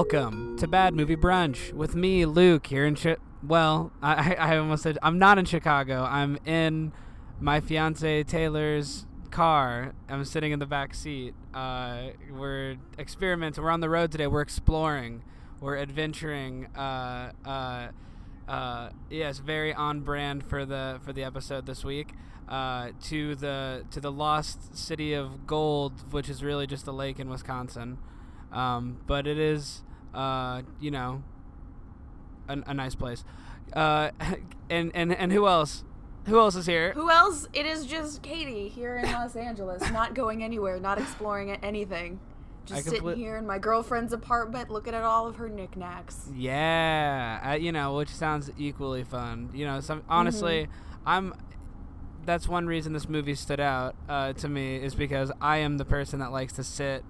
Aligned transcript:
welcome 0.00 0.56
to 0.56 0.66
Bad 0.66 0.94
Movie 0.94 1.14
Brunch 1.14 1.74
with 1.74 1.94
me, 1.94 2.24
Luke, 2.24 2.68
here 2.68 2.86
in 2.86 2.94
Chi- 2.94 3.18
well, 3.42 3.92
I, 4.00 4.34
I 4.34 4.56
almost 4.56 4.82
said 4.82 4.96
I'm 5.02 5.18
not 5.18 5.36
in 5.36 5.44
Chicago. 5.44 6.08
I'm 6.08 6.38
in 6.46 6.92
my 7.38 7.60
fiance 7.60 8.22
Taylor's 8.22 9.04
car. 9.30 9.92
I'm 10.08 10.24
sitting 10.24 10.52
in 10.52 10.58
the 10.58 10.64
back 10.64 10.94
seat. 10.94 11.34
Uh, 11.52 12.12
we're 12.32 12.76
experimenting. 12.98 13.62
We're 13.62 13.70
on 13.70 13.80
the 13.80 13.90
road 13.90 14.10
today. 14.10 14.26
We're 14.26 14.40
exploring. 14.40 15.22
We're 15.60 15.76
adventuring. 15.76 16.74
Uh, 16.74 17.32
uh, 17.44 17.88
uh, 18.48 18.90
yes, 19.10 19.36
very 19.36 19.74
on 19.74 20.00
brand 20.00 20.46
for 20.46 20.64
the 20.64 20.98
for 21.04 21.12
the 21.12 21.24
episode 21.24 21.66
this 21.66 21.84
week. 21.84 22.14
Uh, 22.48 22.92
to 23.02 23.34
the 23.34 23.84
to 23.90 24.00
the 24.00 24.10
lost 24.10 24.74
city 24.74 25.12
of 25.12 25.46
gold, 25.46 26.10
which 26.10 26.30
is 26.30 26.42
really 26.42 26.66
just 26.66 26.86
a 26.86 26.92
lake 26.92 27.20
in 27.20 27.28
Wisconsin. 27.28 27.98
Um, 28.52 28.98
but 29.06 29.26
it 29.26 29.38
is, 29.38 29.82
uh, 30.14 30.62
you 30.80 30.90
know, 30.90 31.22
a, 32.48 32.58
a 32.66 32.74
nice 32.74 32.94
place. 32.94 33.24
Uh, 33.72 34.10
and 34.70 34.90
and 34.94 35.14
and 35.14 35.32
who 35.32 35.46
else? 35.46 35.84
Who 36.26 36.38
else 36.38 36.54
is 36.54 36.66
here? 36.66 36.92
Who 36.92 37.10
else? 37.10 37.48
It 37.52 37.66
is 37.66 37.86
just 37.86 38.22
Katie 38.22 38.68
here 38.68 38.98
in 38.98 39.10
Los 39.10 39.36
Angeles, 39.36 39.82
not 39.90 40.14
going 40.14 40.44
anywhere, 40.44 40.78
not 40.78 40.98
exploring 40.98 41.50
anything. 41.50 42.20
Just 42.66 42.86
I 42.86 42.90
sitting 42.90 43.16
here 43.16 43.36
in 43.36 43.46
my 43.46 43.58
girlfriend's 43.58 44.12
apartment, 44.12 44.70
looking 44.70 44.94
at 44.94 45.02
all 45.02 45.26
of 45.26 45.36
her 45.36 45.48
knickknacks. 45.48 46.28
Yeah, 46.34 47.40
uh, 47.44 47.52
you 47.54 47.72
know, 47.72 47.96
which 47.96 48.10
sounds 48.10 48.50
equally 48.58 49.02
fun. 49.02 49.50
You 49.54 49.66
know, 49.66 49.80
some 49.80 50.02
honestly, 50.08 50.68
I'm. 51.06 51.34
That's 52.26 52.46
one 52.46 52.66
reason 52.66 52.92
this 52.92 53.08
movie 53.08 53.34
stood 53.34 53.60
out 53.60 53.96
uh, 54.06 54.34
to 54.34 54.48
me 54.48 54.76
is 54.76 54.94
because 54.94 55.32
I 55.40 55.58
am 55.58 55.78
the 55.78 55.86
person 55.86 56.20
that 56.20 56.30
likes 56.30 56.52
to 56.54 56.62
sit 56.62 57.02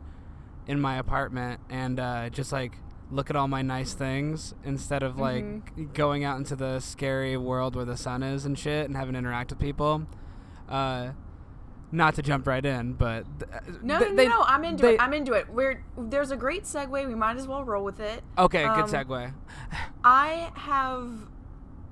in 0.69 0.81
my 0.81 0.97
apartment 0.99 1.61
and 1.69 1.99
uh, 1.99 2.31
just 2.31 2.53
like 2.53 2.75
look 3.11 3.29
at 3.31 3.37
all 3.37 3.49
my 3.49 3.63
nice 3.63 3.93
things 3.95 4.55
instead 4.65 5.03
of 5.03 5.19
like 5.19 5.93
going 5.95 6.23
out 6.25 6.39
into 6.39 6.55
the 6.57 6.79
scary 6.81 7.37
world 7.37 7.75
where 7.77 7.85
the 7.85 7.97
sun 7.97 8.23
is 8.23 8.45
and 8.47 8.59
shit 8.59 8.87
and 8.87 8.97
having 8.97 9.15
to 9.15 9.19
interact 9.19 9.51
with 9.51 9.59
people. 9.59 10.07
Uh, 10.69 11.11
not 11.93 12.15
to 12.15 12.23
jump 12.23 12.47
right 12.47 12.65
in, 12.65 12.93
but 12.93 13.25
th- 13.41 13.83
No, 13.83 13.99
th- 13.99 14.11
no, 14.13 14.17
they- 14.17 14.29
no, 14.29 14.43
I'm 14.47 14.63
into 14.65 14.83
they- 14.83 14.95
it. 14.95 15.03
I'm 15.03 15.13
into 15.13 15.33
it. 15.33 15.49
We're 15.53 15.83
there's 15.99 16.31
a 16.31 16.37
great 16.37 16.63
segue. 16.65 16.91
We 17.09 17.15
might 17.17 17.37
as 17.37 17.49
well 17.49 17.65
roll 17.65 17.83
with 17.85 17.99
it. 17.99 18.23
okay, 18.39 18.63
um, 18.65 18.81
good 18.81 18.89
segue. 18.91 19.33
I 20.05 20.53
have 20.55 21.11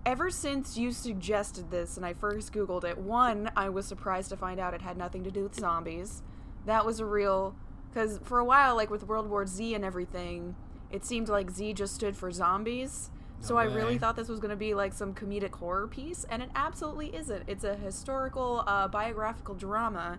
ever 0.06 0.30
since 0.30 0.78
you 0.78 0.92
suggested 0.92 1.70
this 1.72 1.97
and 1.97 2.06
I 2.06 2.14
first 2.14 2.53
googled 2.53 2.84
it. 2.84 2.97
One, 2.97 3.50
I 3.56 3.69
was 3.69 3.86
surprised 3.86 4.30
to 4.30 4.36
find 4.36 4.60
out 4.60 4.72
it 4.72 4.82
had 4.82 4.97
nothing 4.97 5.25
to 5.25 5.30
do 5.32 5.42
with 5.42 5.56
zombies. 5.58 6.22
That 6.64 6.86
was 6.86 7.00
a 7.00 7.05
real 7.05 7.56
cuz 7.92 8.20
for 8.22 8.38
a 8.38 8.44
while 8.44 8.77
like 8.77 8.91
with 8.91 9.03
World 9.08 9.28
War 9.28 9.47
Z 9.47 9.75
and 9.75 9.84
everything, 9.84 10.55
it 10.91 11.05
seemed 11.05 11.28
like 11.28 11.50
Z 11.50 11.75
just 11.75 11.94
stood 11.94 12.17
for 12.17 12.31
zombies. 12.31 13.11
So 13.41 13.56
I 13.56 13.64
really 13.64 13.98
thought 13.98 14.17
this 14.17 14.28
was 14.28 14.41
going 14.41 14.50
to 14.50 14.56
be 14.56 14.75
like 14.75 14.92
some 14.92 15.14
comedic 15.14 15.55
horror 15.55 15.86
piece 15.86 16.27
and 16.28 16.42
it 16.42 16.50
absolutely 16.56 17.14
isn't. 17.14 17.44
It's 17.47 17.62
a 17.62 17.77
historical 17.77 18.64
uh, 18.67 18.89
biographical 18.89 19.55
drama 19.55 20.19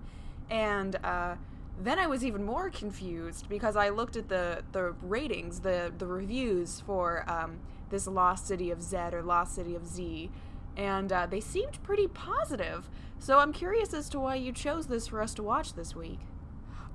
and 0.49 0.95
uh 1.03 1.35
then 1.81 1.97
I 1.97 2.07
was 2.07 2.25
even 2.25 2.43
more 2.43 2.69
confused 2.69 3.47
because 3.47 3.75
I 3.75 3.89
looked 3.89 4.17
at 4.17 4.27
the 4.27 4.63
the 4.71 4.93
ratings, 5.01 5.61
the 5.61 5.91
the 5.97 6.05
reviews 6.05 6.81
for 6.81 7.23
um, 7.29 7.59
this 7.89 8.05
Lost 8.05 8.47
City 8.47 8.69
of 8.69 8.81
Z 8.81 8.97
or 9.13 9.21
Lost 9.21 9.55
City 9.55 9.75
of 9.75 9.87
Z, 9.87 10.29
and 10.75 11.11
uh, 11.11 11.25
they 11.25 11.39
seemed 11.39 11.81
pretty 11.83 12.07
positive. 12.07 12.89
So 13.17 13.39
I'm 13.39 13.53
curious 13.53 13.93
as 13.93 14.09
to 14.09 14.19
why 14.19 14.35
you 14.35 14.51
chose 14.51 14.87
this 14.87 15.07
for 15.07 15.21
us 15.21 15.33
to 15.35 15.43
watch 15.43 15.73
this 15.73 15.95
week. 15.95 16.19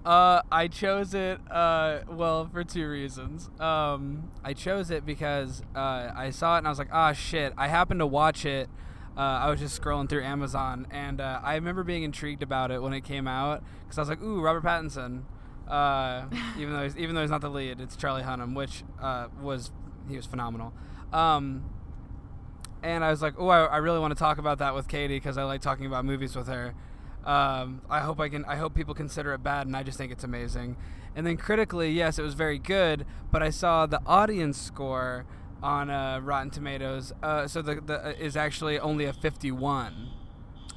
Uh, 0.05 0.43
I 0.53 0.69
chose 0.69 1.15
it. 1.15 1.41
Uh, 1.51 2.01
well, 2.09 2.47
for 2.53 2.63
two 2.63 2.89
reasons. 2.89 3.49
Um, 3.59 4.31
I 4.45 4.53
chose 4.53 4.91
it 4.91 5.07
because 5.07 5.63
uh, 5.75 6.13
I 6.15 6.31
saw 6.31 6.57
it 6.57 6.59
and 6.59 6.67
I 6.67 6.71
was 6.71 6.79
like, 6.79 6.93
ah, 6.93 7.13
shit. 7.13 7.55
I 7.57 7.69
happened 7.69 8.01
to 8.01 8.07
watch 8.07 8.45
it. 8.45 8.69
Uh, 9.17 9.21
I 9.21 9.49
was 9.51 9.61
just 9.61 9.81
scrolling 9.81 10.09
through 10.09 10.25
Amazon 10.25 10.89
and 10.91 11.21
uh, 11.21 11.41
I 11.43 11.55
remember 11.55 11.85
being 11.85 12.03
intrigued 12.03 12.43
about 12.43 12.73
it 12.73 12.83
when 12.83 12.93
it 12.93 13.03
came 13.03 13.29
out 13.29 13.63
because 13.85 13.97
I 13.97 14.03
was 14.03 14.09
like, 14.09 14.21
ooh, 14.21 14.41
Robert 14.43 14.65
Pattinson. 14.65 15.23
Uh, 15.69 16.27
even 16.59 16.75
though 16.75 16.83
he's, 16.83 16.97
even 16.97 17.15
though 17.15 17.23
he's 17.23 17.31
not 17.31 17.41
the 17.41 17.49
lead, 17.49 17.81
it's 17.81 17.97
Charlie 17.97 18.23
Hunnam, 18.23 18.55
which 18.55 18.83
uh, 19.01 19.29
was 19.41 19.71
he 20.09 20.17
was 20.17 20.27
phenomenal. 20.27 20.75
Um, 21.13 21.65
and 22.83 23.03
I 23.03 23.11
was 23.11 23.23
like, 23.23 23.35
oh, 23.39 23.49
I, 23.49 23.65
I 23.65 23.77
really 23.79 23.99
want 23.99 24.11
to 24.11 24.19
talk 24.19 24.37
about 24.37 24.59
that 24.59 24.75
with 24.75 24.89
Katie 24.89 25.17
because 25.17 25.39
I 25.39 25.45
like 25.45 25.63
talking 25.63 25.87
about 25.87 26.05
movies 26.05 26.37
with 26.37 26.49
her. 26.49 26.75
Um, 27.25 27.81
I 27.89 28.01
hope 28.01 28.21
I 28.21 28.29
can. 28.29 28.45
I 28.45 28.57
hope 28.57 28.75
people 28.75 28.95
consider 28.95 29.33
it 29.35 29.43
bad, 29.43 29.67
and 29.67 29.77
I 29.77 29.83
just 29.83 29.99
think 29.99 30.13
it's 30.13 30.25
amazing. 30.25 30.77
And 31.17 31.27
then 31.27 31.37
critically, 31.37 31.91
yes, 31.93 32.19
it 32.19 32.23
was 32.23 32.35
very 32.35 32.59
good. 32.59 33.07
But 33.31 33.43
I 33.43 33.51
saw 33.51 33.87
the 33.87 34.01
audience 34.07 34.61
score 34.61 35.25
on 35.63 35.89
uh, 35.91 36.21
Rotten 36.21 36.51
Tomatoes. 36.51 37.13
Uh, 37.23 37.47
so 37.47 37.63
the, 37.63 37.77
the 37.81 38.07
uh, 38.09 38.11
is 38.19 38.37
actually 38.37 38.79
only 38.79 39.05
a 39.07 39.13
51. 39.13 40.11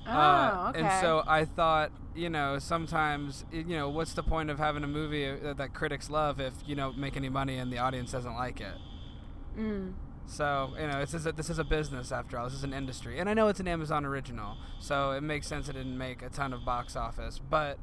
Oh, 0.08 0.12
Uh, 0.12 0.68
okay. 0.70 0.80
And 0.80 1.02
so 1.02 1.24
I 1.28 1.44
thought, 1.44 1.92
you 2.16 2.30
know, 2.30 2.60
sometimes, 2.60 3.44
you 3.52 3.64
know, 3.66 3.90
what's 3.90 4.14
the 4.14 4.24
point 4.24 4.50
of 4.50 4.58
having 4.58 4.84
a 4.84 4.88
movie 4.88 5.28
uh, 5.30 5.54
that 5.54 5.74
critics 5.74 6.10
love 6.10 6.40
if 6.40 6.54
you 6.66 6.76
don't 6.76 6.98
make 6.98 7.18
any 7.18 7.30
money 7.30 7.58
and 7.58 7.72
the 7.74 7.78
audience 7.80 8.12
doesn't 8.14 8.36
like 8.36 8.62
it? 8.62 8.76
Mm. 9.60 9.94
So 10.28 10.74
you 10.80 10.88
know, 10.88 11.00
this 11.00 11.14
is 11.14 11.26
a, 11.26 11.32
this 11.32 11.50
is 11.50 11.58
a 11.58 11.64
business 11.64 12.12
after 12.12 12.38
all. 12.38 12.46
This 12.46 12.54
is 12.54 12.64
an 12.64 12.74
industry, 12.74 13.18
and 13.20 13.30
I 13.30 13.34
know 13.34 13.48
it's 13.48 13.62
an 13.62 13.68
Amazon 13.68 14.06
original, 14.06 14.58
so 14.80 15.12
it 15.12 15.22
makes 15.22 15.48
sense 15.48 15.70
it 15.70 15.74
didn't 15.74 15.98
make 15.98 16.22
a 16.22 16.30
ton 16.30 16.52
of 16.54 16.66
box 16.66 16.96
office. 16.98 17.40
But 17.40 17.80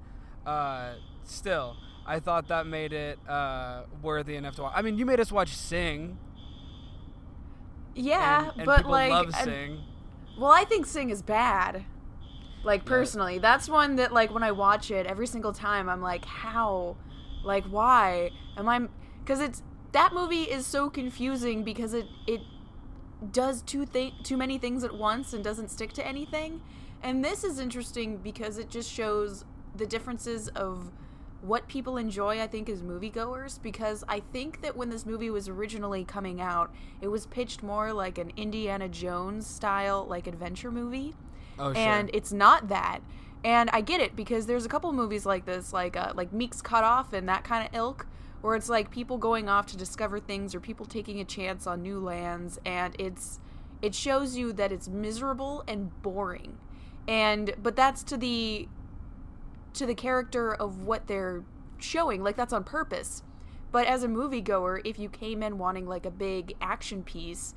uh, 0.47 0.95
still, 1.25 1.77
I 2.07 2.21
thought 2.21 2.49
that 2.49 2.67
made 2.67 2.93
it 2.93 3.19
uh, 3.27 3.85
worthy 4.03 4.37
enough 4.37 4.57
to 4.57 4.63
watch. 4.63 4.73
I 4.77 4.83
mean, 4.83 4.99
you 4.99 5.07
made 5.07 5.21
us 5.21 5.33
watch 5.33 5.57
Sing. 5.57 6.19
Yeah, 7.95 8.51
and, 8.51 8.59
and 8.59 8.67
but 8.67 8.87
like, 8.87 9.11
love 9.11 9.35
I'm- 9.35 9.81
well, 10.39 10.51
I 10.51 10.65
think 10.65 10.85
Sing 10.87 11.11
is 11.11 11.23
bad. 11.23 11.85
Like 12.63 12.85
personally, 12.85 13.39
that's 13.39 13.69
one 13.69 13.97
that 13.97 14.13
like 14.13 14.33
when 14.33 14.43
I 14.43 14.53
watch 14.53 14.91
it 14.91 15.07
every 15.07 15.27
single 15.27 15.53
time, 15.53 15.89
I'm 15.89 16.01
like, 16.01 16.25
how, 16.25 16.97
like 17.43 17.65
why 17.65 18.31
am 18.57 18.69
I? 18.69 18.89
Because 19.23 19.41
it's 19.41 19.63
that 19.95 20.13
movie 20.13 20.43
is 20.43 20.67
so 20.67 20.91
confusing 20.91 21.65
because 21.65 21.95
it 21.95 22.07
it 22.27 22.43
does 23.33 23.63
two 23.63 23.87
thi- 23.87 24.15
too 24.23 24.37
many 24.37 24.59
things 24.59 24.85
at 24.85 24.95
once 24.95 25.33
and 25.33 25.43
doesn't 25.43 25.71
stick 25.71 25.93
to 25.95 26.07
anything. 26.07 26.61
And 27.03 27.25
this 27.25 27.45
is 27.45 27.59
interesting 27.59 28.19
because 28.19 28.59
it 28.59 28.71
just 28.71 28.91
shows 28.91 29.45
the 29.75 29.87
differences 29.87 30.49
of 30.49 30.91
what 31.43 31.69
people 31.69 31.97
enjoy, 31.99 32.41
I 32.41 32.47
think, 32.47 32.69
as 32.69 32.83
moviegoers. 32.83 33.61
Because 33.63 34.05
I 34.09 34.21
think 34.33 34.63
that 34.63 34.77
when 34.77 34.91
this 34.91 35.05
movie 35.07 35.31
was 35.31 35.49
originally 35.49 36.05
coming 36.05 36.41
out, 36.41 36.75
it 37.01 37.09
was 37.09 37.27
pitched 37.27 37.63
more 37.63 37.93
like 37.93 38.19
an 38.19 38.33
Indiana 38.37 38.89
Jones 38.89 39.47
style, 39.47 40.07
like 40.07 40.27
adventure 40.27 40.71
movie 40.71 41.15
Oh 41.59 41.73
sure. 41.73 41.83
and 41.83 42.11
it's 42.13 42.33
not 42.33 42.69
that. 42.69 43.01
And 43.45 43.69
I 43.73 43.81
get 43.83 44.01
it 44.01 44.17
because 44.17 44.47
there's 44.47 44.65
a 44.65 44.69
couple 44.71 44.91
movies 44.93 45.27
like 45.27 45.45
this, 45.45 45.73
like 45.73 45.97
uh, 45.97 46.13
like 46.15 46.33
Meek's 46.33 46.63
Cutoff 46.63 47.13
and 47.13 47.29
that 47.29 47.45
kind 47.45 47.67
of 47.69 47.75
ilk, 47.75 48.07
where 48.45 48.57
it's 48.57 48.69
like 48.69 48.91
people 48.91 49.17
going 49.17 49.49
off 49.49 49.65
to 49.65 49.75
discover 49.75 50.21
things 50.21 50.55
or 50.55 50.61
people 50.61 50.85
taking 50.85 51.19
a 51.19 51.25
chance 51.25 51.67
on 51.67 51.81
new 51.81 51.99
lands, 51.99 52.61
and 52.67 52.95
it's 52.99 53.41
it 53.81 53.95
shows 53.95 54.37
you 54.37 54.53
that 54.53 54.71
it's 54.71 54.87
miserable 54.87 55.65
and 55.67 55.91
boring, 56.03 56.59
and 57.09 57.55
but 57.63 57.75
that's 57.75 58.03
to 58.03 58.19
the 58.19 58.69
to 59.73 59.87
the 59.87 59.95
character 59.95 60.53
of 60.55 60.83
what 60.83 61.07
they're 61.07 61.43
showing, 61.79 62.23
like 62.23 62.37
that's 62.37 62.53
on 62.53 62.65
purpose. 62.65 63.23
But 63.73 63.87
as 63.87 64.05
a 64.05 64.09
moviegoer, 64.09 64.83
if 64.85 64.99
you 64.99 65.09
came 65.09 65.43
in 65.43 65.57
wanting 65.57 65.87
like 65.87 66.05
a 66.05 66.11
big 66.11 66.55
action 66.61 67.03
piece, 67.03 67.55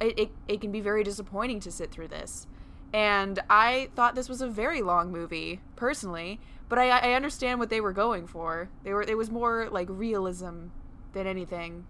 it, 0.00 0.18
it, 0.18 0.30
it 0.48 0.60
can 0.62 0.72
be 0.72 0.80
very 0.80 1.04
disappointing 1.04 1.60
to 1.60 1.70
sit 1.70 1.90
through 1.90 2.08
this. 2.08 2.46
And 2.94 3.40
I 3.50 3.90
thought 3.94 4.14
this 4.14 4.30
was 4.30 4.40
a 4.40 4.48
very 4.48 4.80
long 4.80 5.12
movie, 5.12 5.60
personally, 5.76 6.40
but 6.70 6.78
I, 6.78 6.88
I 6.88 7.12
understand 7.12 7.58
what 7.58 7.68
they 7.68 7.80
were 7.82 7.92
going 7.92 8.26
for. 8.26 8.70
They 8.84 8.94
were 8.94 9.02
it 9.02 9.18
was 9.18 9.30
more 9.30 9.68
like 9.70 9.88
realism 9.90 10.68
than 11.12 11.26
anything. 11.26 11.84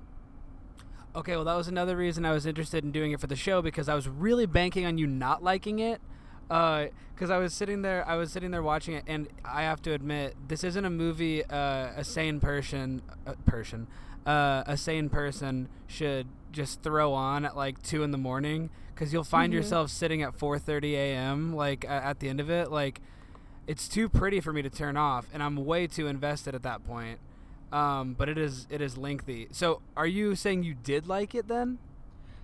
Okay, 1.15 1.37
well, 1.37 1.45
that 1.45 1.55
was 1.55 1.69
another 1.69 1.97
reason 1.97 2.25
I 2.25 2.33
was 2.33 2.47
interested 2.47 2.83
in 2.83 2.91
doing 2.91 3.13
it 3.13 3.21
for 3.21 3.27
the 3.27 3.37
show 3.37 3.61
because 3.61 3.89
I 3.89 3.95
was 3.95 4.09
really 4.09 4.47
banking 4.47 4.87
on 4.87 4.97
you 4.97 5.07
not 5.07 5.43
liking 5.43 5.81
it. 5.81 6.01
Because 6.49 7.31
I 7.31 7.37
was 7.39 7.53
sitting 7.53 7.83
there, 7.83 8.07
I 8.09 8.17
was 8.17 8.33
sitting 8.33 8.51
there 8.51 8.63
watching 8.63 8.95
it, 8.95 9.05
and 9.07 9.29
I 9.45 9.63
have 9.63 9.83
to 9.83 9.93
admit, 9.93 10.35
this 10.49 10.65
isn't 10.65 10.85
a 10.85 10.91
movie 10.91 11.45
uh, 11.45 11.91
a 11.97 12.03
sane 12.03 12.41
person, 12.41 13.03
uh, 13.27 13.35
person, 13.45 13.87
uh, 14.25 14.65
a 14.67 14.77
sane 14.77 15.09
person 15.11 15.69
should 15.87 16.27
just 16.53 16.83
throw 16.83 17.13
on 17.13 17.45
at 17.45 17.57
like 17.57 17.83
two 17.83 18.03
in 18.03 18.13
the 18.13 18.19
morning. 18.19 18.71
Because 18.95 19.13
you'll 19.13 19.25
find 19.25 19.53
yourself 19.53 19.91
sitting 19.91 20.23
at 20.23 20.37
4:30 20.39 20.93
a.m. 20.93 21.55
like 21.55 21.85
at 21.85 22.21
the 22.21 22.29
end 22.29 22.41
of 22.41 22.51
it, 22.51 22.71
like 22.71 23.01
it's 23.71 23.87
too 23.87 24.09
pretty 24.09 24.41
for 24.41 24.53
me 24.53 24.63
to 24.63 24.69
turn 24.69 24.97
off, 24.97 25.27
and 25.33 25.45
I'm 25.45 25.65
way 25.65 25.87
too 25.87 26.09
invested 26.09 26.57
at 26.57 26.65
that 26.65 26.85
point. 26.85 27.21
Um, 27.73 28.15
but 28.19 28.29
it 28.29 28.37
is 28.37 28.67
it 28.69 28.81
is 28.81 28.99
lengthy. 28.99 29.47
So, 29.53 29.81
are 29.97 30.09
you 30.09 30.35
saying 30.35 30.65
you 30.65 30.75
did 30.75 31.07
like 31.07 31.37
it 31.37 31.47
then? 31.47 31.79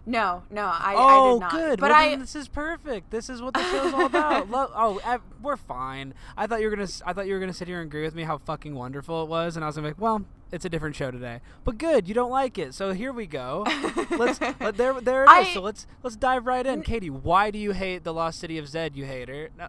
No, 0.09 0.45
no, 0.53 0.63
I, 0.67 0.95
oh, 0.97 1.31
I 1.31 1.33
did 1.33 1.41
not. 1.41 1.51
good. 1.51 1.81
But 1.81 1.91
well, 1.91 2.13
I 2.13 2.15
this 2.15 2.37
is 2.37 2.47
perfect. 2.47 3.11
This 3.11 3.29
is 3.29 3.43
what 3.43 3.55
the 3.55 3.63
show's 3.73 3.93
all 3.93 4.07
about. 4.07 4.49
Lo- 4.53 4.71
oh, 4.73 5.19
we're 5.43 5.57
fine. 5.57 6.15
I 6.37 6.47
thought 6.47 6.61
you 6.61 6.71
were 6.71 6.77
gonna. 6.77 6.89
I 7.05 7.13
thought 7.13 7.27
you 7.27 7.35
were 7.35 7.41
gonna 7.41 7.53
sit 7.53 7.67
here 7.67 7.81
and 7.81 7.89
agree 7.91 8.05
with 8.05 8.15
me 8.15 8.23
how 8.23 8.39
fucking 8.39 8.77
wonderful 8.77 9.25
it 9.25 9.29
was, 9.29 9.57
and 9.57 9.65
I 9.65 9.67
was 9.67 9.75
gonna 9.75 9.89
be 9.89 9.95
like, 9.95 10.01
well, 10.01 10.25
it's 10.53 10.65
a 10.65 10.69
different 10.69 10.95
show 10.95 11.11
today. 11.11 11.41
But 11.65 11.77
good, 11.77 12.07
you 12.07 12.15
don't 12.15 12.31
like 12.31 12.57
it, 12.57 12.73
so 12.73 12.93
here 12.93 13.13
we 13.13 13.27
go. 13.27 13.67
let's. 14.17 14.41
Let, 14.41 14.77
there, 14.77 15.01
there 15.01 15.25
it 15.25 15.31
is. 15.31 15.49
I- 15.49 15.55
so 15.55 15.61
let's 15.61 15.89
let's 16.05 16.15
dive 16.15 16.47
right 16.47 16.65
in. 16.65 16.83
Katie, 16.83 17.11
why 17.11 17.51
do 17.51 17.59
you 17.59 17.73
hate 17.73 18.05
the 18.05 18.15
Lost 18.15 18.39
City 18.39 18.59
of 18.59 18.69
Zed? 18.69 18.95
You 18.95 19.07
hate 19.07 19.29
her. 19.29 19.49
No. 19.59 19.67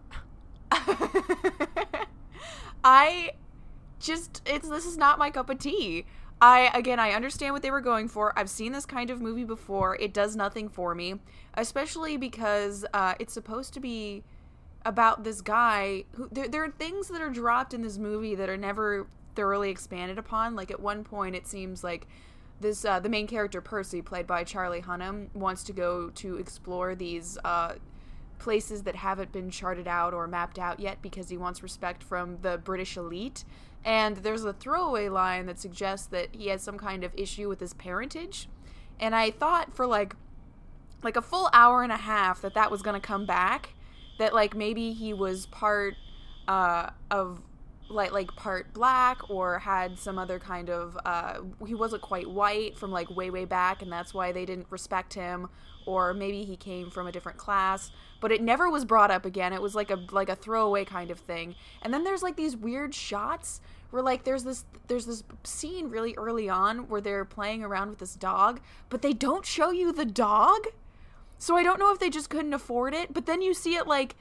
I 2.84 3.32
just 4.00 4.42
it's 4.46 4.68
this 4.68 4.86
is 4.86 4.96
not 4.96 5.18
my 5.18 5.30
cup 5.30 5.50
of 5.50 5.58
tea. 5.58 6.04
I 6.40 6.70
again 6.74 7.00
I 7.00 7.12
understand 7.12 7.52
what 7.52 7.62
they 7.62 7.70
were 7.70 7.80
going 7.80 8.08
for. 8.08 8.38
I've 8.38 8.50
seen 8.50 8.72
this 8.72 8.86
kind 8.86 9.10
of 9.10 9.20
movie 9.20 9.44
before. 9.44 9.96
It 9.96 10.14
does 10.14 10.36
nothing 10.36 10.68
for 10.68 10.94
me, 10.94 11.16
especially 11.54 12.16
because 12.16 12.84
uh, 12.94 13.14
it's 13.18 13.32
supposed 13.32 13.74
to 13.74 13.80
be 13.80 14.22
about 14.84 15.24
this 15.24 15.40
guy 15.40 16.04
who 16.12 16.28
there, 16.30 16.48
there 16.48 16.64
are 16.64 16.70
things 16.70 17.08
that 17.08 17.20
are 17.20 17.30
dropped 17.30 17.74
in 17.74 17.82
this 17.82 17.98
movie 17.98 18.34
that 18.36 18.48
are 18.48 18.56
never 18.56 19.08
thoroughly 19.34 19.70
expanded 19.70 20.18
upon. 20.18 20.54
Like 20.54 20.70
at 20.70 20.80
one 20.80 21.04
point 21.04 21.34
it 21.34 21.46
seems 21.46 21.82
like 21.82 22.06
this 22.60 22.84
uh, 22.84 23.00
the 23.00 23.08
main 23.08 23.26
character 23.26 23.60
Percy 23.60 24.02
played 24.02 24.26
by 24.26 24.44
Charlie 24.44 24.82
Hunnam 24.82 25.34
wants 25.34 25.64
to 25.64 25.72
go 25.72 26.10
to 26.10 26.36
explore 26.36 26.94
these 26.94 27.38
uh, 27.44 27.74
places 28.38 28.82
that 28.84 28.96
haven't 28.96 29.32
been 29.32 29.50
charted 29.50 29.88
out 29.88 30.14
or 30.14 30.26
mapped 30.26 30.58
out 30.58 30.80
yet 30.80 31.02
because 31.02 31.28
he 31.28 31.36
wants 31.36 31.62
respect 31.62 32.02
from 32.02 32.38
the 32.42 32.58
British 32.58 32.96
elite. 32.96 33.44
And 33.84 34.18
there's 34.18 34.44
a 34.44 34.52
throwaway 34.52 35.08
line 35.08 35.46
that 35.46 35.58
suggests 35.58 36.06
that 36.08 36.28
he 36.32 36.48
has 36.48 36.62
some 36.62 36.78
kind 36.78 37.04
of 37.04 37.12
issue 37.16 37.48
with 37.48 37.60
his 37.60 37.74
parentage. 37.74 38.48
And 39.00 39.14
I 39.14 39.30
thought 39.30 39.74
for 39.74 39.86
like 39.86 40.14
like 41.02 41.16
a 41.16 41.22
full 41.22 41.48
hour 41.52 41.82
and 41.82 41.92
a 41.92 41.96
half 41.96 42.40
that 42.40 42.54
that 42.54 42.70
was 42.70 42.82
going 42.82 43.00
to 43.00 43.06
come 43.06 43.24
back 43.24 43.74
that 44.18 44.34
like 44.34 44.56
maybe 44.56 44.92
he 44.92 45.12
was 45.12 45.46
part 45.46 45.94
uh 46.48 46.90
of 47.10 47.40
like 47.88 48.12
like 48.12 48.34
part 48.36 48.72
black 48.74 49.30
or 49.30 49.58
had 49.58 49.98
some 49.98 50.18
other 50.18 50.38
kind 50.38 50.68
of 50.68 50.98
uh 51.04 51.38
he 51.66 51.74
wasn't 51.74 52.02
quite 52.02 52.28
white 52.28 52.76
from 52.76 52.90
like 52.90 53.08
way 53.10 53.30
way 53.30 53.44
back 53.44 53.80
and 53.80 53.90
that's 53.90 54.12
why 54.12 54.30
they 54.30 54.44
didn't 54.44 54.66
respect 54.70 55.14
him 55.14 55.48
or 55.88 56.12
maybe 56.12 56.44
he 56.44 56.54
came 56.54 56.90
from 56.90 57.06
a 57.06 57.12
different 57.12 57.38
class. 57.38 57.90
But 58.20 58.30
it 58.30 58.42
never 58.42 58.68
was 58.68 58.84
brought 58.84 59.10
up 59.10 59.24
again. 59.24 59.54
It 59.54 59.62
was 59.62 59.74
like 59.74 59.90
a 59.90 59.98
like 60.10 60.28
a 60.28 60.36
throwaway 60.36 60.84
kind 60.84 61.10
of 61.10 61.18
thing. 61.18 61.54
And 61.82 61.94
then 61.94 62.04
there's 62.04 62.22
like 62.22 62.36
these 62.36 62.56
weird 62.56 62.94
shots 62.94 63.62
where 63.90 64.02
like 64.02 64.24
there's 64.24 64.44
this 64.44 64.66
there's 64.88 65.06
this 65.06 65.24
scene 65.44 65.88
really 65.88 66.14
early 66.18 66.48
on 66.48 66.88
where 66.88 67.00
they're 67.00 67.24
playing 67.24 67.64
around 67.64 67.88
with 67.88 68.00
this 68.00 68.14
dog 68.14 68.60
but 68.90 69.00
they 69.00 69.14
don't 69.14 69.46
show 69.46 69.70
you 69.70 69.92
the 69.92 70.04
dog. 70.04 70.66
So 71.38 71.56
I 71.56 71.62
don't 71.62 71.78
know 71.78 71.92
if 71.92 71.98
they 71.98 72.10
just 72.10 72.28
couldn't 72.28 72.52
afford 72.52 72.92
it, 72.92 73.14
but 73.14 73.26
then 73.26 73.40
you 73.40 73.54
see 73.54 73.76
it 73.76 73.86
like 73.86 74.16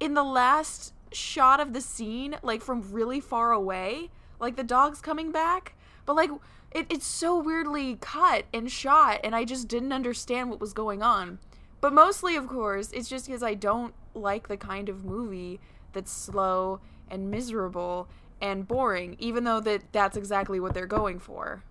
in 0.00 0.14
the 0.14 0.24
last 0.24 0.92
shot 1.14 1.60
of 1.60 1.72
the 1.72 1.80
scene, 1.80 2.36
like 2.42 2.62
from 2.62 2.92
really 2.92 3.20
far 3.20 3.52
away, 3.52 4.10
like 4.40 4.56
the 4.56 4.64
dog's 4.64 5.00
coming 5.00 5.32
back. 5.32 5.74
But 6.04 6.16
like 6.16 6.30
it, 6.70 6.86
it's 6.90 7.06
so 7.06 7.38
weirdly 7.38 7.96
cut 8.00 8.44
and 8.52 8.70
shot, 8.70 9.20
and 9.22 9.34
I 9.34 9.44
just 9.44 9.68
didn't 9.68 9.92
understand 9.92 10.50
what 10.50 10.60
was 10.60 10.72
going 10.72 11.02
on. 11.02 11.38
But 11.80 11.92
mostly, 11.92 12.36
of 12.36 12.46
course, 12.46 12.92
it's 12.92 13.08
just 13.08 13.26
because 13.26 13.42
I 13.42 13.54
don't 13.54 13.94
like 14.14 14.48
the 14.48 14.56
kind 14.56 14.88
of 14.88 15.04
movie 15.04 15.60
that's 15.92 16.12
slow 16.12 16.80
and 17.10 17.30
miserable 17.30 18.08
and 18.40 18.66
boring, 18.66 19.16
even 19.18 19.44
though 19.44 19.60
that 19.60 19.92
that's 19.92 20.16
exactly 20.16 20.60
what 20.60 20.74
they're 20.74 20.86
going 20.86 21.18
for. 21.18 21.62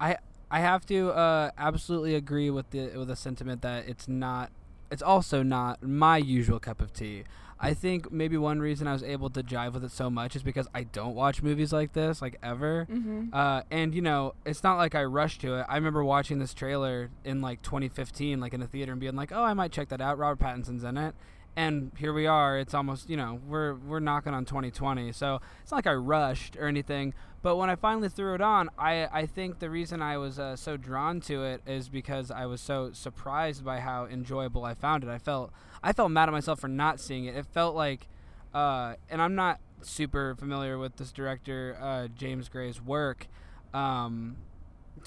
I 0.00 0.16
I 0.50 0.60
have 0.60 0.86
to 0.86 1.10
uh, 1.10 1.50
absolutely 1.58 2.14
agree 2.14 2.50
with 2.50 2.70
the 2.70 2.96
with 2.96 3.08
the 3.08 3.16
sentiment 3.16 3.62
that 3.62 3.88
it's 3.88 4.08
not. 4.08 4.50
It's 4.90 5.02
also 5.02 5.42
not 5.42 5.82
my 5.82 6.16
usual 6.16 6.58
cup 6.58 6.80
of 6.80 6.92
tea. 6.94 7.24
I 7.60 7.74
think 7.74 8.12
maybe 8.12 8.36
one 8.36 8.60
reason 8.60 8.86
I 8.86 8.92
was 8.92 9.02
able 9.02 9.30
to 9.30 9.42
jive 9.42 9.72
with 9.72 9.84
it 9.84 9.90
so 9.90 10.08
much 10.08 10.36
is 10.36 10.42
because 10.42 10.68
I 10.74 10.84
don't 10.84 11.14
watch 11.14 11.42
movies 11.42 11.72
like 11.72 11.92
this, 11.92 12.22
like 12.22 12.38
ever. 12.42 12.86
Mm-hmm. 12.90 13.28
Uh, 13.32 13.62
and 13.70 13.94
you 13.94 14.00
know, 14.00 14.34
it's 14.46 14.62
not 14.62 14.76
like 14.76 14.94
I 14.94 15.04
rushed 15.04 15.40
to 15.40 15.56
it. 15.56 15.66
I 15.68 15.74
remember 15.74 16.04
watching 16.04 16.38
this 16.38 16.54
trailer 16.54 17.10
in 17.24 17.40
like 17.40 17.62
2015, 17.62 18.40
like 18.40 18.54
in 18.54 18.62
a 18.62 18.66
theater, 18.66 18.92
and 18.92 19.00
being 19.00 19.16
like, 19.16 19.32
"Oh, 19.32 19.42
I 19.42 19.54
might 19.54 19.72
check 19.72 19.88
that 19.88 20.00
out." 20.00 20.18
Robert 20.18 20.38
Pattinson's 20.44 20.84
in 20.84 20.96
it, 20.96 21.14
and 21.58 21.90
here 21.98 22.12
we 22.12 22.28
are. 22.28 22.56
It's 22.56 22.72
almost, 22.72 23.10
you 23.10 23.16
know, 23.16 23.40
we're 23.48 23.74
we're 23.74 23.98
knocking 23.98 24.32
on 24.32 24.44
2020, 24.44 25.10
so 25.10 25.40
it's 25.60 25.72
not 25.72 25.78
like 25.78 25.88
I 25.88 25.94
rushed 25.94 26.56
or 26.56 26.68
anything. 26.68 27.14
But 27.42 27.56
when 27.56 27.68
I 27.68 27.74
finally 27.74 28.08
threw 28.08 28.34
it 28.36 28.40
on, 28.40 28.70
I 28.78 29.08
I 29.10 29.26
think 29.26 29.58
the 29.58 29.68
reason 29.68 30.00
I 30.00 30.18
was 30.18 30.38
uh, 30.38 30.54
so 30.54 30.76
drawn 30.76 31.20
to 31.22 31.42
it 31.42 31.62
is 31.66 31.88
because 31.88 32.30
I 32.30 32.46
was 32.46 32.60
so 32.60 32.92
surprised 32.92 33.64
by 33.64 33.80
how 33.80 34.06
enjoyable 34.06 34.64
I 34.64 34.74
found 34.74 35.02
it. 35.02 35.10
I 35.10 35.18
felt 35.18 35.50
I 35.82 35.92
felt 35.92 36.12
mad 36.12 36.28
at 36.28 36.32
myself 36.32 36.60
for 36.60 36.68
not 36.68 37.00
seeing 37.00 37.24
it. 37.24 37.34
It 37.34 37.46
felt 37.46 37.74
like, 37.74 38.06
uh, 38.54 38.94
and 39.10 39.20
I'm 39.20 39.34
not 39.34 39.58
super 39.82 40.36
familiar 40.36 40.78
with 40.78 40.96
this 40.96 41.10
director 41.10 41.76
uh, 41.80 42.06
James 42.06 42.48
Gray's 42.48 42.80
work. 42.80 43.26
Um, 43.74 44.36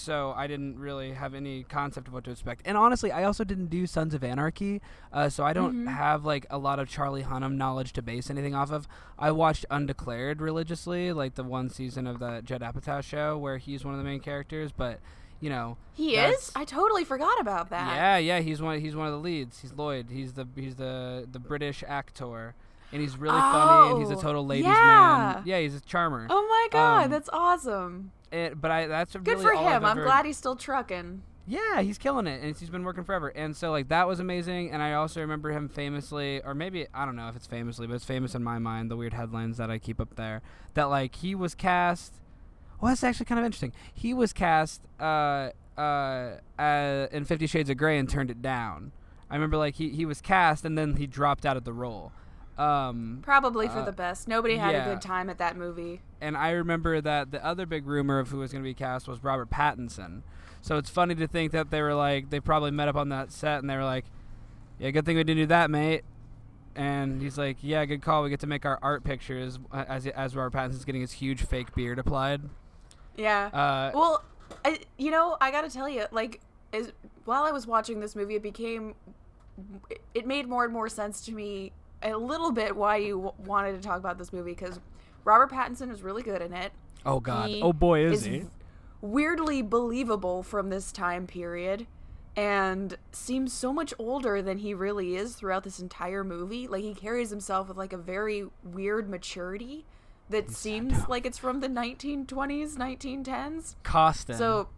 so 0.01 0.33
I 0.35 0.47
didn't 0.47 0.79
really 0.79 1.13
have 1.13 1.33
any 1.33 1.63
concept 1.63 2.07
of 2.07 2.13
what 2.13 2.23
to 2.25 2.31
expect. 2.31 2.61
And 2.65 2.75
honestly, 2.77 3.11
I 3.11 3.23
also 3.23 3.43
didn't 3.43 3.67
do 3.67 3.85
Sons 3.87 4.13
of 4.13 4.23
Anarchy, 4.23 4.81
uh, 5.13 5.29
so 5.29 5.43
I 5.45 5.53
don't 5.53 5.85
Mhm. 5.85 5.93
have 5.93 6.25
like 6.25 6.45
a 6.49 6.57
lot 6.57 6.79
of 6.79 6.89
Charlie 6.89 7.23
Hunnam 7.23 7.53
knowledge 7.55 7.93
to 7.93 8.01
base 8.01 8.29
anything 8.29 8.55
off 8.55 8.71
of. 8.71 8.87
I 9.19 9.31
watched 9.31 9.65
Undeclared 9.69 10.41
religiously, 10.41 11.13
like 11.13 11.35
the 11.35 11.43
one 11.43 11.69
season 11.69 12.07
of 12.07 12.19
the 12.19 12.41
Judd 12.43 12.61
Apatow 12.61 13.03
show 13.03 13.37
where 13.37 13.57
he's 13.57 13.85
one 13.85 13.93
of 13.93 13.97
the 13.99 14.03
main 14.05 14.19
characters, 14.19 14.71
but 14.71 14.99
you 15.39 15.49
know, 15.49 15.77
He 15.93 16.17
is? 16.17 16.51
I 16.55 16.65
totally 16.65 17.03
forgot 17.03 17.39
about 17.41 17.69
that. 17.71 17.95
yeah, 17.95 18.17
yeah, 18.17 18.39
he's 18.41 18.61
one. 18.61 18.79
He's 18.79 18.95
one 18.95 19.07
of 19.07 19.13
the 19.13 19.19
leads. 19.19 19.59
He's 19.61 19.73
Lloyd. 19.73 20.07
He's 20.11 20.33
the 20.33 20.47
he's 20.55 20.75
the 20.75 21.27
the 21.31 21.39
British 21.39 21.83
actor, 21.87 22.53
and 22.91 23.01
he's 23.01 23.17
really 23.17 23.39
funny. 23.39 23.91
And 23.91 23.99
he's 24.01 24.11
a 24.11 24.15
Oh, 24.17 24.21
total 24.21 24.45
ladies' 24.45 24.65
yeah. 24.65 25.33
man. 25.35 25.43
Yeah, 25.45 25.59
he's 25.59 25.75
a 25.75 25.81
charmer. 25.81 26.27
Oh 26.29 26.47
my 26.47 26.67
god, 26.71 27.05
Um, 27.05 27.11
that's 27.11 27.29
awesome. 27.31 28.11
It, 28.31 28.59
but 28.61 28.71
I 28.71 28.87
that's 28.87 29.13
Good 29.13 29.27
really 29.27 29.43
for 29.43 29.53
him. 29.53 29.83
I'm 29.85 29.97
glad 29.97 30.25
he's 30.25 30.37
still 30.37 30.55
trucking. 30.55 31.21
Yeah, 31.47 31.81
he's 31.81 31.97
killing 31.97 32.27
it, 32.27 32.41
and 32.43 32.55
he's 32.55 32.69
been 32.69 32.83
working 32.83 33.03
forever. 33.03 33.27
And 33.29 33.57
so, 33.57 33.71
like, 33.71 33.89
that 33.89 34.07
was 34.07 34.19
amazing. 34.19 34.71
And 34.71 34.81
I 34.81 34.93
also 34.93 35.19
remember 35.19 35.51
him 35.51 35.67
famously, 35.67 36.41
or 36.43 36.53
maybe 36.53 36.85
I 36.93 37.03
don't 37.03 37.15
know 37.15 37.27
if 37.29 37.35
it's 37.35 37.47
famously, 37.47 37.87
but 37.87 37.95
it's 37.95 38.05
famous 38.05 38.35
in 38.35 38.43
my 38.43 38.59
mind. 38.59 38.89
The 38.91 38.95
weird 38.95 39.13
headlines 39.13 39.57
that 39.57 39.69
I 39.71 39.77
keep 39.79 39.99
up 39.99 40.15
there 40.15 40.41
that 40.75 40.85
like 40.85 41.15
he 41.15 41.35
was 41.35 41.55
cast. 41.55 42.13
Well, 42.79 42.89
that's 42.89 43.03
actually 43.03 43.25
kind 43.25 43.39
of 43.39 43.45
interesting. 43.45 43.73
He 43.93 44.13
was 44.13 44.31
cast 44.33 44.81
uh, 44.99 45.49
uh, 45.77 46.37
uh, 46.57 47.07
in 47.11 47.25
Fifty 47.25 47.47
Shades 47.47 47.69
of 47.69 47.77
Grey 47.77 47.97
and 47.97 48.07
turned 48.09 48.31
it 48.31 48.41
down. 48.41 48.91
I 49.29 49.33
remember 49.35 49.57
like 49.57 49.75
he 49.75 49.89
he 49.89 50.05
was 50.05 50.21
cast 50.21 50.63
and 50.63 50.77
then 50.77 50.95
he 50.97 51.07
dropped 51.07 51.45
out 51.45 51.57
of 51.57 51.63
the 51.63 51.73
role. 51.73 52.11
Um, 52.61 53.19
Probably 53.23 53.67
for 53.67 53.79
Uh, 53.79 53.85
the 53.85 53.91
best. 53.91 54.27
Nobody 54.27 54.57
had 54.57 54.71
yeah. 54.73 54.85
a 54.85 54.93
good 54.93 55.01
time 55.01 55.29
at 55.29 55.37
that 55.39 55.57
movie. 55.57 56.01
and 56.19 56.37
I 56.37 56.51
remember 56.51 57.01
that 57.01 57.31
the 57.31 57.43
other 57.45 57.65
big 57.65 57.87
rumor 57.87 58.19
of 58.19 58.29
who 58.29 58.37
was 58.37 58.51
going 58.51 58.63
to 58.63 58.69
be 58.69 58.73
cast 58.73 59.07
was 59.07 59.23
Robert 59.23 59.49
Pattinson. 59.49 60.21
So 60.61 60.77
it's 60.77 60.89
funny 60.89 61.15
to 61.15 61.27
think 61.27 61.51
that 61.53 61.71
they 61.71 61.81
were 61.81 61.95
like 61.95 62.29
they 62.29 62.39
probably 62.39 62.69
met 62.71 62.87
up 62.87 62.95
on 62.95 63.09
that 63.09 63.31
set 63.31 63.59
and 63.59 63.69
they 63.69 63.75
were 63.75 63.83
like, 63.83 64.05
"Yeah, 64.77 64.91
good 64.91 65.05
thing 65.05 65.17
we 65.17 65.23
didn't 65.23 65.41
do 65.43 65.47
that, 65.47 65.71
mate." 65.71 66.03
And 66.75 67.21
he's 67.21 67.37
like, 67.37 67.57
"Yeah, 67.61 67.83
good 67.85 68.01
call. 68.03 68.21
We 68.23 68.29
get 68.29 68.39
to 68.41 68.47
make 68.47 68.65
our 68.65 68.77
art 68.83 69.03
pictures 69.03 69.57
as 69.73 70.05
as 70.07 70.35
Robert 70.35 70.53
Pattinson's 70.55 70.85
getting 70.85 71.01
his 71.01 71.13
huge 71.13 71.43
fake 71.43 71.73
beard 71.73 71.97
applied." 71.97 72.41
Yeah. 73.17 73.47
Uh, 73.47 73.91
well, 73.93 74.23
I, 74.63 74.79
you 74.97 75.09
know, 75.11 75.35
I 75.41 75.49
gotta 75.51 75.69
tell 75.69 75.89
you, 75.89 76.05
like, 76.11 76.39
is 76.71 76.91
while 77.25 77.43
I 77.43 77.51
was 77.51 77.65
watching 77.65 77.99
this 77.99 78.15
movie, 78.15 78.35
it 78.35 78.43
became, 78.43 78.93
it 80.13 80.25
made 80.27 80.47
more 80.47 80.63
and 80.63 80.71
more 80.71 80.87
sense 80.89 81.21
to 81.25 81.31
me 81.33 81.71
a 82.03 82.15
little 82.15 82.51
bit 82.51 82.75
why 82.75 82.97
you 82.97 83.15
w- 83.15 83.33
wanted 83.45 83.73
to 83.73 83.81
talk 83.81 83.97
about 83.97 84.17
this 84.17 84.33
movie 84.33 84.51
because 84.51 84.79
Robert 85.23 85.51
Pattinson 85.51 85.91
is 85.91 86.01
really 86.01 86.23
good 86.23 86.41
in 86.41 86.53
it. 86.53 86.71
oh 87.05 87.19
God! 87.19 87.49
He 87.49 87.61
oh 87.61 87.73
boy, 87.73 88.05
is, 88.05 88.21
is 88.21 88.25
he? 88.25 88.45
weirdly 89.01 89.61
believable 89.61 90.43
from 90.43 90.69
this 90.69 90.91
time 90.91 91.27
period 91.27 91.87
and 92.35 92.97
seems 93.11 93.51
so 93.51 93.73
much 93.73 93.93
older 93.99 94.41
than 94.41 94.59
he 94.59 94.73
really 94.73 95.15
is 95.15 95.35
throughout 95.35 95.63
this 95.63 95.79
entire 95.79 96.23
movie. 96.23 96.67
Like 96.67 96.83
he 96.83 96.93
carries 96.93 97.29
himself 97.29 97.67
with 97.67 97.77
like 97.77 97.93
a 97.93 97.97
very 97.97 98.45
weird 98.63 99.09
maturity 99.09 99.85
that 100.29 100.49
seems 100.49 101.09
like 101.09 101.25
it's 101.25 101.37
from 101.37 101.59
the 101.59 101.67
1920s, 101.67 102.77
1910s. 102.77 103.75
Costin. 103.83 104.37
So 104.37 104.69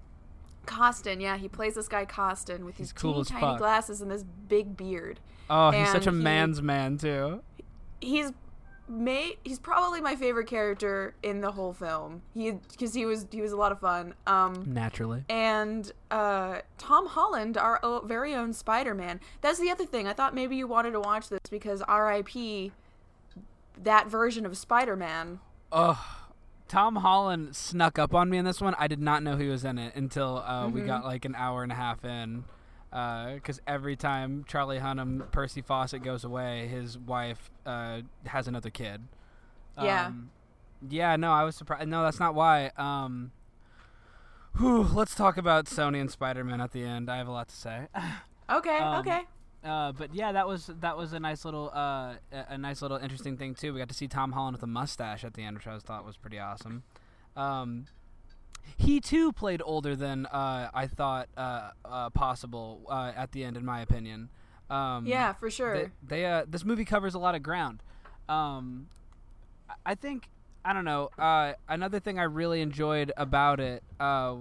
Costin, 0.66 1.20
yeah, 1.22 1.38
he 1.38 1.48
plays 1.48 1.76
this 1.76 1.88
guy 1.88 2.06
Costin 2.06 2.66
with 2.66 2.78
He's 2.78 2.88
his 2.88 2.94
cool 2.94 3.24
teeny 3.26 3.40
tiny 3.42 3.52
fuck. 3.54 3.60
glasses 3.60 4.02
and 4.02 4.10
this 4.10 4.24
big 4.24 4.76
beard. 4.78 5.20
oh, 5.50 5.72
he's 5.72 5.92
such 5.92 6.08
a 6.08 6.12
he- 6.12 6.18
man's 6.18 6.62
man 6.62 6.98
too. 6.98 7.42
He's 8.02 8.32
may 8.90 9.38
he's 9.46 9.60
probably 9.60 10.02
my 10.02 10.14
favorite 10.16 10.46
character 10.48 11.16
in 11.24 11.40
the 11.40 11.52
whole 11.52 11.72
film. 11.74 12.22
He 12.34 12.52
because 12.72 12.94
he 12.94 13.06
was 13.06 13.26
he 13.32 13.42
was 13.42 13.52
a 13.54 13.56
lot 13.56 13.72
of 13.72 13.80
fun. 13.80 14.14
Um 14.28 14.66
Naturally. 14.74 15.24
and 15.30 15.90
uh, 16.12 16.60
Tom 16.78 17.08
Holland, 17.08 17.58
our 17.58 17.80
o- 17.82 18.02
very 18.06 18.36
own 18.36 18.52
Spider 18.54 18.94
Man. 18.94 19.22
That's 19.42 19.58
the 19.60 19.70
other 19.72 19.86
thing. 19.86 20.06
I 20.08 20.14
thought 20.14 20.36
maybe 20.36 20.56
you 20.58 20.68
wanted 20.68 20.92
to 20.92 21.00
watch 21.00 21.30
this 21.30 21.40
because 21.50 21.82
R.I.P. 21.84 22.72
that 23.82 24.08
version 24.08 24.46
of 24.46 24.58
Spider 24.58 24.96
Man. 24.98 25.40
Ugh. 25.72 25.98
Tom 26.68 26.96
Holland 26.98 27.56
snuck 27.56 28.00
up 28.00 28.14
on 28.16 28.30
me 28.30 28.38
in 28.38 28.46
this 28.46 28.60
one. 28.62 28.76
I 28.80 28.88
did 28.88 29.00
not 29.00 29.22
know 29.24 29.38
he 29.38 29.48
was 29.48 29.64
in 29.66 29.78
it 29.78 29.96
until 29.96 30.40
uh, 30.40 30.68
we 30.70 30.82
Mhm. 30.82 30.88
got 30.88 31.04
like 31.06 31.26
an 31.26 31.36
hour 31.36 31.62
and 31.64 31.72
a 31.72 31.76
half 31.76 32.04
in. 32.06 32.46
because 32.92 33.60
every 33.66 33.96
time 33.96 34.44
Charlie 34.48 34.78
Hunnam, 34.80 35.30
Percy 35.32 35.62
Fawcett 35.62 36.04
goes 36.04 36.24
away, 36.24 36.68
his 36.68 36.98
wife 36.98 37.50
uh, 37.66 38.02
has 38.26 38.48
another 38.48 38.70
kid. 38.70 39.02
Yeah. 39.82 40.08
Um, 40.08 40.30
yeah. 40.88 41.16
No, 41.16 41.32
I 41.32 41.44
was 41.44 41.56
surprised. 41.56 41.88
No, 41.90 42.04
that's 42.04 42.20
not 42.20 42.36
why. 42.36 42.72
Um, 42.78 43.32
whew, 44.58 44.84
let's 44.84 45.16
talk 45.16 45.38
about 45.38 45.66
Sony 45.66 46.00
and 46.00 46.12
Spider-Man 46.12 46.62
at 46.62 46.72
the 46.72 46.84
end. 46.84 47.10
I 47.10 47.18
have 47.18 47.28
a 47.28 47.32
lot 47.32 47.48
to 47.50 47.56
say. 47.56 47.88
Okay, 48.50 48.78
Um, 48.78 49.00
okay. 49.00 49.22
Uh, 49.64 49.92
but 49.94 50.14
yeah, 50.14 50.32
that 50.34 50.48
was 50.48 50.70
that 50.82 50.98
was 50.98 51.14
a 51.14 51.20
nice 51.20 51.46
little 51.46 51.72
uh, 51.74 52.16
a, 52.32 52.58
nice 52.58 52.82
little 52.82 52.98
interesting 52.98 53.38
thing 53.38 53.56
too. 53.56 53.74
We 53.74 53.80
got 53.80 53.88
to 53.90 53.94
see 53.96 54.08
Tom 54.10 54.34
Holland 54.34 54.56
with 54.56 54.64
a 54.64 54.68
mustache 54.68 55.24
at 55.24 55.34
the 55.36 55.44
end, 55.44 55.58
which 55.58 55.68
I 55.68 55.74
was, 55.74 55.84
thought 55.84 56.06
was 56.06 56.18
pretty 56.18 56.38
awesome. 56.40 56.84
Um, 57.38 57.86
he 58.78 59.00
too 59.00 59.32
played 59.32 59.62
older 59.64 59.96
than 59.96 60.26
uh, 60.26 60.70
I 60.74 60.88
thought 60.88 61.30
uh, 61.38 61.72
uh, 61.86 62.10
possible 62.10 62.82
uh, 62.90 63.12
at 63.16 63.32
the 63.32 63.44
end, 63.44 63.56
in 63.58 63.66
my 63.66 63.82
opinion. 63.82 64.30
Um, 64.70 65.06
Yeah, 65.06 65.34
for 65.34 65.50
sure. 65.50 65.74
They, 65.74 65.90
they 66.08 66.26
uh, 66.26 66.46
this 66.48 66.66
movie 66.66 66.86
covers 66.86 67.14
a 67.14 67.20
lot 67.20 67.36
of 67.36 67.44
ground. 67.44 67.82
Um, 68.28 68.88
I- 69.70 69.74
I 69.92 69.96
think 69.96 70.28
I 70.66 70.72
don't 70.74 70.86
know. 70.86 71.10
Uh, 71.18 71.54
another 71.68 72.00
thing 72.00 72.20
I 72.20 72.24
really 72.24 72.62
enjoyed 72.62 73.12
about 73.18 73.60
it 73.60 73.84
uh, 74.00 74.36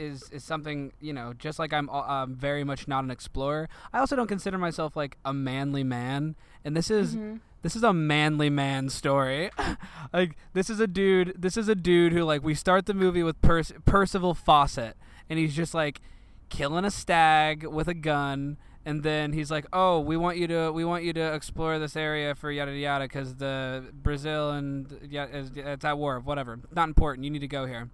is 0.00 0.28
is 0.30 0.42
something 0.42 0.92
you 1.00 1.12
know. 1.12 1.32
Just 1.38 1.58
like 1.58 1.72
I'm 1.72 1.88
uh, 1.90 2.00
um, 2.00 2.34
very 2.34 2.64
much 2.64 2.88
not 2.88 3.04
an 3.04 3.10
explorer. 3.10 3.68
I 3.92 3.98
also 4.00 4.16
don't 4.16 4.26
consider 4.26 4.58
myself 4.58 4.96
like 4.96 5.16
a 5.24 5.32
manly 5.32 5.84
man, 5.84 6.34
and 6.64 6.76
this 6.76 6.90
is. 6.90 7.14
Mhm. 7.16 7.40
This 7.62 7.76
is 7.76 7.82
a 7.82 7.92
manly 7.92 8.48
man 8.48 8.88
story. 8.88 9.50
like 10.14 10.34
this 10.54 10.70
is 10.70 10.80
a 10.80 10.86
dude. 10.86 11.34
This 11.36 11.58
is 11.58 11.68
a 11.68 11.74
dude 11.74 12.14
who 12.14 12.24
like 12.24 12.42
we 12.42 12.54
start 12.54 12.86
the 12.86 12.94
movie 12.94 13.22
with 13.22 13.38
Perc- 13.42 13.84
Percival 13.84 14.32
Fawcett, 14.32 14.96
and 15.28 15.38
he's 15.38 15.54
just 15.54 15.74
like 15.74 16.00
killing 16.48 16.86
a 16.86 16.90
stag 16.90 17.66
with 17.66 17.86
a 17.86 17.92
gun, 17.92 18.56
and 18.86 19.02
then 19.02 19.34
he's 19.34 19.50
like, 19.50 19.66
"Oh, 19.74 20.00
we 20.00 20.16
want 20.16 20.38
you 20.38 20.46
to 20.46 20.72
we 20.72 20.86
want 20.86 21.04
you 21.04 21.12
to 21.12 21.34
explore 21.34 21.78
this 21.78 21.96
area 21.96 22.34
for 22.34 22.50
yada 22.50 22.72
yada 22.72 23.04
because 23.04 23.34
the 23.34 23.84
Brazil 23.92 24.52
and 24.52 24.98
yeah, 25.10 25.26
it's 25.30 25.84
at 25.84 25.98
war. 25.98 26.18
Whatever, 26.18 26.60
not 26.74 26.88
important. 26.88 27.24
You 27.26 27.30
need 27.30 27.40
to 27.40 27.46
go 27.48 27.66
here." 27.66 27.90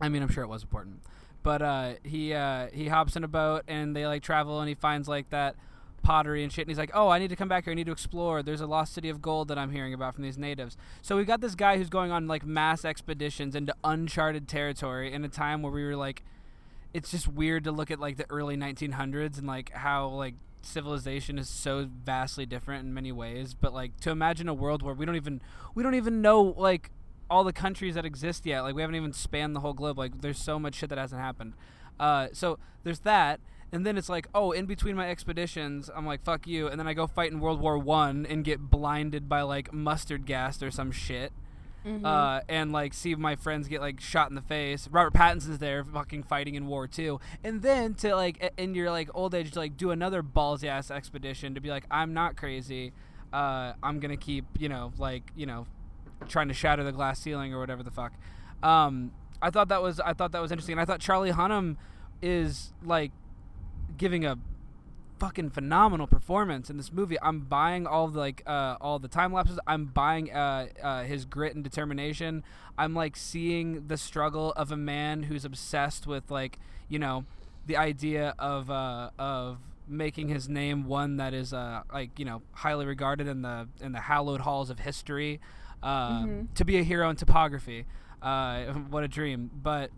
I 0.00 0.08
mean, 0.08 0.22
I'm 0.22 0.28
sure 0.30 0.44
it 0.44 0.48
was 0.48 0.62
important, 0.62 1.00
but 1.44 1.62
uh, 1.62 1.92
he 2.02 2.34
uh, 2.34 2.66
he 2.72 2.88
hops 2.88 3.14
in 3.14 3.22
a 3.22 3.28
boat 3.28 3.62
and 3.68 3.94
they 3.94 4.04
like 4.08 4.24
travel 4.24 4.58
and 4.58 4.68
he 4.68 4.74
finds 4.74 5.06
like 5.06 5.30
that 5.30 5.54
pottery 6.02 6.42
and 6.42 6.52
shit 6.52 6.64
and 6.64 6.70
he's 6.70 6.76
like 6.76 6.90
oh 6.92 7.08
i 7.08 7.18
need 7.18 7.28
to 7.28 7.36
come 7.36 7.48
back 7.48 7.64
here. 7.64 7.70
I 7.70 7.74
need 7.74 7.86
to 7.86 7.92
explore. 7.92 8.42
There's 8.42 8.60
a 8.60 8.66
lost 8.66 8.92
city 8.92 9.08
of 9.08 9.22
gold 9.22 9.48
that 9.48 9.58
i'm 9.58 9.70
hearing 9.70 9.94
about 9.94 10.14
from 10.14 10.24
these 10.24 10.36
natives. 10.36 10.76
So 11.00 11.16
we 11.16 11.24
got 11.24 11.40
this 11.40 11.54
guy 11.54 11.78
who's 11.78 11.88
going 11.88 12.10
on 12.10 12.26
like 12.26 12.44
mass 12.44 12.84
expeditions 12.84 13.54
into 13.54 13.74
uncharted 13.84 14.48
territory 14.48 15.12
in 15.12 15.24
a 15.24 15.28
time 15.28 15.62
where 15.62 15.72
we 15.72 15.84
were 15.84 15.96
like 15.96 16.24
it's 16.92 17.10
just 17.10 17.28
weird 17.28 17.64
to 17.64 17.72
look 17.72 17.90
at 17.90 18.00
like 18.00 18.16
the 18.16 18.26
early 18.30 18.56
1900s 18.56 19.38
and 19.38 19.46
like 19.46 19.70
how 19.72 20.08
like 20.08 20.34
civilization 20.62 21.38
is 21.38 21.48
so 21.48 21.88
vastly 22.04 22.46
different 22.46 22.84
in 22.84 22.94
many 22.94 23.12
ways. 23.12 23.54
But 23.54 23.74
like 23.74 23.98
to 24.00 24.10
imagine 24.10 24.48
a 24.48 24.54
world 24.54 24.82
where 24.82 24.94
we 24.94 25.04
don't 25.04 25.16
even 25.16 25.42
we 25.74 25.82
don't 25.82 25.94
even 25.94 26.22
know 26.22 26.54
like 26.56 26.90
all 27.34 27.44
the 27.44 27.52
countries 27.52 27.94
that 27.96 28.04
exist 28.04 28.46
yet 28.46 28.60
like 28.62 28.74
we 28.74 28.80
haven't 28.82 28.94
even 28.96 29.12
spanned 29.12 29.54
the 29.56 29.60
whole 29.60 29.72
globe 29.74 29.98
like 29.98 30.20
there's 30.20 30.38
so 30.38 30.58
much 30.58 30.74
shit 30.76 30.88
that 30.88 30.98
hasn't 30.98 31.20
happened 31.20 31.52
uh, 31.98 32.28
so 32.32 32.58
there's 32.84 33.00
that 33.00 33.40
and 33.72 33.84
then 33.86 33.98
it's 33.98 34.08
like 34.08 34.26
oh 34.34 34.52
in 34.52 34.66
between 34.66 34.94
my 34.94 35.08
expeditions 35.10 35.90
i'm 35.96 36.06
like 36.06 36.22
fuck 36.22 36.46
you 36.46 36.68
and 36.68 36.78
then 36.78 36.86
i 36.86 36.94
go 36.94 37.06
fight 37.06 37.32
in 37.32 37.40
world 37.40 37.60
war 37.60 37.76
one 37.78 38.24
and 38.26 38.44
get 38.44 38.58
blinded 38.70 39.28
by 39.28 39.42
like 39.42 39.72
mustard 39.72 40.24
gas 40.26 40.62
or 40.62 40.70
some 40.70 40.92
shit 40.92 41.32
Mhm. 41.84 42.02
uh, 42.02 42.40
and 42.48 42.72
like 42.72 42.94
see 42.94 43.14
my 43.14 43.36
friends 43.36 43.68
get 43.68 43.82
like 43.82 44.00
shot 44.00 44.30
in 44.30 44.34
the 44.36 44.40
face. 44.40 44.88
Robert 44.90 45.12
Pattinson's 45.12 45.58
there, 45.58 45.84
fucking 45.84 46.22
fighting 46.22 46.54
in 46.54 46.66
war 46.66 46.86
too. 46.88 47.20
And 47.44 47.60
then 47.60 47.92
to 47.96 48.16
like 48.16 48.54
in 48.56 48.74
your 48.74 48.90
like 48.90 49.10
old 49.12 49.34
age 49.34 49.50
to 49.50 49.58
like 49.58 49.76
do 49.76 49.90
another 49.90 50.22
ballsy 50.22 50.64
ass 50.64 50.90
expedition 50.90 51.54
to 51.54 51.60
be 51.60 51.68
like, 51.68 51.84
I'm 51.90 52.14
not 52.14 52.36
crazy. 52.38 52.94
Uh, 53.34 53.74
I'm 53.82 54.00
gonna 54.00 54.16
keep 54.16 54.46
you 54.58 54.70
know 54.70 54.94
like 54.96 55.30
you 55.36 55.44
know 55.44 55.66
trying 56.28 56.48
to 56.48 56.54
shatter 56.54 56.84
the 56.84 56.92
glass 56.92 57.20
ceiling 57.20 57.52
or 57.54 57.60
whatever 57.60 57.82
the 57.82 57.90
fuck. 57.90 58.12
Um, 58.62 59.12
I 59.42 59.50
thought 59.50 59.68
that 59.68 59.82
was 59.82 60.00
I 60.00 60.12
thought 60.12 60.32
that 60.32 60.40
was 60.40 60.50
interesting. 60.52 60.74
And 60.74 60.80
I 60.80 60.84
thought 60.84 61.00
Charlie 61.00 61.32
Hunnam 61.32 61.76
is 62.22 62.72
like 62.82 63.12
giving 63.96 64.24
a 64.24 64.38
fucking 65.18 65.50
phenomenal 65.50 66.06
performance 66.06 66.70
in 66.70 66.76
this 66.76 66.92
movie. 66.92 67.16
I'm 67.22 67.40
buying 67.40 67.86
all 67.86 68.08
the 68.08 68.18
like 68.18 68.42
uh, 68.46 68.76
all 68.80 68.98
the 68.98 69.08
time 69.08 69.32
lapses. 69.32 69.58
I'm 69.66 69.86
buying 69.86 70.32
uh, 70.32 70.68
uh, 70.82 71.02
his 71.04 71.24
grit 71.24 71.54
and 71.54 71.62
determination. 71.62 72.42
I'm 72.76 72.94
like 72.94 73.16
seeing 73.16 73.86
the 73.86 73.96
struggle 73.96 74.52
of 74.52 74.72
a 74.72 74.76
man 74.76 75.24
who's 75.24 75.44
obsessed 75.44 76.06
with 76.06 76.30
like 76.30 76.58
you 76.88 76.98
know 76.98 77.24
the 77.66 77.76
idea 77.76 78.34
of 78.38 78.70
uh, 78.70 79.10
of 79.18 79.58
making 79.86 80.28
his 80.28 80.48
name 80.48 80.84
one 80.86 81.18
that 81.18 81.34
is 81.34 81.52
uh, 81.52 81.82
like 81.92 82.18
you 82.18 82.24
know 82.24 82.42
highly 82.52 82.86
regarded 82.86 83.28
in 83.28 83.42
the 83.42 83.68
in 83.80 83.92
the 83.92 84.00
hallowed 84.00 84.40
halls 84.40 84.70
of 84.70 84.80
history. 84.80 85.40
Uh, 85.84 86.22
Mhm. 86.24 86.54
To 86.54 86.64
be 86.64 86.78
a 86.78 86.82
hero 86.82 87.08
in 87.10 87.16
topography, 87.16 87.84
uh, 88.22 88.72
what 88.88 89.04
a 89.04 89.08
dream! 89.08 89.50
But 89.54 89.90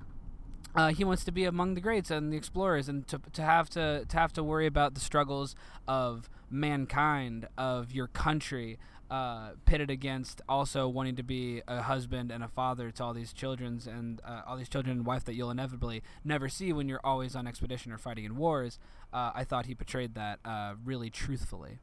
uh, 0.74 0.88
he 0.88 1.04
wants 1.04 1.24
to 1.24 1.32
be 1.32 1.44
among 1.44 1.74
the 1.74 1.80
greats 1.80 2.10
and 2.10 2.32
the 2.32 2.36
explorers, 2.36 2.88
and 2.88 3.06
to, 3.08 3.20
to 3.32 3.42
have 3.42 3.70
to 3.70 4.04
to 4.04 4.16
have 4.18 4.32
to 4.34 4.42
worry 4.42 4.66
about 4.66 4.94
the 4.94 5.00
struggles 5.00 5.54
of 5.86 6.28
mankind, 6.50 7.46
of 7.56 7.92
your 7.92 8.08
country, 8.08 8.78
uh, 9.10 9.50
pitted 9.64 9.88
against 9.90 10.42
also 10.48 10.88
wanting 10.88 11.14
to 11.16 11.22
be 11.22 11.62
a 11.68 11.82
husband 11.82 12.32
and 12.32 12.42
a 12.42 12.48
father 12.48 12.90
to 12.90 13.04
all 13.04 13.14
these 13.14 13.32
children's 13.32 13.86
and 13.86 14.20
uh, 14.24 14.42
all 14.46 14.56
these 14.56 14.68
children 14.68 14.96
and 14.98 15.06
wife 15.06 15.24
that 15.24 15.34
you'll 15.34 15.50
inevitably 15.52 16.02
never 16.24 16.48
see 16.48 16.72
when 16.72 16.88
you're 16.88 17.00
always 17.04 17.36
on 17.36 17.46
expedition 17.46 17.92
or 17.92 17.98
fighting 17.98 18.24
in 18.24 18.36
wars. 18.36 18.78
Uh, 19.12 19.30
I 19.34 19.44
thought 19.44 19.66
he 19.66 19.74
portrayed 19.76 20.14
that 20.14 20.40
uh, 20.44 20.74
really 20.84 21.10
truthfully, 21.10 21.78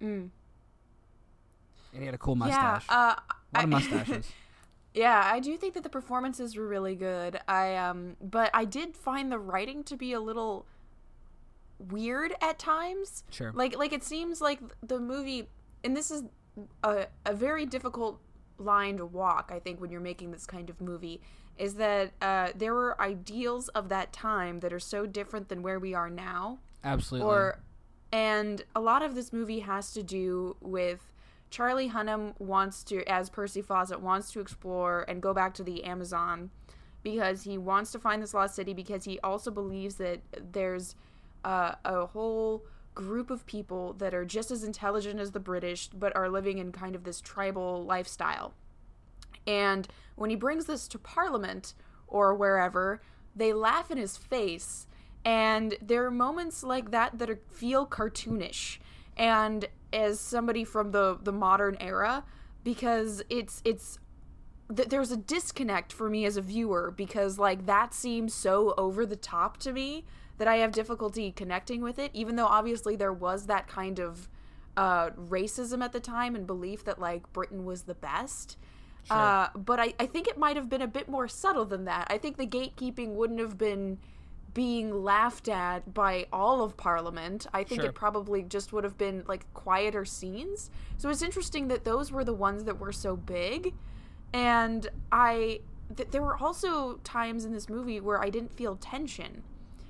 Mm. 0.00 0.30
And 1.92 2.02
he 2.02 2.06
had 2.06 2.14
a 2.14 2.18
cool 2.18 2.36
mustache. 2.36 2.84
Yeah, 2.88 2.96
uh, 2.96 3.14
a 3.54 3.58
lot 3.58 3.64
of 3.64 3.70
mustaches. 3.70 4.30
Yeah, 4.92 5.22
I 5.24 5.38
do 5.38 5.56
think 5.56 5.74
that 5.74 5.84
the 5.84 5.88
performances 5.88 6.56
were 6.56 6.66
really 6.66 6.96
good. 6.96 7.38
I 7.46 7.76
um 7.76 8.16
but 8.20 8.50
I 8.52 8.64
did 8.64 8.96
find 8.96 9.30
the 9.30 9.38
writing 9.38 9.84
to 9.84 9.96
be 9.96 10.12
a 10.12 10.18
little 10.20 10.66
weird 11.78 12.34
at 12.42 12.58
times. 12.58 13.22
sure. 13.30 13.52
Like 13.54 13.78
like 13.78 13.92
it 13.92 14.02
seems 14.02 14.40
like 14.40 14.60
the 14.82 14.98
movie 14.98 15.48
and 15.84 15.96
this 15.96 16.10
is 16.10 16.24
a 16.82 17.06
a 17.24 17.34
very 17.34 17.66
difficult 17.66 18.20
line 18.58 18.96
to 18.98 19.06
walk, 19.06 19.50
I 19.54 19.58
think 19.58 19.80
when 19.80 19.90
you're 19.90 20.00
making 20.00 20.32
this 20.32 20.44
kind 20.44 20.68
of 20.68 20.80
movie 20.80 21.20
is 21.56 21.74
that 21.74 22.12
uh, 22.22 22.48
there 22.54 22.74
were 22.74 23.00
ideals 23.00 23.68
of 23.68 23.90
that 23.90 24.12
time 24.12 24.60
that 24.60 24.72
are 24.72 24.80
so 24.80 25.06
different 25.06 25.48
than 25.48 25.62
where 25.62 25.78
we 25.78 25.94
are 25.94 26.08
now 26.10 26.58
Absolutely. 26.82 27.28
or 27.28 27.60
and 28.12 28.64
a 28.74 28.80
lot 28.80 29.02
of 29.02 29.14
this 29.14 29.32
movie 29.32 29.60
has 29.60 29.92
to 29.92 30.02
do 30.02 30.56
with 30.60 31.09
Charlie 31.50 31.90
Hunnam 31.90 32.38
wants 32.38 32.84
to 32.84 33.04
as 33.10 33.28
Percy 33.28 33.60
Fawcett 33.60 34.00
wants 34.00 34.30
to 34.32 34.40
explore 34.40 35.04
and 35.08 35.20
go 35.20 35.34
back 35.34 35.52
to 35.54 35.64
the 35.64 35.84
Amazon 35.84 36.50
because 37.02 37.42
he 37.42 37.58
wants 37.58 37.90
to 37.92 37.98
find 37.98 38.22
this 38.22 38.34
lost 38.34 38.54
city 38.54 38.72
because 38.72 39.04
he 39.04 39.18
also 39.20 39.50
believes 39.50 39.96
that 39.96 40.20
there's 40.52 40.94
uh, 41.44 41.72
a 41.84 42.06
whole 42.06 42.64
group 42.94 43.30
of 43.30 43.46
people 43.46 43.94
that 43.94 44.14
are 44.14 44.24
just 44.24 44.50
as 44.50 44.62
intelligent 44.62 45.18
as 45.18 45.32
the 45.32 45.40
British 45.40 45.88
but 45.88 46.14
are 46.16 46.28
living 46.28 46.58
in 46.58 46.72
kind 46.72 46.94
of 46.94 47.04
this 47.04 47.20
tribal 47.20 47.84
lifestyle. 47.84 48.54
And 49.46 49.88
when 50.16 50.30
he 50.30 50.36
brings 50.36 50.66
this 50.66 50.86
to 50.88 50.98
Parliament 50.98 51.74
or 52.06 52.34
wherever, 52.34 53.00
they 53.34 53.52
laugh 53.52 53.90
in 53.90 53.98
his 53.98 54.16
face. 54.16 54.86
And 55.24 55.76
there 55.80 56.04
are 56.04 56.10
moments 56.10 56.62
like 56.62 56.90
that 56.90 57.18
that 57.18 57.30
are, 57.30 57.40
feel 57.50 57.86
cartoonish. 57.86 58.78
And 59.16 59.68
as 59.92 60.20
somebody 60.20 60.64
from 60.64 60.92
the, 60.92 61.18
the 61.22 61.32
modern 61.32 61.76
era, 61.80 62.24
because 62.64 63.22
it's 63.28 63.62
it's 63.64 63.98
th- 64.74 64.88
there's 64.88 65.10
a 65.10 65.16
disconnect 65.16 65.92
for 65.92 66.08
me 66.10 66.24
as 66.24 66.36
a 66.36 66.42
viewer 66.42 66.92
because 66.96 67.38
like 67.38 67.66
that 67.66 67.94
seems 67.94 68.34
so 68.34 68.74
over 68.76 69.04
the 69.06 69.16
top 69.16 69.56
to 69.58 69.72
me 69.72 70.04
that 70.38 70.48
I 70.48 70.56
have 70.56 70.72
difficulty 70.72 71.32
connecting 71.32 71.82
with 71.82 71.98
it. 71.98 72.10
Even 72.14 72.36
though 72.36 72.46
obviously 72.46 72.96
there 72.96 73.12
was 73.12 73.46
that 73.46 73.68
kind 73.68 73.98
of 73.98 74.28
uh, 74.76 75.10
racism 75.10 75.82
at 75.82 75.92
the 75.92 76.00
time 76.00 76.34
and 76.34 76.46
belief 76.46 76.84
that 76.84 76.98
like 76.98 77.30
Britain 77.32 77.64
was 77.64 77.82
the 77.82 77.94
best. 77.94 78.56
Sure. 79.04 79.16
Uh, 79.16 79.48
but 79.54 79.80
I, 79.80 79.94
I 79.98 80.06
think 80.06 80.28
it 80.28 80.38
might 80.38 80.56
have 80.56 80.68
been 80.68 80.82
a 80.82 80.86
bit 80.86 81.08
more 81.08 81.28
subtle 81.28 81.64
than 81.64 81.84
that. 81.86 82.06
I 82.10 82.18
think 82.18 82.36
the 82.36 82.46
gatekeeping 82.46 83.14
wouldn't 83.14 83.40
have 83.40 83.58
been 83.58 83.98
being 84.54 85.04
laughed 85.04 85.48
at 85.48 85.92
by 85.94 86.26
all 86.32 86.62
of 86.62 86.76
Parliament. 86.76 87.46
I 87.52 87.62
think 87.64 87.82
Sure. 87.82 87.90
it 87.90 87.94
probably 87.94 88.42
just 88.42 88.72
would 88.72 88.84
have 88.84 88.96
been 88.98 89.24
like 89.28 89.52
quieter 89.54 90.04
scenes. 90.04 90.70
So 90.96 91.08
it's 91.08 91.22
interesting 91.22 91.68
that 91.68 91.84
those 91.84 92.10
were 92.10 92.24
the 92.24 92.32
ones 92.34 92.64
that 92.64 92.78
were 92.78 92.92
so 92.92 93.16
big. 93.16 93.74
And 94.32 94.88
I, 95.12 95.60
th- 95.96 96.10
there 96.10 96.22
were 96.22 96.36
also 96.36 96.94
times 97.04 97.44
in 97.44 97.52
this 97.52 97.68
movie 97.68 98.00
where 98.00 98.22
I 98.22 98.30
didn't 98.30 98.54
feel 98.54 98.76
tension, 98.76 99.42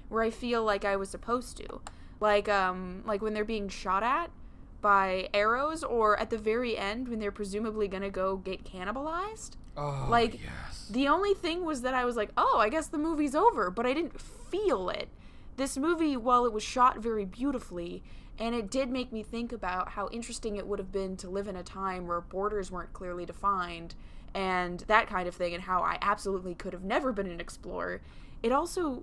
where 0.09 0.23
I 0.23 0.31
feel 0.31 0.65
like 0.65 0.85
I 0.85 0.97
was 0.97 1.09
supposed 1.11 1.57
to, 1.59 1.81
like 2.21 2.49
um, 2.49 3.03
like 3.07 3.23
when 3.23 3.35
they're 3.35 3.45
being 3.45 3.69
shot 3.69 4.03
at 4.03 4.31
by 4.81 5.29
arrows, 5.35 5.83
or 5.85 6.19
at 6.19 6.31
the 6.31 6.39
very 6.39 6.77
end 6.77 7.09
when 7.09 7.19
they're 7.19 7.31
presumably 7.33 7.89
gonna 7.89 8.11
go 8.11 8.37
get 8.37 8.65
cannibalized. 8.65 9.53
oh, 9.77 10.07
like, 10.11 10.35
yes. 10.43 10.89
The 10.91 11.09
only 11.09 11.35
thing 11.35 11.65
was 11.65 11.83
that 11.83 11.95
I 11.95 12.05
was 12.05 12.17
like, 12.17 12.31
oh, 12.37 12.59
I 12.61 12.69
guess 12.69 12.89
the 12.89 12.99
movie's 12.99 13.35
over, 13.35 13.71
but 13.71 13.87
I 13.87 13.93
didn't 13.95 14.21
feel 14.21 14.89
it. 14.91 15.09
this 15.57 15.77
movie, 15.77 16.17
while 16.17 16.47
it 16.47 16.53
was 16.53 16.63
shot 16.63 16.99
very 16.99 17.25
beautifully, 17.27 18.03
and 18.39 18.55
it 18.55 18.71
did 18.71 18.89
make 18.91 19.13
me 19.13 19.23
think 19.23 19.53
about 19.53 19.91
how 19.91 20.09
interesting 20.11 20.57
it 20.57 20.67
would 20.67 20.79
have 20.79 20.91
been 20.91 21.17
to 21.19 21.29
live 21.29 21.47
in 21.49 21.55
a 21.57 21.63
time 21.63 22.07
where 22.07 22.21
borders 22.23 22.71
weren't 22.71 22.93
clearly 22.95 23.27
defined 23.27 23.95
and 24.33 24.81
that 24.87 25.07
kind 25.07 25.29
of 25.29 25.35
thing, 25.35 25.53
and 25.55 25.65
how 25.65 25.83
I 25.83 25.99
absolutely 26.01 26.55
could 26.55 26.73
have 26.73 26.85
never 26.85 27.13
been 27.13 27.27
an 27.27 27.41
explorer. 27.41 28.01
It 28.43 28.53
also, 28.53 29.03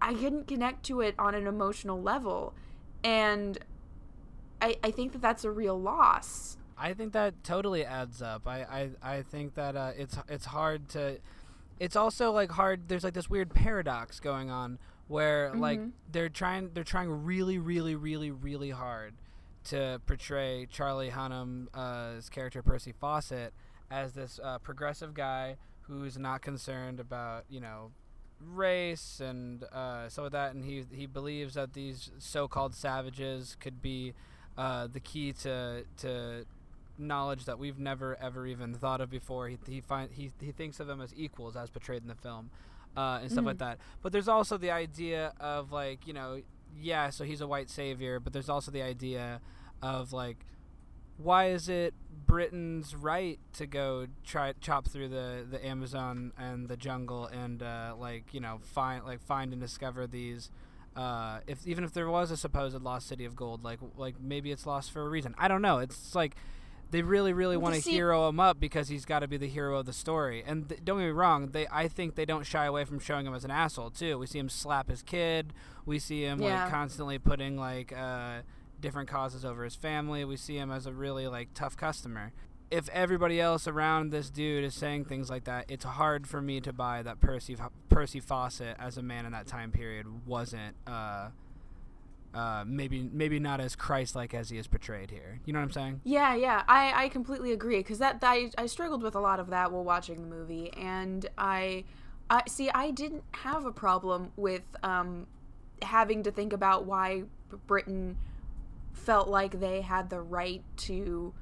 I 0.00 0.14
couldn't 0.14 0.46
connect 0.46 0.84
to 0.86 1.00
it 1.00 1.14
on 1.18 1.34
an 1.34 1.46
emotional 1.46 2.00
level. 2.00 2.54
And 3.02 3.58
I, 4.64 4.76
I 4.82 4.90
think 4.92 5.12
that 5.12 5.20
that's 5.20 5.44
a 5.44 5.50
real 5.50 5.78
loss. 5.78 6.56
I 6.78 6.94
think 6.94 7.12
that 7.12 7.44
totally 7.44 7.84
adds 7.84 8.22
up. 8.22 8.48
I, 8.48 8.62
I, 8.62 9.16
I 9.16 9.22
think 9.22 9.54
that 9.54 9.76
uh, 9.76 9.92
it's 9.96 10.16
it's 10.26 10.46
hard 10.46 10.88
to. 10.90 11.18
It's 11.78 11.96
also 11.96 12.32
like 12.32 12.50
hard. 12.50 12.88
There's 12.88 13.04
like 13.04 13.12
this 13.12 13.28
weird 13.28 13.54
paradox 13.54 14.20
going 14.20 14.50
on 14.50 14.78
where 15.06 15.50
mm-hmm. 15.50 15.60
like 15.60 15.80
they're 16.10 16.30
trying 16.30 16.70
they're 16.72 16.82
trying 16.82 17.10
really 17.24 17.58
really 17.58 17.94
really 17.94 18.30
really 18.30 18.70
hard 18.70 19.12
to 19.64 20.00
portray 20.06 20.66
Charlie 20.70 21.10
Hunnam's 21.10 21.68
uh, 21.74 22.20
character 22.30 22.62
Percy 22.62 22.94
Fawcett 22.98 23.52
as 23.90 24.14
this 24.14 24.40
uh, 24.42 24.58
progressive 24.58 25.12
guy 25.12 25.56
who's 25.82 26.18
not 26.18 26.40
concerned 26.40 27.00
about 27.00 27.44
you 27.50 27.60
know 27.60 27.90
race 28.40 29.20
and 29.20 29.64
uh, 29.64 30.08
so 30.08 30.30
that, 30.30 30.54
and 30.54 30.64
he 30.64 30.84
he 30.90 31.04
believes 31.04 31.52
that 31.52 31.74
these 31.74 32.10
so-called 32.18 32.74
savages 32.74 33.58
could 33.60 33.82
be 33.82 34.14
uh, 34.56 34.86
the 34.86 35.00
key 35.00 35.32
to 35.32 35.84
to 35.98 36.44
knowledge 36.96 37.44
that 37.46 37.58
we've 37.58 37.78
never 37.78 38.16
ever 38.20 38.46
even 38.46 38.74
thought 38.74 39.00
of 39.00 39.10
before. 39.10 39.48
He 39.48 39.58
he 39.66 39.80
find 39.80 40.10
he 40.12 40.30
he 40.40 40.52
thinks 40.52 40.80
of 40.80 40.86
them 40.86 41.00
as 41.00 41.12
equals, 41.16 41.56
as 41.56 41.70
portrayed 41.70 42.02
in 42.02 42.08
the 42.08 42.14
film, 42.14 42.50
uh, 42.96 43.18
and 43.22 43.30
stuff 43.30 43.44
mm 43.44 43.48
like 43.48 43.58
that. 43.58 43.78
But 44.02 44.12
there's 44.12 44.28
also 44.28 44.56
the 44.56 44.70
idea 44.70 45.32
of 45.40 45.72
like 45.72 46.06
you 46.06 46.12
know, 46.12 46.42
yeah, 46.80 47.10
so 47.10 47.24
he's 47.24 47.40
a 47.40 47.46
white 47.46 47.70
savior, 47.70 48.20
but 48.20 48.32
there's 48.32 48.48
also 48.48 48.70
the 48.70 48.82
idea 48.82 49.40
of 49.82 50.12
like 50.12 50.38
why 51.16 51.46
is 51.46 51.68
it 51.68 51.94
Britain's 52.26 52.94
right 52.94 53.38
to 53.52 53.66
go 53.66 54.06
try 54.24 54.52
chop 54.60 54.88
through 54.88 55.08
the, 55.08 55.46
the 55.48 55.64
Amazon 55.64 56.32
and 56.36 56.68
the 56.68 56.76
jungle 56.76 57.26
and 57.26 57.62
uh, 57.62 57.94
like 57.98 58.34
you 58.34 58.40
know 58.40 58.58
find 58.62 59.04
like 59.04 59.22
find 59.22 59.52
and 59.52 59.60
discover 59.60 60.06
these 60.06 60.50
uh, 60.96 61.40
if 61.46 61.66
even 61.66 61.84
if 61.84 61.92
there 61.92 62.08
was 62.08 62.30
a 62.30 62.36
supposed 62.36 62.80
lost 62.80 63.08
city 63.08 63.24
of 63.24 63.34
gold 63.34 63.64
like 63.64 63.80
like 63.96 64.20
maybe 64.20 64.50
it's 64.50 64.66
lost 64.66 64.90
for 64.90 65.02
a 65.02 65.08
reason 65.08 65.34
I 65.38 65.48
don't 65.48 65.62
know 65.62 65.78
it's 65.78 66.14
like 66.14 66.36
they 66.90 67.02
really 67.02 67.32
really 67.32 67.56
want 67.56 67.74
to 67.74 67.90
hero 67.90 68.28
him 68.28 68.38
up 68.38 68.60
because 68.60 68.88
he's 68.88 69.04
got 69.04 69.20
to 69.20 69.28
be 69.28 69.36
the 69.36 69.48
hero 69.48 69.78
of 69.78 69.86
the 69.86 69.92
story 69.92 70.44
and 70.46 70.68
th- 70.68 70.80
don't 70.84 70.98
get 70.98 71.06
me 71.06 71.10
wrong 71.10 71.48
they 71.48 71.66
I 71.68 71.88
think 71.88 72.14
they 72.14 72.24
don't 72.24 72.44
shy 72.44 72.66
away 72.66 72.84
from 72.84 73.00
showing 73.00 73.26
him 73.26 73.34
as 73.34 73.44
an 73.44 73.50
asshole 73.50 73.90
too 73.90 74.18
we 74.18 74.26
see 74.26 74.38
him 74.38 74.48
slap 74.48 74.88
his 74.88 75.02
kid 75.02 75.52
we 75.86 75.98
see 75.98 76.22
him 76.22 76.40
yeah. 76.40 76.62
like 76.62 76.70
constantly 76.70 77.18
putting 77.18 77.56
like 77.56 77.92
uh, 77.92 78.40
different 78.84 79.08
causes 79.08 79.46
over 79.46 79.64
his 79.64 79.74
family. 79.74 80.26
We 80.26 80.36
see 80.36 80.58
him 80.58 80.70
as 80.70 80.86
a 80.86 80.92
really 80.92 81.26
like 81.26 81.48
tough 81.54 81.74
customer. 81.74 82.32
If 82.74 82.88
everybody 82.88 83.40
else 83.40 83.68
around 83.68 84.10
this 84.10 84.30
dude 84.30 84.64
is 84.64 84.74
saying 84.74 85.04
things 85.04 85.30
like 85.30 85.44
that, 85.44 85.66
it's 85.68 85.84
hard 85.84 86.26
for 86.26 86.42
me 86.42 86.60
to 86.62 86.72
buy 86.72 87.02
that 87.02 87.20
Percy 87.20 87.56
Percy 87.88 88.18
Fawcett 88.18 88.76
as 88.80 88.98
a 88.98 89.02
man 89.02 89.26
in 89.26 89.32
that 89.32 89.46
time 89.46 89.70
period 89.70 90.26
wasn't 90.26 90.74
uh, 90.84 91.28
uh, 92.34 92.64
maybe 92.66 93.08
maybe 93.12 93.38
not 93.38 93.60
as 93.60 93.76
Christ-like 93.76 94.34
as 94.34 94.50
he 94.50 94.58
is 94.58 94.66
portrayed 94.66 95.12
here. 95.12 95.38
You 95.46 95.52
know 95.52 95.60
what 95.60 95.66
I'm 95.66 95.70
saying? 95.70 96.00
Yeah, 96.02 96.34
yeah, 96.34 96.64
I, 96.66 97.04
I 97.04 97.08
completely 97.10 97.52
agree 97.52 97.78
because 97.78 97.98
that 97.98 98.18
I, 98.22 98.50
I 98.58 98.66
struggled 98.66 99.04
with 99.04 99.14
a 99.14 99.20
lot 99.20 99.38
of 99.38 99.50
that 99.50 99.70
while 99.70 99.84
watching 99.84 100.20
the 100.20 100.26
movie, 100.26 100.72
and 100.72 101.24
I, 101.38 101.84
I 102.28 102.42
see 102.48 102.70
I 102.70 102.90
didn't 102.90 103.22
have 103.34 103.66
a 103.66 103.72
problem 103.72 104.32
with 104.34 104.64
um, 104.82 105.28
having 105.80 106.24
to 106.24 106.32
think 106.32 106.52
about 106.52 106.86
why 106.86 107.22
Britain 107.68 108.16
felt 108.92 109.28
like 109.28 109.60
they 109.60 109.80
had 109.80 110.10
the 110.10 110.20
right 110.20 110.64
to 110.78 111.32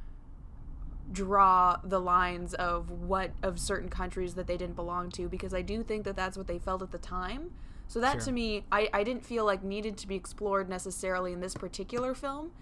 draw 1.13 1.77
the 1.85 2.01
lines 2.01 2.55
of 2.55 2.91
what 2.91 3.33
of 3.43 3.59
certain 3.59 3.89
countries 3.89 4.35
that 4.35 4.47
they 4.47 4.57
didn't 4.57 4.77
belong 4.77 5.11
to 5.11 5.29
because 5.29 5.53
I 5.53 5.63
do 5.63 5.83
think 5.83 6.05
that 6.05 6.17
that's 6.17 6.37
what 6.37 6.47
they 6.47 6.59
felt 6.59 6.83
at 6.83 6.91
the 6.91 6.99
time. 6.99 7.51
So 7.89 8.01
that 8.01 8.15
sure. 8.15 8.21
to 8.23 8.33
me, 8.33 8.65
I, 8.73 8.89
I 8.93 9.05
didn't 9.05 9.25
feel 9.25 9.45
like 9.45 9.63
needed 9.63 9.99
to 9.99 10.09
be 10.09 10.15
explored 10.15 10.69
necessarily 10.69 11.33
in 11.33 11.41
this 11.41 11.55
particular 11.55 12.15
film. 12.15 12.53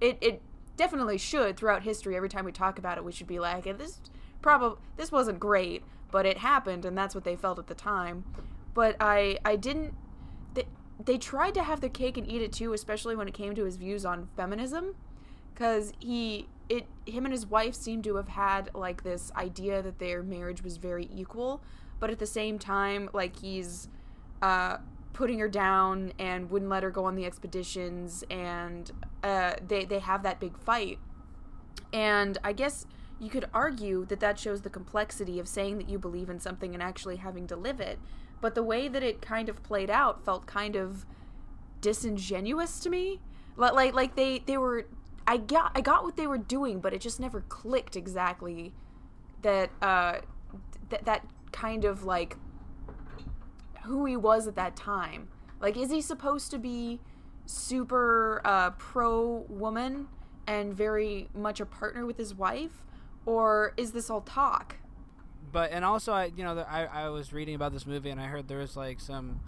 It 0.00 0.18
it 0.20 0.42
definitely 0.76 1.18
should 1.18 1.56
throughout 1.56 1.82
history. 1.82 2.16
Every 2.16 2.28
time 2.28 2.44
we 2.44 2.52
talk 2.52 2.78
about 2.78 2.96
it, 2.96 3.04
we 3.04 3.12
should 3.12 3.26
be 3.26 3.38
like, 3.38 3.64
this 3.76 4.00
probably 4.40 4.78
this 4.96 5.12
wasn't 5.12 5.40
great, 5.40 5.82
but 6.10 6.24
it 6.24 6.38
happened, 6.38 6.84
and 6.84 6.96
that's 6.96 7.14
what 7.14 7.24
they 7.24 7.36
felt 7.36 7.58
at 7.58 7.66
the 7.66 7.74
time. 7.74 8.24
But 8.72 8.96
I 9.00 9.38
I 9.44 9.56
didn't 9.56 9.94
they 10.54 10.66
they 11.04 11.18
tried 11.18 11.54
to 11.54 11.62
have 11.62 11.80
their 11.80 11.90
cake 11.90 12.16
and 12.16 12.26
eat 12.26 12.40
it 12.40 12.52
too, 12.52 12.72
especially 12.72 13.14
when 13.14 13.28
it 13.28 13.34
came 13.34 13.54
to 13.56 13.64
his 13.64 13.76
views 13.76 14.06
on 14.06 14.28
feminism, 14.36 14.94
because 15.52 15.92
he 16.00 16.48
it 16.68 16.86
him 17.06 17.24
and 17.24 17.32
his 17.32 17.46
wife 17.46 17.74
seem 17.74 18.02
to 18.02 18.16
have 18.16 18.28
had 18.28 18.70
like 18.74 19.02
this 19.02 19.32
idea 19.36 19.82
that 19.82 19.98
their 19.98 20.22
marriage 20.22 20.62
was 20.62 20.76
very 20.76 21.08
equal, 21.14 21.62
but 22.00 22.10
at 22.10 22.18
the 22.18 22.26
same 22.26 22.58
time, 22.58 23.08
like 23.12 23.38
he's 23.40 23.88
uh, 24.42 24.78
putting 25.12 25.38
her 25.38 25.48
down 25.48 26.12
and 26.18 26.50
wouldn't 26.50 26.70
let 26.70 26.82
her 26.82 26.90
go 26.90 27.04
on 27.04 27.14
the 27.14 27.24
expeditions, 27.24 28.24
and 28.30 28.90
uh, 29.22 29.54
they 29.66 29.84
they 29.84 29.98
have 29.98 30.22
that 30.22 30.40
big 30.40 30.58
fight, 30.58 30.98
and 31.92 32.38
I 32.44 32.52
guess 32.52 32.86
you 33.20 33.30
could 33.30 33.46
argue 33.52 34.04
that 34.06 34.20
that 34.20 34.38
shows 34.38 34.62
the 34.62 34.70
complexity 34.70 35.40
of 35.40 35.48
saying 35.48 35.78
that 35.78 35.88
you 35.88 35.98
believe 35.98 36.30
in 36.30 36.38
something 36.38 36.72
and 36.72 36.80
actually 36.80 37.16
having 37.16 37.48
to 37.48 37.56
live 37.56 37.80
it 37.80 37.98
but 38.40 38.54
the 38.54 38.62
way 38.62 38.88
that 38.88 39.02
it 39.02 39.20
kind 39.20 39.48
of 39.48 39.62
played 39.62 39.90
out 39.90 40.24
felt 40.24 40.46
kind 40.46 40.76
of 40.76 41.04
disingenuous 41.80 42.80
to 42.80 42.90
me. 42.90 43.20
Like 43.56 43.94
like 43.94 44.14
they 44.14 44.42
they 44.46 44.56
were 44.56 44.86
I 45.28 45.36
got 45.36 45.72
I 45.74 45.82
got 45.82 46.04
what 46.04 46.16
they 46.16 46.26
were 46.26 46.38
doing, 46.38 46.80
but 46.80 46.94
it 46.94 47.02
just 47.02 47.20
never 47.20 47.42
clicked 47.42 47.96
exactly 47.96 48.72
that 49.42 49.70
uh 49.82 50.20
that 50.88 51.04
that 51.04 51.26
kind 51.52 51.84
of 51.84 52.04
like 52.04 52.36
who 53.84 54.06
he 54.06 54.16
was 54.16 54.48
at 54.48 54.56
that 54.56 54.74
time. 54.74 55.28
Like 55.60 55.76
is 55.76 55.90
he 55.90 56.00
supposed 56.00 56.50
to 56.52 56.58
be 56.58 57.00
super 57.44 58.40
uh 58.44 58.70
pro 58.70 59.44
woman 59.48 60.08
and 60.46 60.74
very 60.74 61.28
much 61.34 61.60
a 61.60 61.66
partner 61.66 62.06
with 62.06 62.16
his 62.16 62.34
wife 62.34 62.84
or 63.26 63.74
is 63.76 63.92
this 63.92 64.08
all 64.10 64.22
talk? 64.22 64.76
but 65.50 65.72
and 65.72 65.84
also 65.84 66.12
I 66.12 66.30
you 66.36 66.44
know 66.44 66.58
I 66.68 66.84
I 66.86 67.08
was 67.08 67.32
reading 67.32 67.54
about 67.54 67.72
this 67.72 67.86
movie 67.86 68.10
and 68.10 68.20
I 68.20 68.26
heard 68.26 68.48
there 68.48 68.58
was 68.58 68.76
like 68.76 69.00
some 69.00 69.40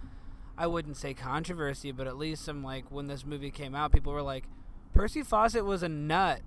I 0.57 0.67
wouldn't 0.67 0.97
say 0.97 1.13
controversy, 1.13 1.91
but 1.91 2.07
at 2.07 2.17
least 2.17 2.43
some 2.43 2.63
like 2.63 2.91
when 2.91 3.07
this 3.07 3.25
movie 3.25 3.51
came 3.51 3.73
out, 3.73 3.91
people 3.91 4.13
were 4.13 4.21
like, 4.21 4.43
Percy 4.93 5.23
Fawcett 5.23 5.65
was 5.65 5.83
a 5.83 5.89
nut. 5.89 6.41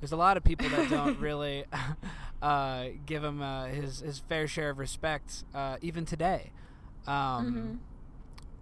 There's 0.00 0.12
a 0.12 0.16
lot 0.16 0.36
of 0.36 0.44
people 0.44 0.68
that 0.68 0.88
don't 0.90 1.18
really 1.20 1.64
uh, 2.42 2.86
give 3.06 3.24
him 3.24 3.42
uh, 3.42 3.66
his 3.66 4.00
his 4.00 4.18
fair 4.18 4.46
share 4.46 4.70
of 4.70 4.78
respect, 4.78 5.44
uh, 5.54 5.76
even 5.80 6.04
today. 6.04 6.52
Um, 7.06 7.12
mm-hmm. 7.12 7.74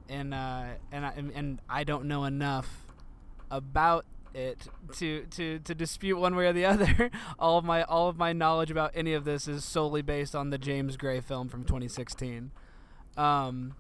And 0.09 0.35
uh, 0.35 0.65
and 0.93 1.07
I, 1.07 1.13
and 1.35 1.61
I 1.69 1.85
don't 1.85 2.07
know 2.07 2.25
enough 2.25 2.87
about 3.51 4.07
it 4.37 4.69
to 4.93 5.25
to 5.31 5.59
to 5.61 5.75
dispute 5.75 6.19
one 6.19 6.37
way 6.37 6.47
or 6.47 6.53
the 6.53 6.65
other. 6.65 7.11
all 7.39 7.59
of 7.59 7.65
my 7.65 7.83
all 7.83 8.09
of 8.09 8.17
my 8.17 8.33
knowledge 8.33 8.71
about 8.71 8.93
any 8.95 9.15
of 9.15 9.25
this 9.25 9.49
is 9.49 9.65
solely 9.65 10.03
based 10.03 10.37
on 10.37 10.51
the 10.51 10.59
James 10.59 10.97
Gray 10.97 11.21
film 11.21 11.49
from 11.49 11.65
2016. 11.65 12.51
Um, 13.17 13.75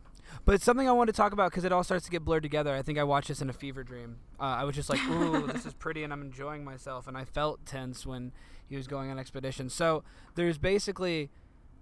but 0.44 0.54
it's 0.54 0.64
something 0.64 0.88
I 0.88 0.92
want 0.92 1.08
to 1.08 1.12
talk 1.12 1.32
about 1.32 1.50
because 1.50 1.64
it 1.64 1.72
all 1.72 1.84
starts 1.84 2.04
to 2.04 2.10
get 2.10 2.24
blurred 2.24 2.42
together. 2.42 2.74
I 2.74 2.82
think 2.82 2.98
I 2.98 3.04
watched 3.04 3.28
this 3.28 3.40
in 3.40 3.50
a 3.50 3.52
fever 3.52 3.82
dream. 3.82 4.18
Uh, 4.38 4.44
I 4.44 4.64
was 4.64 4.74
just 4.74 4.90
like, 4.90 5.02
"Ooh, 5.08 5.46
this 5.46 5.66
is 5.66 5.74
pretty," 5.74 6.02
and 6.02 6.12
I'm 6.12 6.22
enjoying 6.22 6.64
myself, 6.64 7.06
and 7.06 7.16
I 7.16 7.24
felt 7.24 7.64
tense 7.66 8.06
when 8.06 8.32
he 8.68 8.76
was 8.76 8.86
going 8.86 9.10
on 9.10 9.18
expedition. 9.18 9.68
So 9.68 10.02
there's 10.34 10.58
basically 10.58 11.30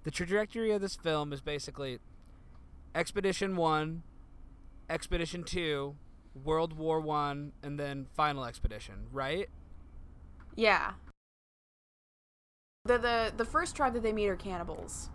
the 0.05 0.11
trajectory 0.11 0.71
of 0.71 0.81
this 0.81 0.97
film 0.97 1.33
is 1.33 1.41
basically 1.41 1.99
Expedition 2.95 3.57
One, 3.57 4.03
Expedition 4.89 5.45
Two, 5.45 5.97
World 6.35 6.77
War 6.77 7.01
One, 7.01 7.53
and 7.63 7.79
then 7.79 8.07
Final 8.15 8.45
Expedition, 8.45 9.07
right? 9.13 9.49
Yeah. 10.57 10.93
The 12.85 12.99
the 12.99 13.33
the 13.37 13.45
first 13.45 13.75
tribe 13.75 13.95
that 13.95 14.03
they 14.03 14.13
meet 14.13 14.29
are 14.29 14.37
cannibals. 14.37 15.09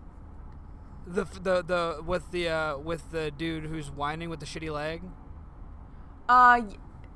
The 1.09 1.25
the 1.41 1.63
the 1.63 2.03
with 2.05 2.29
the 2.31 2.49
uh 2.49 2.77
with 2.77 3.11
the 3.11 3.31
dude 3.31 3.65
who's 3.65 3.89
whining 3.89 4.29
with 4.29 4.39
the 4.39 4.45
shitty 4.45 4.71
leg. 4.71 5.01
Uh, 6.27 6.61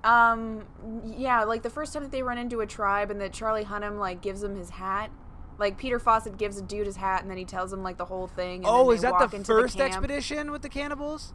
um, 0.04 0.66
yeah, 1.06 1.44
like 1.44 1.62
the 1.62 1.70
first 1.70 1.94
time 1.94 2.02
that 2.02 2.12
they 2.12 2.24
run 2.24 2.40
into 2.40 2.62
a 2.62 2.66
tribe 2.66 3.12
and 3.12 3.22
that 3.22 3.32
Charlie 3.32 3.66
Hunnam 3.66 4.00
like 4.00 4.22
gives 4.22 4.44
him 4.44 4.56
his 4.56 4.72
hat. 4.72 5.12
Like 5.60 5.78
Peter 5.78 6.00
Fawcett 6.00 6.38
gives 6.38 6.58
a 6.58 6.64
dude 6.64 6.88
his 6.88 6.96
hat 6.96 7.22
and 7.22 7.30
then 7.30 7.38
he 7.38 7.46
tells 7.46 7.72
him 7.72 7.84
like 7.84 7.98
the 7.98 8.06
whole 8.06 8.28
thing. 8.28 8.64
oh, 8.66 8.90
is 8.90 9.02
that 9.02 9.14
the 9.20 9.44
first 9.44 9.78
the 9.78 9.84
expedition 9.84 10.52
with 10.52 10.64
the 10.64 10.70
cannibals? 10.70 11.34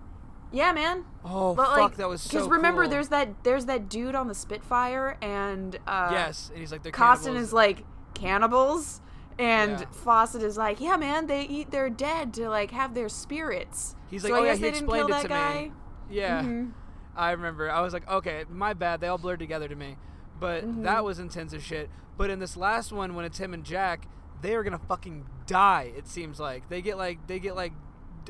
Yeah, 0.51 0.73
man. 0.73 1.05
Oh 1.25 1.55
but, 1.55 1.71
like, 1.71 1.91
fuck, 1.91 1.97
that 1.97 2.09
was 2.09 2.23
so. 2.23 2.31
Because 2.31 2.49
remember, 2.49 2.83
cool. 2.83 2.91
there's 2.91 3.09
that 3.09 3.45
there's 3.45 3.67
that 3.67 3.89
dude 3.89 4.15
on 4.15 4.29
the 4.29 4.35
Spitfire, 4.35 5.19
and 5.21 5.79
uh, 5.87 6.09
yes, 6.11 6.51
and 6.51 6.59
he's 6.59 6.73
like, 6.73 6.83
the 6.83 6.91
Costin 6.91 7.37
is 7.37 7.53
like 7.53 7.85
cannibals, 8.15 9.01
and 9.39 9.81
yeah. 9.81 9.87
Fawcett 9.91 10.43
is 10.43 10.57
like, 10.57 10.81
yeah, 10.81 10.97
man, 10.97 11.27
they 11.27 11.43
eat 11.43 11.71
their 11.71 11.89
dead 11.91 12.35
to 12.35 12.49
like 12.49 12.71
have 12.73 12.95
their 12.95 13.09
spirits. 13.09 13.95
He's 14.11 14.25
like, 14.25 14.33
so 14.33 14.41
oh 14.41 14.45
yeah, 14.45 14.55
he 14.55 14.67
explained 14.67 15.11
it 15.11 15.23
to 15.23 15.29
guy. 15.29 15.63
me. 15.65 15.73
Yeah. 16.11 16.43
Mhm. 16.43 16.73
I 17.17 17.33
remember. 17.33 17.71
I 17.71 17.81
was 17.81 17.93
like, 17.93 18.09
okay, 18.09 18.45
my 18.49 18.75
bad. 18.75 19.01
They 19.01 19.09
all 19.09 19.19
blurred 19.19 19.39
together 19.41 19.69
to 19.69 19.75
me. 19.77 19.97
But 20.41 20.65
Mhm. 20.65 20.85
that 20.85 21.05
was 21.05 21.19
intense 21.19 21.53
as 21.53 21.63
shit. 21.63 21.91
But 22.17 22.31
in 22.31 22.39
this 22.39 22.57
last 22.57 22.93
one, 22.93 23.15
when 23.15 23.25
it's 23.25 23.39
him 23.39 23.53
and 23.55 23.65
Jack, 23.65 24.07
they 24.41 24.55
are 24.55 24.63
gonna 24.63 24.79
fucking 24.79 25.27
die. 25.47 25.93
It 25.97 26.07
seems 26.07 26.39
like 26.39 26.69
they 26.69 26.81
get 26.81 26.97
like 26.97 27.27
they 27.27 27.39
get 27.41 27.57
like 27.57 27.73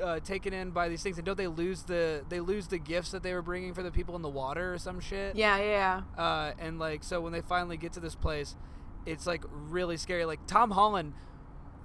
uh, 0.02 0.20
taken 0.20 0.52
in 0.54 0.70
by 0.70 0.88
these 0.88 1.02
things, 1.02 1.18
and 1.18 1.26
don't 1.26 1.36
they 1.36 1.48
lose 1.48 1.82
the 1.82 2.24
they 2.28 2.40
lose 2.40 2.68
the 2.68 2.78
gifts 2.78 3.10
that 3.10 3.22
they 3.22 3.34
were 3.34 3.42
bringing 3.42 3.74
for 3.74 3.82
the 3.82 3.90
people 3.90 4.14
in 4.16 4.22
the 4.22 4.28
water 4.28 4.72
or 4.74 4.78
some 4.78 5.00
shit? 5.00 5.34
Yeah, 5.36 5.56
yeah, 5.58 6.02
yeah. 6.16 6.22
Uh, 6.22 6.52
and 6.58 6.78
like 6.78 7.02
so 7.02 7.20
when 7.20 7.32
they 7.32 7.40
finally 7.40 7.76
get 7.76 7.92
to 7.94 8.00
this 8.00 8.14
place, 8.14 8.54
it's 9.06 9.26
like 9.26 9.44
really 9.50 9.96
scary. 9.96 10.24
Like 10.24 10.46
Tom 10.46 10.70
Holland, 10.72 11.14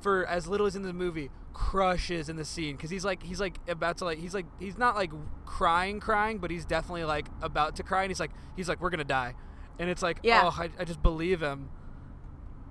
for 0.01 0.25
as 0.25 0.47
little 0.47 0.65
as 0.67 0.75
in 0.75 0.83
the 0.83 0.93
movie, 0.93 1.29
crushes 1.53 2.29
in 2.29 2.35
the 2.35 2.45
scene 2.45 2.75
because 2.75 2.89
he's 2.89 3.05
like 3.05 3.23
he's 3.23 3.39
like 3.39 3.57
about 3.67 3.97
to 3.99 4.05
like 4.05 4.17
he's 4.17 4.33
like 4.33 4.45
he's 4.59 4.77
not 4.77 4.95
like 4.95 5.11
crying 5.45 5.99
crying, 5.99 6.37
but 6.39 6.51
he's 6.51 6.65
definitely 6.65 7.03
like 7.03 7.27
about 7.41 7.75
to 7.77 7.83
cry, 7.83 8.03
and 8.03 8.09
he's 8.11 8.19
like 8.19 8.31
he's 8.55 8.67
like 8.69 8.81
we're 8.81 8.89
gonna 8.89 9.03
die, 9.03 9.35
and 9.79 9.89
it's 9.89 10.01
like 10.01 10.19
Yeah. 10.23 10.43
oh 10.45 10.57
I, 10.61 10.69
I 10.79 10.83
just 10.85 11.01
believe 11.01 11.41
him. 11.41 11.69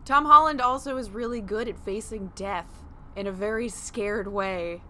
Tom 0.04 0.24
Holland 0.24 0.60
also 0.60 0.96
is 0.96 1.10
really 1.10 1.40
good 1.40 1.68
at 1.68 1.78
facing 1.78 2.32
death 2.34 2.68
in 3.14 3.26
a 3.26 3.32
very 3.32 3.68
scared 3.68 4.26
way. 4.26 4.82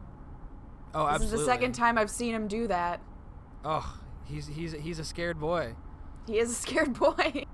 Oh, 0.95 1.07
absolutely. 1.07 1.25
This 1.27 1.41
is 1.41 1.47
the 1.47 1.53
second 1.53 1.73
time 1.73 1.99
I've 1.99 2.11
seen 2.11 2.35
him 2.35 2.49
do 2.49 2.67
that. 2.69 3.01
Oh, 3.65 3.99
he's 4.25 4.47
he's 4.47 4.73
he's 4.73 4.99
a 4.99 5.05
scared 5.05 5.39
boy. 5.39 5.75
He 6.27 6.39
is 6.39 6.51
a 6.51 6.55
scared 6.55 6.95
boy. 6.99 7.45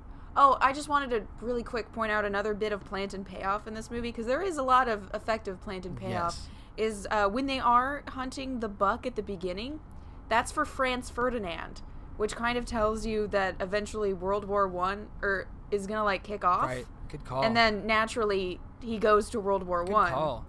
Oh, 0.40 0.56
I 0.60 0.72
just 0.72 0.88
wanted 0.88 1.10
to 1.10 1.26
really 1.44 1.64
quick 1.64 1.90
point 1.92 2.12
out 2.12 2.24
another 2.24 2.54
bit 2.54 2.72
of 2.72 2.84
plant 2.84 3.12
and 3.12 3.26
payoff 3.26 3.66
in 3.66 3.74
this 3.74 3.90
movie 3.90 4.10
because 4.12 4.26
there 4.26 4.40
is 4.40 4.56
a 4.56 4.62
lot 4.62 4.88
of 4.88 5.10
effective 5.12 5.60
plant 5.60 5.84
and 5.84 5.96
payoff. 5.98 6.48
Is 6.76 7.08
uh, 7.10 7.26
when 7.28 7.46
they 7.46 7.58
are 7.58 8.04
hunting 8.06 8.60
the 8.60 8.68
buck 8.68 9.04
at 9.04 9.16
the 9.16 9.22
beginning, 9.22 9.80
that's 10.28 10.52
for 10.52 10.64
Franz 10.64 11.10
Ferdinand, 11.10 11.82
which 12.16 12.36
kind 12.36 12.56
of 12.56 12.64
tells 12.66 13.04
you 13.04 13.26
that 13.28 13.56
eventually 13.58 14.12
World 14.12 14.44
War 14.44 14.68
One 14.68 15.08
or 15.22 15.48
is 15.72 15.88
gonna 15.88 16.04
like 16.04 16.22
kick 16.22 16.44
off, 16.44 16.66
Right. 16.66 16.86
Good 17.10 17.24
call. 17.24 17.42
and 17.42 17.56
then 17.56 17.84
naturally 17.84 18.60
he 18.80 18.98
goes 18.98 19.28
to 19.30 19.40
World 19.40 19.64
War 19.64 19.84
Good 19.84 19.92
One. 19.92 20.12
call. 20.12 20.46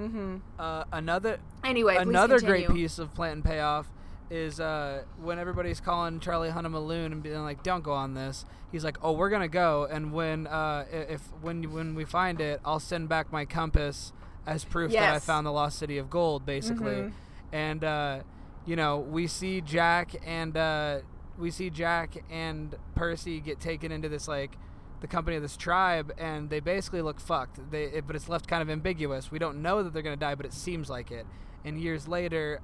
Mm-hmm. 0.00 0.36
Uh, 0.58 0.84
another 0.92 1.38
Anyway, 1.64 1.96
another 1.96 2.40
great 2.40 2.68
piece 2.68 2.98
of 2.98 3.12
plant 3.14 3.34
and 3.34 3.44
payoff 3.44 3.90
is 4.30 4.60
uh, 4.60 5.02
when 5.20 5.38
everybody's 5.38 5.80
calling 5.80 6.20
Charlie 6.20 6.50
Hunnam 6.50 6.74
a 6.74 6.78
loon 6.78 7.12
and 7.12 7.22
being 7.22 7.42
like, 7.42 7.62
"Don't 7.62 7.82
go 7.82 7.92
on 7.92 8.14
this." 8.14 8.44
He's 8.70 8.84
like, 8.84 8.98
"Oh, 9.02 9.12
we're 9.12 9.30
gonna 9.30 9.48
go, 9.48 9.86
and 9.90 10.12
when 10.12 10.46
uh, 10.46 10.84
if 10.90 11.22
when 11.40 11.72
when 11.72 11.94
we 11.94 12.04
find 12.04 12.40
it, 12.40 12.60
I'll 12.64 12.80
send 12.80 13.08
back 13.08 13.32
my 13.32 13.44
compass 13.44 14.12
as 14.46 14.64
proof 14.64 14.92
that 14.92 15.14
I 15.14 15.18
found 15.20 15.46
the 15.46 15.52
lost 15.52 15.78
city 15.78 15.98
of 15.98 16.10
gold, 16.10 16.44
basically." 16.46 16.92
Mhm. 16.94 17.12
And 17.52 17.84
uh, 17.84 18.20
you 18.66 18.76
know, 18.76 18.98
we 18.98 19.26
see 19.26 19.60
Jack 19.62 20.14
and 20.26 20.56
uh, 20.56 20.98
we 21.38 21.50
see 21.50 21.70
Jack 21.70 22.16
and 22.30 22.74
Percy 22.94 23.40
get 23.40 23.60
taken 23.60 23.90
into 23.92 24.08
this 24.08 24.28
like 24.28 24.58
the 25.00 25.06
company 25.06 25.36
of 25.36 25.42
this 25.42 25.56
tribe, 25.56 26.12
and 26.18 26.50
they 26.50 26.58
basically 26.60 27.00
look 27.00 27.20
fucked. 27.20 27.70
They, 27.70 27.84
it, 27.84 28.06
but 28.06 28.16
it's 28.16 28.28
left 28.28 28.48
kind 28.48 28.60
of 28.60 28.68
ambiguous. 28.68 29.30
We 29.30 29.38
don't 29.38 29.62
know 29.62 29.82
that 29.84 29.92
they're 29.94 30.02
gonna 30.02 30.16
die, 30.16 30.34
but 30.34 30.44
it 30.44 30.52
seems 30.52 30.90
like 30.90 31.10
it. 31.10 31.24
And 31.64 31.80
years 31.80 32.06
later, 32.08 32.60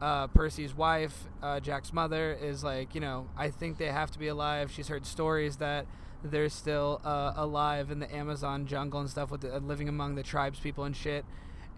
uh, 0.00 0.28
Percy's 0.28 0.74
wife, 0.74 1.24
uh, 1.42 1.60
Jack's 1.60 1.92
mother, 1.92 2.36
is 2.40 2.62
like, 2.62 2.94
you 2.94 3.00
know, 3.00 3.26
I 3.36 3.50
think 3.50 3.78
they 3.78 3.86
have 3.86 4.10
to 4.12 4.18
be 4.18 4.28
alive. 4.28 4.70
She's 4.70 4.88
heard 4.88 5.06
stories 5.06 5.56
that 5.56 5.86
they're 6.22 6.48
still 6.48 7.00
uh, 7.04 7.32
alive 7.36 7.90
in 7.90 7.98
the 7.98 8.14
Amazon 8.14 8.66
jungle 8.66 9.00
and 9.00 9.08
stuff, 9.10 9.30
with 9.30 9.42
the, 9.42 9.58
living 9.60 9.88
among 9.88 10.14
the 10.14 10.22
tribes 10.22 10.60
people 10.60 10.84
and 10.84 10.96
shit. 10.96 11.24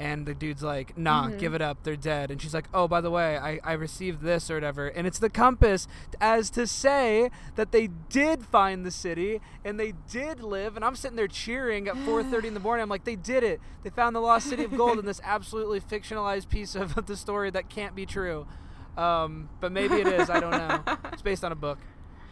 And 0.01 0.25
the 0.25 0.33
dude's 0.35 0.63
like, 0.63 0.97
nah, 0.97 1.29
Mhm. 1.29 1.39
give 1.39 1.53
it 1.55 1.61
up. 1.61 1.83
They're 1.83 1.95
dead. 1.95 2.31
And 2.31 2.41
she's 2.41 2.55
like, 2.55 2.65
oh, 2.73 2.89
by 2.89 3.03
the 3.03 3.11
way, 3.11 3.37
I, 3.37 3.61
I 3.63 3.73
received 3.75 4.23
this 4.23 4.51
or 4.51 4.55
whatever. 4.55 4.87
And 4.89 5.07
it's 5.07 5.19
the 5.19 5.29
compass 5.29 5.87
as 6.23 6.49
to 6.51 6.67
say 6.67 7.31
that 7.57 7.71
they 7.71 7.89
did 8.09 8.47
find 8.47 8.87
the 8.87 8.91
city 8.91 9.43
and 9.63 9.79
they 9.79 9.93
did 10.11 10.43
live. 10.43 10.75
And 10.75 10.87
I'm 10.87 10.97
sitting 10.97 11.17
there 11.19 11.29
cheering 11.29 11.87
at 11.87 11.97
4.30 11.97 12.45
in 12.47 12.55
the 12.55 12.61
morning. 12.61 12.83
I'm 12.83 12.89
like, 12.89 13.05
they 13.05 13.15
did 13.15 13.43
it. 13.45 13.61
They 13.83 13.91
found 13.91 14.17
the 14.17 14.21
lost 14.21 14.49
city 14.49 14.65
of 14.65 14.75
gold 14.75 14.99
in 14.99 15.05
this 15.05 15.21
absolutely 15.23 15.81
fictionalized 15.81 16.49
piece 16.49 16.75
of 16.75 17.07
the 17.07 17.15
story 17.17 17.51
that 17.51 17.69
can't 17.69 17.95
be 17.95 18.07
true. 18.07 18.47
Um, 18.97 19.51
but 19.61 19.71
maybe 19.71 19.97
it 19.97 20.07
is. 20.07 20.31
I 20.31 20.41
don't 20.41 20.51
know. 20.53 20.83
It's 21.13 21.21
based 21.23 21.45
on 21.45 21.53
a 21.53 21.57
book. 21.57 21.79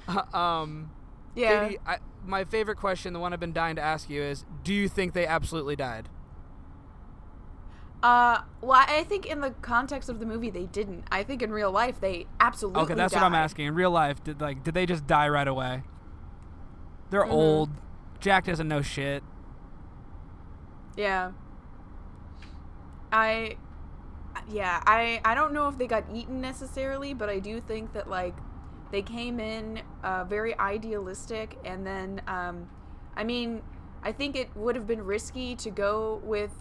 um, 0.35 0.91
Yeah. 1.35 1.65
Katie, 1.67 1.79
I, 1.87 1.99
my 2.25 2.45
favorite 2.45 2.79
question, 2.79 3.13
the 3.13 3.21
one 3.21 3.35
I've 3.35 3.41
been 3.41 3.53
dying 3.53 3.77
to 3.77 3.83
ask 3.83 4.09
you 4.09 4.23
is, 4.23 4.47
do 4.65 4.73
you 4.73 4.89
think 4.89 5.13
they 5.13 5.27
absolutely 5.27 5.77
died? 5.77 6.09
Uh, 8.03 8.43
well, 8.61 8.85
I 8.87 9.03
think 9.05 9.27
in 9.27 9.41
the 9.41 9.51
context 9.63 10.09
of 10.09 10.21
the 10.21 10.27
movie, 10.27 10.51
they 10.51 10.67
didn't. 10.67 11.05
I 11.11 11.25
think 11.25 11.43
in 11.43 11.51
real 11.51 11.73
life, 11.73 12.01
they 12.01 12.27
absolutely. 12.39 12.83
Okay, 12.83 12.95
that's 12.95 13.13
what 13.13 13.25
I'm 13.25 13.35
asking. 13.35 13.67
In 13.67 13.75
real 13.75 13.91
life, 13.91 14.23
did 14.23 14.41
like 14.41 14.63
did 14.63 14.75
they 14.75 14.87
just 14.87 15.07
die 15.07 15.29
right 15.29 15.49
away? 15.49 15.83
They're 17.11 17.25
Mhm. 17.25 17.33
old. 17.33 17.71
Jack 18.21 18.45
doesn't 18.45 18.69
know 18.69 18.83
shit. 18.83 19.23
Yeah. 20.97 21.33
I 23.13 23.57
yeah, 24.49 24.83
I 24.87 25.21
I 25.25 25.35
don't 25.35 25.53
know 25.53 25.69
if 25.69 25.79
they 25.79 25.87
got 25.87 26.05
eaten 26.13 26.41
necessarily, 26.41 27.15
but 27.15 27.29
I 27.29 27.39
do 27.39 27.61
think 27.61 27.93
that 27.95 28.09
like 28.09 28.37
they 28.93 29.03
came 29.03 29.41
in 29.41 29.83
uh, 30.05 30.25
very 30.25 30.57
idealistic 30.59 31.59
and 31.65 31.87
then 31.87 32.23
um 32.29 32.69
I 33.17 33.25
mean, 33.25 33.63
I 34.05 34.13
think 34.13 34.37
it 34.37 34.55
would 34.55 34.77
have 34.77 34.87
been 34.87 35.03
risky 35.05 35.57
to 35.57 35.71
go 35.71 36.21
with 36.23 36.53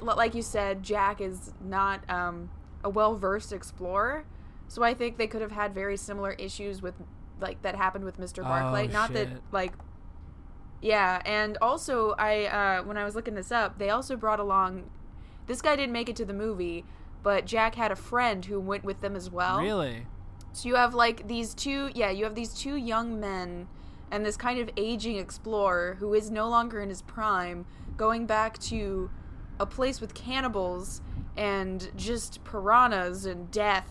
like 0.00 0.34
you 0.34 0.42
said, 0.42 0.82
Jack 0.82 1.20
is 1.20 1.52
not 1.62 2.08
um 2.10 2.50
a 2.82 2.90
well-versed 2.90 3.52
explorer. 3.52 4.24
So 4.68 4.82
I 4.82 4.94
think 4.94 5.18
they 5.18 5.26
could 5.26 5.42
have 5.42 5.52
had 5.52 5.74
very 5.74 5.96
similar 5.96 6.32
issues 6.32 6.82
with 6.82 6.94
like 7.40 7.62
that 7.62 7.76
happened 7.76 8.04
with 8.04 8.18
Mr. 8.18 8.42
Barclay. 8.42 8.88
Oh, 8.88 8.92
not 8.92 9.12
that 9.12 9.28
like 9.52 9.72
yeah, 10.80 11.22
and 11.24 11.56
also 11.62 12.14
I 12.18 12.44
uh, 12.44 12.82
when 12.82 12.96
I 12.96 13.04
was 13.04 13.14
looking 13.14 13.34
this 13.34 13.50
up, 13.50 13.78
they 13.78 13.90
also 13.90 14.16
brought 14.16 14.40
along. 14.40 14.90
This 15.46 15.62
guy 15.62 15.76
didn't 15.76 15.92
make 15.92 16.08
it 16.08 16.16
to 16.16 16.24
the 16.24 16.34
movie, 16.34 16.84
but 17.22 17.46
Jack 17.46 17.74
had 17.74 17.90
a 17.90 17.96
friend 17.96 18.44
who 18.44 18.60
went 18.60 18.84
with 18.84 19.00
them 19.00 19.16
as 19.16 19.30
well. 19.30 19.60
Really? 19.60 20.06
So 20.52 20.68
you 20.68 20.76
have 20.76 20.94
like 20.94 21.26
these 21.26 21.54
two, 21.54 21.90
yeah, 21.94 22.10
you 22.10 22.24
have 22.24 22.34
these 22.34 22.54
two 22.54 22.76
young 22.76 23.18
men 23.18 23.66
and 24.10 24.24
this 24.24 24.36
kind 24.36 24.60
of 24.60 24.70
aging 24.76 25.16
explorer 25.16 25.96
who 25.98 26.14
is 26.14 26.30
no 26.30 26.48
longer 26.48 26.80
in 26.80 26.88
his 26.88 27.02
prime, 27.02 27.66
going 27.96 28.26
back 28.26 28.58
to 28.58 29.10
a 29.60 29.66
place 29.66 30.00
with 30.00 30.14
cannibals 30.14 31.00
and 31.36 31.90
just 31.96 32.44
piranhas 32.44 33.26
and 33.26 33.50
death. 33.50 33.88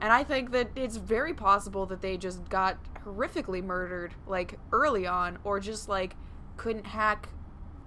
And 0.00 0.12
I 0.12 0.24
think 0.24 0.50
that 0.52 0.70
it's 0.74 0.96
very 0.96 1.32
possible 1.32 1.86
that 1.86 2.02
they 2.02 2.16
just 2.16 2.48
got 2.48 2.78
horrifically 3.04 3.62
murdered, 3.62 4.14
like 4.26 4.58
early 4.72 5.06
on, 5.06 5.38
or 5.44 5.60
just 5.60 5.88
like 5.88 6.16
couldn't 6.56 6.86
hack 6.86 7.28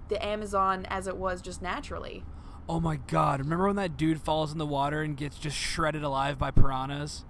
the 0.08 0.24
Amazon 0.24 0.86
as 0.88 1.06
it 1.06 1.16
was 1.16 1.42
just 1.42 1.60
naturally. 1.60 2.24
Oh 2.68 2.80
my 2.80 2.96
god! 2.96 3.40
Remember 3.40 3.66
when 3.66 3.76
that 3.76 3.96
dude 3.96 4.20
falls 4.20 4.50
in 4.50 4.58
the 4.58 4.66
water 4.66 5.02
and 5.02 5.16
gets 5.16 5.38
just 5.38 5.56
shredded 5.56 6.02
alive 6.02 6.38
by 6.38 6.50
piranhas? 6.50 7.24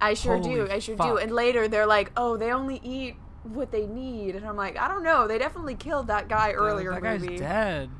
I 0.00 0.14
sure 0.14 0.40
do. 0.40 0.68
I 0.70 0.78
sure 0.78 0.96
do. 0.96 1.16
And 1.16 1.32
later 1.32 1.68
they're 1.68 1.86
like, 1.86 2.10
"Oh, 2.16 2.36
they 2.36 2.52
only 2.52 2.80
eat 2.82 3.16
what 3.44 3.70
they 3.70 3.86
need," 3.86 4.34
and 4.34 4.46
I'm 4.46 4.56
like, 4.56 4.78
"I 4.78 4.88
don't 4.88 5.02
know. 5.02 5.26
They 5.26 5.38
definitely 5.38 5.74
killed 5.74 6.08
that 6.08 6.28
guy 6.28 6.52
earlier 6.52 6.92
that 6.92 7.02
movie." 7.02 7.28
guy's 7.28 7.40
dead. 7.40 7.90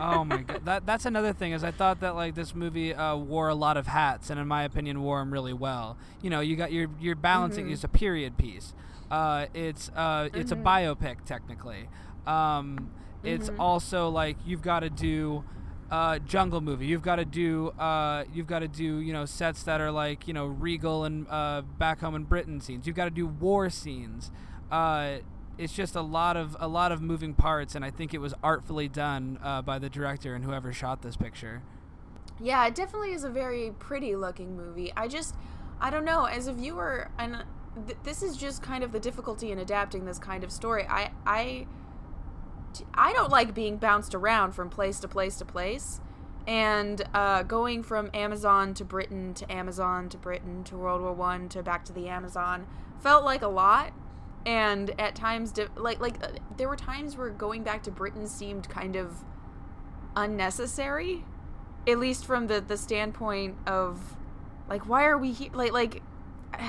Oh 0.00 0.24
my 0.24 0.42
god, 0.42 0.64
that 0.64 0.86
that's 0.86 1.04
another 1.06 1.32
thing 1.32 1.52
is 1.52 1.62
I 1.64 1.70
thought 1.70 2.00
that 2.00 2.14
like 2.14 2.34
this 2.34 2.54
movie 2.54 2.94
uh, 2.94 3.16
wore 3.16 3.48
a 3.48 3.54
lot 3.54 3.76
of 3.76 3.86
hats, 3.86 4.30
and 4.30 4.38
in 4.40 4.46
my 4.48 4.62
opinion, 4.64 5.02
wore 5.02 5.18
them 5.20 5.32
really 5.32 5.52
well. 5.52 5.96
You 6.22 6.30
know, 6.30 6.40
you 6.40 6.56
got 6.56 6.72
your 6.72 6.88
your 7.00 7.14
balancing 7.14 7.66
Mhm. 7.66 7.72
is 7.72 7.84
a 7.84 7.88
period 7.88 8.36
piece. 8.36 8.74
Uh, 9.10 9.46
it's 9.54 9.90
uh, 9.96 10.28
it's 10.34 10.52
a 10.52 10.56
Mhm. 10.56 10.62
biopic 10.62 11.24
technically. 11.24 11.88
Um, 12.26 12.90
it's 13.24 13.48
Mhm. 13.50 13.58
also 13.58 14.08
like 14.08 14.36
you've 14.46 14.62
got 14.62 14.80
to 14.80 14.90
do 14.90 15.44
uh, 15.90 16.20
jungle 16.20 16.60
movie. 16.60 16.86
You've 16.86 17.02
got 17.02 17.16
to 17.16 17.24
do 17.24 17.70
uh, 17.78 18.24
you've 18.32 18.46
got 18.46 18.60
to 18.60 18.68
do 18.68 18.98
you 19.00 19.12
know 19.12 19.24
sets 19.24 19.64
that 19.64 19.80
are 19.80 19.90
like 19.90 20.28
you 20.28 20.32
know 20.34 20.46
regal 20.46 21.04
and 21.04 21.26
uh, 21.28 21.62
back 21.78 22.00
home 22.00 22.14
in 22.14 22.24
Britain 22.24 22.60
scenes. 22.60 22.86
You've 22.86 22.94
got 22.96 23.06
to 23.06 23.10
do 23.10 23.26
war 23.26 23.68
scenes. 23.70 24.30
It's 25.60 25.74
just 25.74 25.94
a 25.94 26.00
lot 26.00 26.38
of 26.38 26.56
a 26.58 26.66
lot 26.66 26.90
of 26.90 27.02
moving 27.02 27.34
parts, 27.34 27.74
and 27.74 27.84
I 27.84 27.90
think 27.90 28.14
it 28.14 28.18
was 28.18 28.32
artfully 28.42 28.88
done 28.88 29.38
uh, 29.42 29.60
by 29.60 29.78
the 29.78 29.90
director 29.90 30.34
and 30.34 30.42
whoever 30.42 30.72
shot 30.72 31.02
this 31.02 31.16
picture. 31.16 31.62
Yeah, 32.40 32.66
it 32.66 32.74
definitely 32.74 33.12
is 33.12 33.24
a 33.24 33.28
very 33.28 33.72
pretty 33.78 34.16
looking 34.16 34.56
movie. 34.56 34.90
I 34.96 35.06
just, 35.06 35.34
I 35.78 35.90
don't 35.90 36.06
know, 36.06 36.24
as 36.24 36.46
a 36.46 36.54
viewer, 36.54 37.10
and 37.18 37.44
th- 37.86 37.98
this 38.02 38.22
is 38.22 38.38
just 38.38 38.62
kind 38.62 38.82
of 38.82 38.92
the 38.92 39.00
difficulty 39.00 39.52
in 39.52 39.58
adapting 39.58 40.06
this 40.06 40.18
kind 40.18 40.42
of 40.42 40.50
story. 40.50 40.86
I, 40.88 41.10
I, 41.26 41.66
I 42.94 43.12
don't 43.12 43.30
like 43.30 43.52
being 43.52 43.76
bounced 43.76 44.14
around 44.14 44.52
from 44.52 44.70
place 44.70 44.98
to 45.00 45.08
place 45.08 45.36
to 45.36 45.44
place. 45.44 46.00
And 46.46 47.02
uh, 47.12 47.42
going 47.42 47.82
from 47.82 48.10
Amazon 48.14 48.72
to 48.74 48.84
Britain 48.86 49.34
to 49.34 49.52
Amazon 49.52 50.08
to 50.08 50.16
Britain 50.16 50.64
to 50.64 50.78
World 50.78 51.02
War 51.02 51.12
One 51.12 51.50
to 51.50 51.62
back 51.62 51.84
to 51.84 51.92
the 51.92 52.08
Amazon 52.08 52.66
felt 53.00 53.24
like 53.24 53.42
a 53.42 53.48
lot. 53.48 53.92
And 54.46 54.98
at 54.98 55.14
times, 55.14 55.52
like 55.76 56.00
like 56.00 56.22
uh, 56.24 56.28
there 56.56 56.68
were 56.68 56.76
times 56.76 57.16
where 57.16 57.30
going 57.30 57.62
back 57.62 57.82
to 57.84 57.90
Britain 57.90 58.26
seemed 58.26 58.68
kind 58.68 58.96
of 58.96 59.24
unnecessary 60.16 61.24
at 61.88 61.98
least 61.98 62.24
from 62.24 62.46
the 62.46 62.60
the 62.60 62.76
standpoint 62.76 63.56
of 63.66 64.16
like 64.68 64.86
why 64.88 65.04
are 65.04 65.18
we 65.18 65.32
here 65.32 65.50
like 65.52 65.72
like 65.72 66.02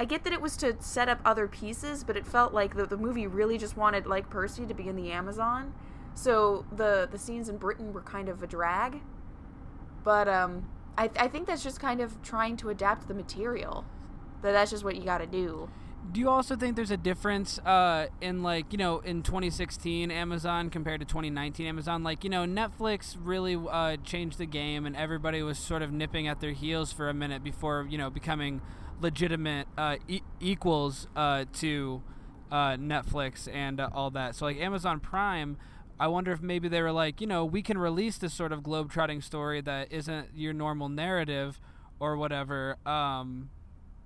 I 0.00 0.04
get 0.04 0.22
that 0.24 0.32
it 0.32 0.40
was 0.40 0.56
to 0.58 0.76
set 0.78 1.08
up 1.08 1.20
other 1.24 1.48
pieces, 1.48 2.04
but 2.04 2.16
it 2.16 2.24
felt 2.24 2.54
like 2.54 2.76
the, 2.76 2.86
the 2.86 2.96
movie 2.96 3.26
really 3.26 3.58
just 3.58 3.76
wanted 3.76 4.06
like 4.06 4.30
Percy 4.30 4.64
to 4.64 4.72
be 4.72 4.86
in 4.86 4.94
the 4.94 5.10
Amazon. 5.10 5.74
So 6.14 6.64
the 6.70 7.08
the 7.10 7.18
scenes 7.18 7.48
in 7.48 7.56
Britain 7.56 7.92
were 7.92 8.02
kind 8.02 8.28
of 8.28 8.42
a 8.42 8.46
drag. 8.46 9.00
But 10.04 10.28
um 10.28 10.68
I 10.96 11.10
I 11.18 11.28
think 11.28 11.46
that's 11.48 11.64
just 11.64 11.80
kind 11.80 12.00
of 12.00 12.22
trying 12.22 12.56
to 12.58 12.70
adapt 12.70 13.08
the 13.08 13.14
material. 13.14 13.84
That 14.42 14.52
that's 14.52 14.70
just 14.70 14.84
what 14.84 14.94
you 14.94 15.02
got 15.02 15.18
to 15.18 15.26
do. 15.26 15.68
Do 16.10 16.20
you 16.20 16.30
also 16.30 16.56
think 16.56 16.74
there's 16.74 16.90
a 16.90 16.96
difference 16.96 17.58
uh, 17.58 18.06
in 18.20 18.42
like 18.42 18.72
you 18.72 18.78
know 18.78 19.00
in 19.00 19.22
2016 19.22 20.10
Amazon 20.10 20.70
compared 20.70 21.00
to 21.00 21.06
2019 21.06 21.66
Amazon? 21.66 22.02
Like 22.02 22.24
you 22.24 22.30
know 22.30 22.44
Netflix 22.44 23.16
really 23.20 23.56
uh, 23.56 23.98
changed 24.04 24.38
the 24.38 24.46
game, 24.46 24.86
and 24.86 24.96
everybody 24.96 25.42
was 25.42 25.58
sort 25.58 25.82
of 25.82 25.92
nipping 25.92 26.26
at 26.26 26.40
their 26.40 26.52
heels 26.52 26.92
for 26.92 27.08
a 27.10 27.14
minute 27.14 27.44
before 27.44 27.86
you 27.90 27.98
know 27.98 28.08
becoming 28.08 28.62
legitimate 29.00 29.68
uh, 29.76 29.96
e- 30.08 30.22
equals 30.40 31.08
uh, 31.14 31.44
to 31.54 32.02
uh, 32.50 32.70
Netflix 32.76 33.52
and 33.52 33.78
uh, 33.78 33.90
all 33.92 34.10
that. 34.10 34.34
So 34.34 34.46
like 34.46 34.56
Amazon 34.58 35.00
Prime. 35.00 35.58
I 36.00 36.06
wonder 36.06 36.30
if 36.30 36.40
maybe 36.40 36.68
they 36.68 36.80
were 36.80 36.92
like, 36.92 37.20
you 37.20 37.26
know, 37.26 37.44
we 37.44 37.60
can 37.60 37.76
release 37.76 38.18
this 38.18 38.32
sort 38.32 38.52
of 38.52 38.62
globe-trotting 38.62 39.20
story 39.20 39.60
that 39.62 39.90
isn't 39.90 40.28
your 40.32 40.52
normal 40.52 40.88
narrative 40.88 41.60
or 41.98 42.16
whatever. 42.16 42.76
Um, 42.86 43.50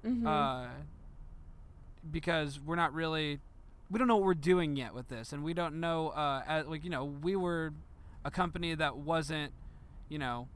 Mm-hmm. 0.04 0.26
Because 2.10 2.58
we're 2.60 2.76
not 2.76 2.92
really 2.92 3.40
we 3.90 3.98
don't 3.98 4.08
know 4.08 4.16
what 4.16 4.24
we're 4.24 4.34
doing 4.34 4.76
yet 4.76 4.94
with 4.94 5.08
this 5.08 5.32
and 5.32 5.42
we 5.44 5.52
don't 5.54 5.78
know 5.80 6.08
uh, 6.10 6.42
as, 6.46 6.66
like 6.66 6.82
you 6.84 6.90
know 6.90 7.04
we 7.04 7.36
were 7.36 7.72
a 8.24 8.30
company 8.30 8.74
that 8.74 8.96
wasn't 8.96 9.52
you 10.08 10.18
know 10.18 10.48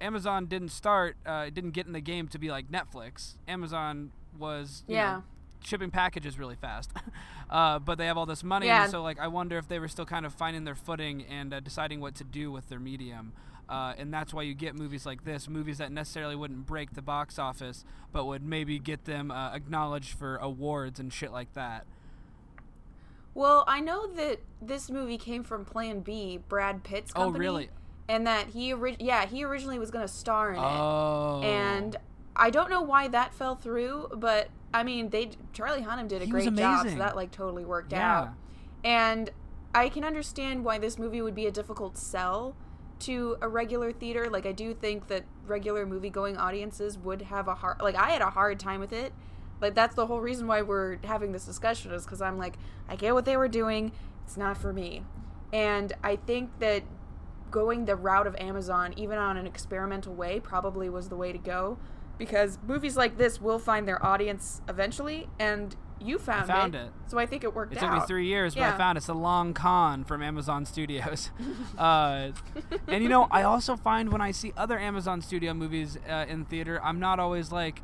amazon 0.00 0.46
didn't 0.46 0.70
start 0.70 1.16
uh, 1.26 1.46
didn't 1.50 1.72
get 1.72 1.86
in 1.86 1.92
the 1.92 2.00
game 2.00 2.28
to 2.28 2.38
be 2.38 2.50
like 2.50 2.70
netflix 2.70 3.34
amazon 3.48 4.10
was 4.38 4.84
you 4.86 4.94
Yeah. 4.94 5.12
know, 5.16 5.22
shipping 5.64 5.90
packages 5.90 6.38
really 6.38 6.54
fast 6.54 6.92
uh, 7.50 7.78
but 7.80 7.98
they 7.98 8.06
have 8.06 8.16
all 8.16 8.26
this 8.26 8.44
money 8.44 8.66
Yeah. 8.66 8.82
and 8.82 8.90
so 8.90 9.02
like 9.02 9.18
i 9.18 9.26
wonder 9.26 9.58
if 9.58 9.66
they 9.68 9.78
were 9.80 9.88
still 9.88 10.06
kind 10.06 10.24
of 10.24 10.32
finding 10.32 10.64
their 10.64 10.76
footing 10.76 11.24
and 11.28 11.52
uh, 11.52 11.60
deciding 11.60 12.00
what 12.00 12.14
to 12.16 12.24
do 12.24 12.52
with 12.52 12.68
their 12.68 12.78
medium 12.78 13.32
uh, 13.68 13.94
and 13.98 14.12
that's 14.12 14.32
why 14.32 14.42
you 14.42 14.54
get 14.54 14.74
movies 14.74 15.04
like 15.06 15.24
this, 15.24 15.48
movies 15.48 15.78
that 15.78 15.92
necessarily 15.92 16.34
wouldn't 16.36 16.66
break 16.66 16.94
the 16.94 17.02
box 17.02 17.38
office, 17.38 17.84
but 18.12 18.24
would 18.26 18.42
maybe 18.42 18.78
get 18.78 19.04
them 19.04 19.30
uh, 19.30 19.52
acknowledged 19.54 20.16
for 20.18 20.36
awards 20.36 20.98
and 20.98 21.12
shit 21.12 21.32
like 21.32 21.52
that. 21.54 21.86
Well, 23.34 23.64
I 23.68 23.80
know 23.80 24.06
that 24.14 24.40
this 24.60 24.90
movie 24.90 25.18
came 25.18 25.44
from 25.44 25.64
Plan 25.64 26.00
B, 26.00 26.38
Brad 26.48 26.82
Pitt's 26.82 27.12
Oh, 27.14 27.24
company. 27.24 27.40
really? 27.40 27.70
And 28.08 28.26
that 28.26 28.48
he 28.48 28.72
ori- 28.72 28.96
yeah, 28.98 29.26
he 29.26 29.44
originally 29.44 29.78
was 29.78 29.90
going 29.90 30.02
to 30.06 30.12
star 30.12 30.52
in 30.52 30.58
Oh. 30.58 31.40
it. 31.42 31.46
And 31.46 31.96
I 32.34 32.50
don't 32.50 32.70
know 32.70 32.80
why 32.80 33.06
that 33.08 33.34
fell 33.34 33.54
through, 33.54 34.08
but 34.16 34.48
I 34.72 34.82
mean, 34.82 35.10
they 35.10 35.30
Charlie 35.52 35.82
Hunnam 35.82 36.08
did 36.08 36.22
a 36.22 36.24
He 36.24 36.30
great 36.30 36.54
job, 36.54 36.88
so 36.88 36.94
that 36.96 37.16
like 37.16 37.30
totally 37.30 37.64
worked 37.64 37.92
Yeah. 37.92 38.20
out. 38.20 38.28
And 38.82 39.30
I 39.74 39.88
can 39.88 40.04
understand 40.04 40.64
why 40.64 40.78
this 40.78 40.98
movie 40.98 41.20
would 41.22 41.34
be 41.34 41.46
a 41.46 41.50
difficult 41.52 41.96
sell 41.98 42.56
to 43.00 43.36
a 43.40 43.48
regular 43.48 43.92
theater. 43.92 44.28
Like 44.30 44.46
I 44.46 44.52
do 44.52 44.74
think 44.74 45.08
that 45.08 45.24
regular 45.46 45.86
movie 45.86 46.10
going 46.10 46.36
audiences 46.36 46.98
would 46.98 47.22
have 47.22 47.48
a 47.48 47.54
hard 47.54 47.80
like 47.80 47.96
I 47.96 48.10
had 48.10 48.22
a 48.22 48.30
hard 48.30 48.58
time 48.58 48.80
with 48.80 48.92
it. 48.92 49.12
Like 49.60 49.74
that's 49.74 49.94
the 49.94 50.06
whole 50.06 50.20
reason 50.20 50.46
why 50.46 50.62
we're 50.62 50.98
having 51.04 51.32
this 51.32 51.44
discussion 51.44 51.92
is 51.92 52.06
cuz 52.06 52.20
I'm 52.20 52.38
like 52.38 52.58
I 52.88 52.96
get 52.96 53.14
what 53.14 53.24
they 53.24 53.36
were 53.36 53.48
doing. 53.48 53.92
It's 54.24 54.36
not 54.36 54.56
for 54.56 54.72
me. 54.72 55.04
And 55.52 55.92
I 56.02 56.16
think 56.16 56.58
that 56.58 56.82
going 57.50 57.86
the 57.86 57.96
route 57.96 58.26
of 58.26 58.36
Amazon 58.36 58.92
even 58.96 59.18
on 59.18 59.36
an 59.36 59.46
experimental 59.46 60.14
way 60.14 60.38
probably 60.38 60.88
was 60.90 61.08
the 61.08 61.16
way 61.16 61.32
to 61.32 61.38
go 61.38 61.78
because 62.18 62.58
movies 62.66 62.96
like 62.96 63.16
this 63.16 63.40
will 63.40 63.58
find 63.58 63.88
their 63.88 64.04
audience 64.04 64.60
eventually 64.68 65.28
and 65.38 65.76
you 66.00 66.18
found, 66.18 66.46
found 66.46 66.74
it. 66.74 66.90
So 67.08 67.18
I 67.18 67.26
think 67.26 67.42
it 67.44 67.54
worked 67.54 67.72
It 67.72 67.78
out. 67.82 67.92
took 67.92 67.92
me 67.92 68.06
three 68.06 68.26
years, 68.26 68.54
but 68.54 68.62
I 68.62 68.68
Yeah. 68.68 68.76
found 68.76 68.98
it's 68.98 69.08
a 69.08 69.14
long 69.14 69.54
con 69.54 70.04
from 70.04 70.22
Amazon 70.22 70.64
Studios. 70.64 71.30
uh, 71.78 72.30
and 72.86 73.02
you 73.02 73.08
know, 73.08 73.26
I 73.30 73.42
also 73.42 73.76
find 73.76 74.10
when 74.12 74.20
I 74.20 74.30
see 74.30 74.52
other 74.56 74.78
Amazon 74.78 75.20
Studio 75.22 75.54
movies 75.54 75.98
uh, 76.08 76.24
in 76.28 76.44
theater, 76.44 76.80
I'm 76.82 77.00
not 77.00 77.18
always 77.18 77.50
like, 77.52 77.82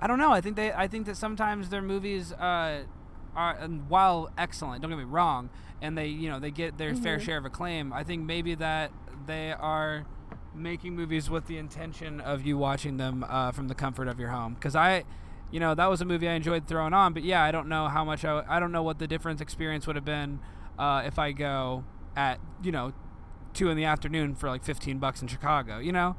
I 0.00 0.06
don't 0.06 0.18
know. 0.18 0.32
I 0.32 0.40
think 0.40 0.56
they, 0.56 0.72
I 0.72 0.86
think 0.88 1.06
that 1.06 1.16
sometimes 1.16 1.68
their 1.70 1.82
movies 1.82 2.32
uh, 2.32 2.82
are, 3.34 3.56
and 3.56 3.88
while 3.88 4.30
excellent, 4.36 4.82
don't 4.82 4.90
get 4.90 4.98
me 4.98 5.04
wrong, 5.04 5.48
and 5.80 5.96
they, 5.96 6.08
you 6.08 6.28
know, 6.28 6.38
they 6.38 6.50
get 6.50 6.76
their 6.78 6.94
fair 6.94 7.18
Mhm. 7.18 7.22
share 7.22 7.38
of 7.38 7.44
acclaim. 7.46 7.92
I 7.92 8.02
think 8.04 8.24
maybe 8.24 8.54
that 8.56 8.90
they 9.26 9.52
are 9.52 10.04
making 10.54 10.94
movies 10.96 11.28
with 11.28 11.46
the 11.46 11.58
intention 11.58 12.20
of 12.20 12.46
you 12.46 12.56
watching 12.56 12.96
them 12.96 13.24
uh, 13.28 13.52
from 13.52 13.68
the 13.68 13.74
comfort 13.74 14.08
of 14.08 14.18
your 14.20 14.30
home. 14.30 14.54
Because 14.54 14.74
I, 14.76 15.04
you 15.50 15.60
know, 15.60 15.74
that 15.74 15.86
was 15.88 16.00
a 16.00 16.04
movie 16.04 16.28
I 16.28 16.32
enjoyed 16.32 16.66
throwing 16.66 16.92
on. 16.92 17.12
But 17.12 17.22
yeah, 17.24 17.42
I 17.42 17.50
don't 17.50 17.68
know 17.68 17.88
how 17.88 18.04
much 18.04 18.24
I, 18.24 18.44
I 18.48 18.58
don't 18.60 18.72
know 18.72 18.82
what 18.82 18.98
the 18.98 19.06
difference 19.06 19.40
experience 19.40 19.86
would 19.86 19.96
have 19.96 20.04
been 20.04 20.40
uh, 20.78 21.02
if 21.06 21.18
I 21.18 21.32
go 21.32 21.84
at 22.16 22.40
you 22.62 22.72
know 22.72 22.92
two 23.54 23.68
in 23.70 23.76
the 23.76 23.84
afternoon 23.84 24.34
for 24.34 24.48
like 24.48 24.64
fifteen 24.64 24.98
bucks 24.98 25.22
in 25.22 25.28
Chicago. 25.28 25.78
You 25.78 25.92
know, 25.92 26.16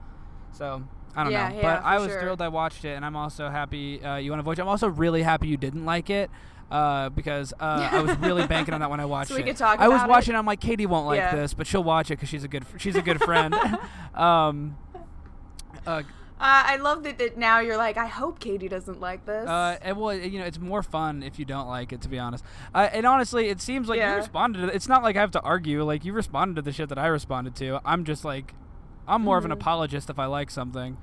so. 0.51 0.83
I 1.15 1.23
don't 1.23 1.31
Yeah, 1.33 1.49
know, 1.49 1.55
yeah, 1.55 1.61
but 1.63 1.83
I 1.83 1.97
was 1.97 2.11
sure. 2.11 2.21
thrilled 2.21 2.43
I 2.43 2.49
watched 2.49 2.85
it, 2.85 2.89
and 2.89 3.03
I'm 3.03 3.15
also 3.15 3.49
happy 3.49 4.03
uh, 4.03 4.17
you 4.17 4.29
want 4.29 4.39
to 4.39 4.43
vote. 4.43 4.59
I'm 4.59 4.67
also 4.67 4.87
really 4.87 5.23
happy 5.23 5.47
you 5.47 5.57
didn't 5.57 5.83
like 5.83 6.11
it 6.11 6.29
uh, 6.69 7.09
because 7.09 7.53
uh, 7.59 7.89
I 7.91 8.01
was 8.01 8.15
really 8.19 8.45
banking 8.55 8.75
on 8.75 8.81
that 8.81 8.91
when 8.91 8.99
I 8.99 9.05
watched 9.05 9.29
So 9.29 9.35
we 9.35 9.41
it. 9.41 9.45
could 9.47 9.57
talk 9.57 9.79
I 9.79 9.87
was 9.87 9.95
about 10.01 10.09
it? 10.09 10.11
watching. 10.11 10.35
I'm 10.35 10.45
like, 10.45 10.59
Katie 10.59 10.85
won't 10.85 11.07
like 11.07 11.17
Yeah. 11.17 11.35
this, 11.35 11.55
but 11.55 11.65
she'll 11.65 11.83
watch 11.83 12.11
it 12.11 12.17
because 12.17 12.29
she's 12.29 12.43
a 12.43 12.47
good 12.47 12.65
she's 12.77 12.95
a 12.95 13.01
good 13.01 13.19
friend. 13.23 13.55
um, 14.13 14.77
uh, 15.87 16.03
Uh, 16.39 16.63
I 16.67 16.75
love 16.77 17.01
that, 17.03 17.17
that 17.17 17.35
now 17.37 17.59
you're 17.59 17.77
like, 17.77 17.97
I 17.97 18.05
hope 18.05 18.39
Katie 18.39 18.67
doesn't 18.67 18.99
like 19.01 19.25
this. 19.25 19.47
uh, 19.49 19.77
and 19.81 19.97
well, 19.97 20.13
you 20.13 20.37
know, 20.39 20.45
it's 20.45 20.59
more 20.59 20.83
fun 20.83 21.23
if 21.23 21.39
you 21.39 21.45
don't 21.45 21.67
like 21.67 21.91
it, 21.91 22.01
to 22.01 22.09
be 22.09 22.19
honest. 22.19 22.43
Uh, 22.75 22.89
and 22.93 23.07
honestly, 23.07 23.49
it 23.49 23.59
seems 23.59 23.89
like 23.89 23.99
you 23.99 24.05
responded 24.05 24.59
to 24.61 24.67
it. 24.67 24.75
It's 24.75 24.87
not 24.87 25.01
like 25.01 25.15
I 25.15 25.21
have 25.21 25.31
to 25.31 25.41
argue. 25.41 25.83
Like, 25.83 26.05
you 26.05 26.13
responded 26.13 26.55
to 26.57 26.61
the 26.61 26.71
shit 26.71 26.89
that 26.89 26.99
I 26.99 27.07
responded 27.07 27.55
to. 27.55 27.81
I'm 27.83 28.03
just 28.05 28.23
like, 28.23 28.53
I'm 29.07 29.23
more 29.23 29.37
of 29.39 29.45
an 29.45 29.51
Mhm. 29.51 29.55
apologist 29.55 30.09
if 30.11 30.19
I 30.19 30.25
like 30.25 30.51
something. 30.51 30.97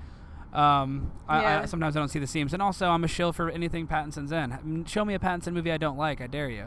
Um, 0.52 1.10
I, 1.28 1.38
I, 1.38 1.42
Yeah. 1.42 1.64
sometimes 1.64 1.96
I 1.96 1.98
don't 2.00 2.08
see 2.10 2.20
the 2.20 2.28
seams. 2.28 2.52
And 2.52 2.62
also, 2.62 2.88
I'm 2.90 3.02
a 3.02 3.08
shill 3.08 3.32
for 3.32 3.50
anything 3.50 3.88
Pattinson's 3.88 4.30
in. 4.30 4.84
Show 4.86 5.04
me 5.04 5.14
a 5.14 5.18
Pattinson 5.18 5.52
movie 5.52 5.72
I 5.72 5.78
don't 5.78 5.96
like. 5.98 6.20
I 6.20 6.28
dare 6.28 6.48
you. 6.48 6.66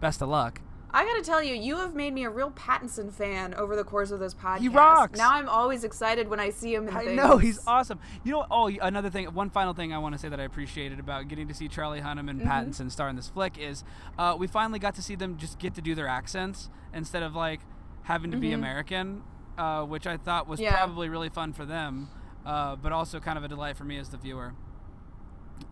Best 0.00 0.20
of 0.20 0.28
luck. 0.28 0.60
I 0.94 1.04
gotta 1.04 1.22
tell 1.22 1.42
you, 1.42 1.54
you 1.54 1.76
have 1.78 1.94
made 1.94 2.12
me 2.12 2.24
a 2.24 2.30
real 2.30 2.50
Pattinson 2.50 3.10
fan 3.12 3.54
over 3.54 3.74
the 3.76 3.84
course 3.84 4.10
of 4.10 4.20
this 4.20 4.34
podcast. 4.34 4.58
He 4.60 4.68
rocks. 4.68 5.16
Now 5.18 5.32
I'm 5.32 5.48
always 5.48 5.84
excited 5.84 6.28
when 6.28 6.38
I 6.38 6.50
see 6.50 6.74
him 6.74 6.86
in 6.88 6.94
I 6.96 7.04
things. 7.04 7.16
know 7.16 7.38
he's 7.38 7.60
awesome. 7.66 7.98
You 8.24 8.32
know, 8.32 8.46
oh, 8.50 8.68
another 8.68 9.08
thing, 9.08 9.26
one 9.32 9.48
final 9.48 9.72
thing 9.72 9.92
I 9.94 9.98
want 9.98 10.14
to 10.14 10.18
say 10.18 10.28
that 10.28 10.38
I 10.38 10.42
appreciated 10.44 11.00
about 11.00 11.28
getting 11.28 11.48
to 11.48 11.54
see 11.54 11.66
Charlie 11.68 12.00
Hunnam 12.02 12.28
and 12.28 12.42
Mhm. 12.42 12.46
Pattinson 12.46 12.90
star 12.90 13.08
in 13.08 13.16
this 13.16 13.28
flick 13.28 13.56
is 13.58 13.84
uh, 14.18 14.36
we 14.38 14.46
finally 14.46 14.78
got 14.78 14.94
to 14.96 15.02
see 15.02 15.14
them 15.14 15.38
just 15.38 15.58
get 15.58 15.74
to 15.76 15.80
do 15.80 15.94
their 15.94 16.08
accents 16.08 16.68
instead 16.92 17.22
of 17.22 17.34
like 17.34 17.60
having 18.02 18.30
to 18.30 18.36
be 18.36 18.50
Mhm. 18.50 18.54
American, 18.54 19.22
uh, 19.56 19.84
which 19.84 20.06
I 20.06 20.18
thought 20.18 20.46
was 20.46 20.60
Yeah. 20.60 20.76
probably 20.76 21.08
really 21.08 21.30
fun 21.30 21.54
for 21.54 21.64
them, 21.64 22.08
uh, 22.44 22.76
but 22.76 22.92
also 22.92 23.18
kind 23.18 23.38
of 23.38 23.44
a 23.44 23.48
delight 23.48 23.78
for 23.78 23.84
me 23.84 23.96
as 23.96 24.10
the 24.10 24.18
viewer. 24.18 24.52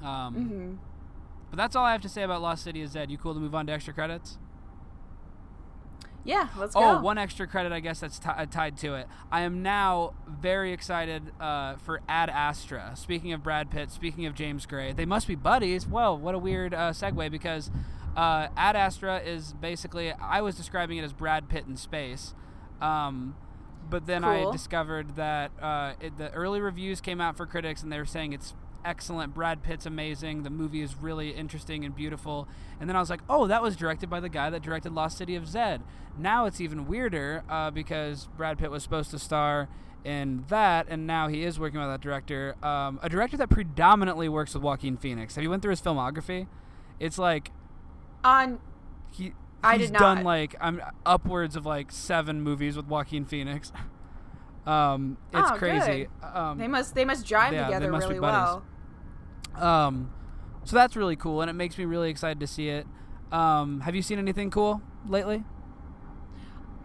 Um, 0.02 0.34
hmm 0.34 0.74
But 1.50 1.56
that's 1.56 1.74
all 1.76 1.84
I 1.84 1.92
have 1.92 2.00
to 2.02 2.08
say 2.08 2.22
about 2.22 2.40
Lost 2.40 2.62
City 2.62 2.80
of 2.82 2.88
Zed. 2.90 3.10
You 3.10 3.18
cool 3.18 3.34
to 3.34 3.40
move 3.40 3.54
on 3.56 3.66
to 3.66 3.72
extra 3.72 3.92
credits? 3.92 4.38
Yeah, 6.24 6.48
let's 6.58 6.76
Oh, 6.76 6.96
go. 6.96 7.00
one 7.00 7.16
extra 7.18 7.46
credit, 7.46 7.72
I 7.72 7.80
guess 7.80 8.00
that's 8.00 8.18
ti- 8.18 8.28
uh, 8.28 8.46
tied 8.46 8.76
to 8.78 8.94
it. 8.94 9.06
I 9.32 9.40
am 9.42 9.62
now 9.62 10.12
very 10.28 10.72
excited 10.72 11.32
uh, 11.40 11.76
for 11.76 12.02
Ad 12.08 12.28
Astra. 12.28 12.92
Speaking 12.94 13.32
of 13.32 13.42
Brad 13.42 13.70
Pitt, 13.70 13.90
speaking 13.90 14.26
of 14.26 14.34
James 14.34 14.66
Gray, 14.66 14.92
they 14.92 15.06
must 15.06 15.26
be 15.26 15.34
buddies. 15.34 15.86
Well, 15.86 16.16
what 16.18 16.34
a 16.34 16.38
weird 16.38 16.74
uh, 16.74 16.90
segue 16.92 17.30
because 17.30 17.70
uh, 18.16 18.48
Ad 18.56 18.76
Astra 18.76 19.18
is 19.20 19.54
basically 19.54 20.12
I 20.12 20.40
was 20.42 20.56
describing 20.56 20.98
it 20.98 21.04
as 21.04 21.12
Brad 21.14 21.48
Pitt 21.48 21.64
in 21.66 21.76
space, 21.76 22.34
um, 22.82 23.34
but 23.88 24.06
then 24.06 24.22
I 24.22 24.50
discovered 24.52 25.16
that 25.16 25.50
uh, 25.60 25.94
it, 26.00 26.18
the 26.18 26.30
early 26.32 26.60
reviews 26.60 27.00
came 27.00 27.20
out 27.20 27.36
for 27.36 27.46
critics 27.46 27.82
and 27.82 27.90
they 27.90 27.98
were 27.98 28.04
saying 28.04 28.32
it's 28.34 28.54
excellent. 28.84 29.34
Brad 29.34 29.62
Pitt's 29.62 29.86
amazing. 29.86 30.42
The 30.42 30.50
movie 30.50 30.82
is 30.82 30.94
really 30.96 31.30
interesting 31.30 31.84
and 31.84 31.94
beautiful. 31.94 32.48
And 32.80 32.88
then 32.88 32.96
I 32.96 33.00
was 33.00 33.10
like, 33.10 33.20
oh, 33.28 33.46
that 33.46 33.62
was 33.62 33.76
directed 33.76 34.08
by 34.10 34.20
the 34.20 34.28
guy 34.28 34.50
that 34.50 34.62
directed 34.62 34.92
Lost 34.92 35.18
City 35.18 35.36
of 35.36 35.46
Zed. 35.46 35.82
Now 36.18 36.46
it's 36.46 36.60
even 36.60 36.86
weirder 36.86 37.44
uh, 37.48 37.70
because 37.70 38.28
Brad 38.36 38.58
Pitt 38.58 38.70
was 38.70 38.82
supposed 38.82 39.10
to 39.12 39.18
star 39.18 39.68
in 40.04 40.44
that, 40.48 40.86
and 40.88 41.06
now 41.06 41.28
he 41.28 41.44
is 41.44 41.60
working 41.60 41.78
with 41.78 41.88
that 41.88 42.00
director. 42.00 42.56
Um, 42.64 42.98
a 43.02 43.08
director 43.08 43.36
that 43.36 43.50
predominantly 43.50 44.28
works 44.28 44.54
with 44.54 44.62
Joaquin 44.62 44.96
Phoenix. 44.96 45.34
Have 45.34 45.44
you 45.44 45.50
went 45.50 45.62
through 45.62 45.70
his 45.72 45.82
filmography? 45.82 46.46
It's 46.98 47.18
like 47.18 47.50
On 48.24 48.60
he. 49.12 49.32
I 49.62 49.76
he's 49.76 49.90
done 49.90 50.24
like 50.24 50.54
I'm 50.58 50.80
upwards 51.04 51.54
of 51.54 51.66
like 51.66 51.92
seven 51.92 52.40
movies 52.40 52.76
with 52.76 52.86
Joaquin 52.86 53.24
Phoenix. 53.24 53.72
Um, 54.66 55.16
it's 55.32 55.50
Oh, 55.50 55.54
crazy. 55.56 56.06
Um, 56.22 56.58
they 56.58 56.68
must 56.68 56.94
they 56.94 57.04
must 57.06 57.24
jive 57.26 57.52
yeah, 57.52 57.64
together 57.64 57.90
must 57.90 58.06
really 58.06 58.20
well. 58.20 58.62
Um, 59.60 60.10
so 60.64 60.76
that's 60.76 60.96
really 60.96 61.16
cool, 61.16 61.40
and 61.40 61.50
it 61.50 61.54
makes 61.54 61.78
me 61.78 61.84
really 61.84 62.10
excited 62.10 62.40
to 62.40 62.46
see 62.46 62.68
it. 62.68 62.86
Um, 63.32 63.80
have 63.80 63.94
you 63.94 64.02
seen 64.02 64.18
anything 64.18 64.50
cool 64.50 64.82
lately? 65.06 65.44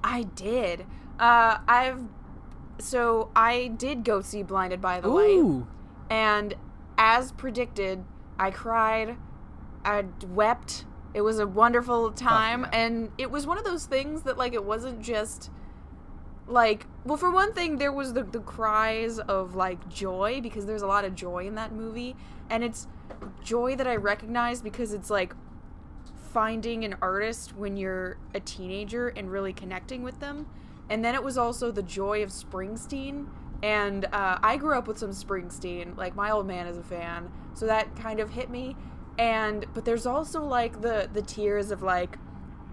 I 0.03 0.23
did. 0.23 0.85
Uh, 1.19 1.57
I've 1.67 1.99
so 2.77 3.31
I 3.35 3.67
did 3.67 4.03
go 4.03 4.21
see 4.21 4.43
Blinded 4.43 4.81
by 4.81 4.99
the 5.01 5.07
Light, 5.07 5.65
and 6.09 6.53
as 6.97 7.31
predicted, 7.31 8.03
I 8.37 8.51
cried, 8.51 9.17
I 9.83 10.05
wept. 10.27 10.85
It 11.13 11.21
was 11.21 11.39
a 11.39 11.47
wonderful 11.47 12.11
time, 12.11 12.63
yeah. 12.63 12.79
and 12.79 13.11
it 13.17 13.31
was 13.31 13.47
one 13.47 13.57
of 13.57 13.63
those 13.63 13.85
things 13.85 14.23
that 14.23 14.37
like 14.37 14.53
it 14.53 14.65
wasn't 14.65 15.01
just 15.01 15.49
like 16.47 16.85
well 17.05 17.17
for 17.17 17.31
one 17.31 17.53
thing 17.53 17.77
there 17.77 17.91
was 17.91 18.13
the, 18.13 18.23
the 18.23 18.39
cries 18.39 19.17
of 19.19 19.55
like 19.55 19.89
joy 19.89 20.39
because 20.41 20.65
there's 20.65 20.83
a 20.83 20.87
lot 20.87 21.05
of 21.05 21.15
joy 21.15 21.47
in 21.47 21.55
that 21.55 21.71
movie. 21.71 22.15
And 22.49 22.63
it's 22.63 22.87
joy 23.43 23.75
that 23.75 23.87
i 23.87 23.95
recognize 23.95 24.61
because 24.61 24.93
it's 24.93 25.09
like 25.09 25.33
finding 26.33 26.83
an 26.83 26.95
artist 27.01 27.55
when 27.55 27.77
you're 27.77 28.17
a 28.33 28.39
teenager 28.39 29.07
and 29.09 29.31
really 29.31 29.53
connecting 29.53 30.03
with 30.03 30.19
them. 30.19 30.45
And 30.89 31.03
then 31.03 31.15
it 31.15 31.23
was 31.23 31.37
also 31.37 31.71
the 31.71 31.81
joy 31.81 32.21
of 32.23 32.29
springsteen. 32.29 33.27
And 33.63 34.05
uh, 34.05 34.37
i 34.43 34.57
grew 34.57 34.77
up 34.77 34.87
with 34.87 34.97
some 34.97 35.11
springsteen. 35.11 35.97
Like 35.97 36.15
my 36.15 36.31
old 36.31 36.45
man 36.45 36.67
is 36.67 36.77
a 36.77 36.83
fan. 36.83 37.31
So 37.53 37.65
that 37.67 37.95
kind 37.95 38.19
of 38.19 38.31
hit 38.31 38.49
me. 38.49 38.75
And 39.17 39.65
but 39.73 39.85
there's 39.85 40.05
also 40.05 40.43
like 40.43 40.81
the 40.81 41.09
the 41.11 41.21
tears 41.21 41.71
of 41.71 41.81
like 41.81 42.17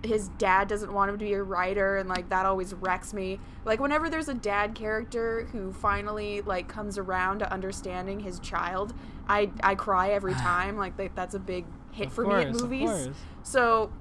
his 0.05 0.29
dad 0.31 0.69
doesn't 0.69 0.93
want 0.93 1.11
him 1.11 1.19
to 1.19 1.25
be 1.25 1.33
a 1.33 1.43
writer 1.43 1.97
and 1.97 2.09
like 2.09 2.29
that 2.31 2.45
always 2.47 2.75
wrecks 2.75 3.15
me. 3.15 3.38
Like 3.65 3.81
whenever 3.81 4.11
there's 4.11 4.29
a 4.29 4.35
dad 4.35 4.75
character 4.75 5.49
who 5.53 5.73
finally 5.73 6.41
like 6.43 6.69
comes 6.69 6.99
around 6.99 7.38
to 7.41 7.53
understanding 7.53 8.21
his 8.21 8.41
child 8.41 8.95
i 9.29 9.51
i 9.62 9.75
cry 9.75 10.11
every 10.11 10.35
time. 10.51 10.77
Like 10.77 10.97
that, 10.97 11.15
that's 11.15 11.35
a 11.35 11.38
big 11.38 11.65
hit 11.93 12.09
Of 12.09 12.12
for 12.15 12.27
me 12.27 12.35
at 12.35 12.53
movies. 12.53 13.11
so 13.43 13.93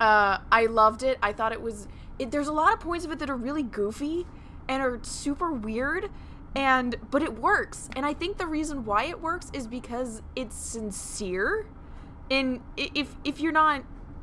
uh 0.00 0.38
i 0.50 0.66
loved 0.66 1.02
it. 1.02 1.18
I 1.22 1.32
thought 1.32 1.52
it 1.52 1.60
was 1.62 1.88
it, 2.18 2.30
there's 2.30 2.48
a 2.48 2.52
lot 2.52 2.72
of 2.72 2.80
points 2.80 3.04
of 3.04 3.10
it 3.12 3.18
that 3.18 3.28
are 3.28 3.36
really 3.36 3.62
goofy 3.62 4.26
and 4.68 4.82
are 4.82 4.98
super 5.02 5.52
weird 5.52 6.10
and 6.54 6.96
but 7.10 7.22
it 7.22 7.38
works. 7.38 7.90
And 7.94 8.06
i 8.06 8.14
think 8.14 8.38
the 8.38 8.46
reason 8.46 8.84
why 8.86 9.04
it 9.04 9.20
works 9.20 9.50
is 9.52 9.66
because 9.66 10.22
it's 10.34 10.56
sincere. 10.56 11.66
And 12.30 12.60
if 12.76 13.14
if 13.24 13.40
you're 13.40 13.52
not 13.52 13.82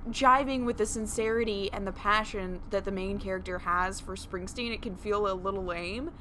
jiving 0.10 0.66
with 0.66 0.78
the 0.78 0.86
sincerity 0.86 1.70
and 1.72 1.88
the 1.88 1.92
passion 1.92 2.62
that 2.70 2.86
the 2.86 2.92
main 2.92 3.20
character 3.20 3.60
has 3.60 4.00
for 4.00 4.16
Springsteen, 4.16 4.74
it 4.74 4.82
can 4.82 4.96
feel 4.96 5.32
a 5.32 5.34
little 5.34 5.64
lame. 5.64 6.12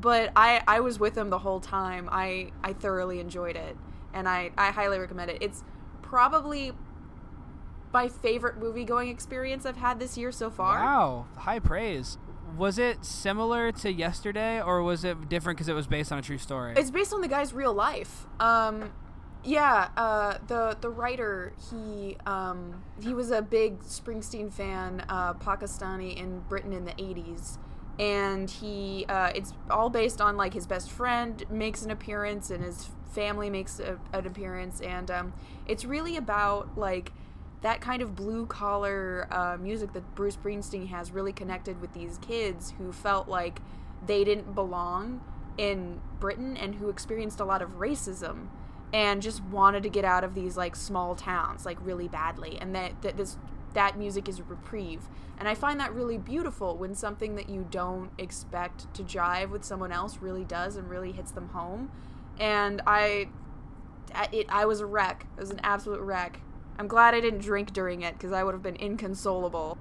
But 0.00 0.32
I 0.36 0.62
I 0.66 0.80
was 0.80 0.98
with 0.98 1.16
him 1.16 1.30
the 1.30 1.38
whole 1.38 1.60
time. 1.60 2.08
I 2.10 2.52
I 2.62 2.72
thoroughly 2.72 3.20
enjoyed 3.20 3.56
it, 3.56 3.76
and 4.14 4.28
I 4.28 4.50
I 4.56 4.70
highly 4.70 4.98
recommend 4.98 5.30
it. 5.30 5.38
It's 5.40 5.62
probably 6.00 6.72
my 7.92 8.08
favorite 8.08 8.56
movie 8.56 8.84
going 8.84 9.08
experience 9.08 9.66
I've 9.66 9.76
had 9.76 10.00
this 10.00 10.16
year 10.16 10.32
so 10.32 10.50
far. 10.50 10.80
Wow, 10.80 11.26
high 11.36 11.58
praise. 11.58 12.16
Was 12.56 12.78
it 12.78 13.04
similar 13.04 13.72
to 13.72 13.92
yesterday, 13.92 14.60
or 14.60 14.82
was 14.82 15.04
it 15.04 15.28
different 15.28 15.58
because 15.58 15.68
it 15.68 15.74
was 15.74 15.86
based 15.86 16.12
on 16.12 16.18
a 16.18 16.22
true 16.22 16.38
story? 16.38 16.74
It's 16.76 16.90
based 16.90 17.12
on 17.12 17.20
the 17.20 17.28
guy's 17.28 17.52
real 17.52 17.72
life. 17.72 18.26
Um, 18.40 18.92
yeah, 19.44 19.88
uh, 19.96 20.38
the 20.46 20.76
the 20.80 20.88
writer 20.88 21.52
he 21.70 22.16
um, 22.26 22.82
he 23.00 23.12
was 23.12 23.30
a 23.30 23.42
big 23.42 23.80
Springsteen 23.80 24.52
fan, 24.52 25.04
uh, 25.08 25.34
Pakistani 25.34 26.16
in 26.16 26.40
Britain 26.48 26.72
in 26.72 26.84
the 26.84 26.92
'80s, 26.92 27.58
and 27.98 28.48
he 28.48 29.04
uh, 29.08 29.32
it's 29.34 29.52
all 29.68 29.90
based 29.90 30.20
on 30.20 30.36
like 30.36 30.54
his 30.54 30.66
best 30.66 30.90
friend 30.90 31.44
makes 31.50 31.82
an 31.82 31.90
appearance 31.90 32.50
and 32.50 32.62
his 32.62 32.90
family 33.12 33.50
makes 33.50 33.80
a, 33.80 33.98
an 34.12 34.26
appearance, 34.26 34.80
and 34.80 35.10
um, 35.10 35.32
it's 35.66 35.84
really 35.84 36.16
about 36.16 36.78
like 36.78 37.12
that 37.62 37.80
kind 37.80 38.00
of 38.02 38.14
blue 38.14 38.46
collar 38.46 39.26
uh, 39.30 39.56
music 39.60 39.92
that 39.92 40.14
Bruce 40.14 40.36
Springsteen 40.36 40.88
has 40.88 41.10
really 41.10 41.32
connected 41.32 41.80
with 41.80 41.92
these 41.94 42.18
kids 42.18 42.74
who 42.78 42.92
felt 42.92 43.28
like 43.28 43.60
they 44.06 44.24
didn't 44.24 44.54
belong 44.54 45.20
in 45.58 46.00
Britain 46.18 46.56
and 46.56 46.76
who 46.76 46.88
experienced 46.88 47.40
a 47.40 47.44
lot 47.44 47.62
of 47.62 47.78
racism 47.78 48.48
and 48.92 49.22
just 49.22 49.42
wanted 49.44 49.82
to 49.82 49.88
get 49.88 50.04
out 50.04 50.22
of 50.22 50.34
these 50.34 50.56
like 50.56 50.76
small 50.76 51.14
towns 51.14 51.64
like 51.64 51.78
really 51.80 52.08
badly 52.08 52.58
and 52.60 52.74
that, 52.74 53.00
that 53.02 53.16
this 53.16 53.38
that 53.74 53.96
music 53.98 54.28
is 54.28 54.38
a 54.38 54.42
reprieve. 54.44 55.08
And 55.38 55.48
i 55.48 55.54
find 55.54 55.80
that 55.80 55.94
really 55.94 56.18
beautiful 56.18 56.76
when 56.76 56.94
something 56.94 57.34
that 57.36 57.48
you 57.48 57.66
don't 57.70 58.10
expect 58.18 58.92
to 58.94 59.02
jive 59.02 59.50
with 59.50 59.64
someone 59.64 59.92
else 59.92 60.18
really 60.18 60.44
does 60.44 60.76
and 60.76 60.88
really 60.88 61.12
hits 61.12 61.30
them 61.30 61.48
home. 61.48 61.90
And 62.38 62.82
i 62.86 63.28
it, 64.30 64.46
I 64.50 64.66
was 64.66 64.80
a 64.80 64.86
wreck. 64.86 65.26
It 65.36 65.40
was 65.40 65.50
an 65.50 65.60
absolute 65.62 66.00
wreck. 66.00 66.40
I'm 66.78 66.86
glad 66.86 67.14
i 67.14 67.20
didn't 67.20 67.40
drink 67.40 67.72
during 67.72 68.02
it 68.02 68.14
because 68.14 68.32
i 68.32 68.44
would 68.44 68.52
have 68.52 68.62
been 68.62 68.76
inconsolable. 68.76 69.78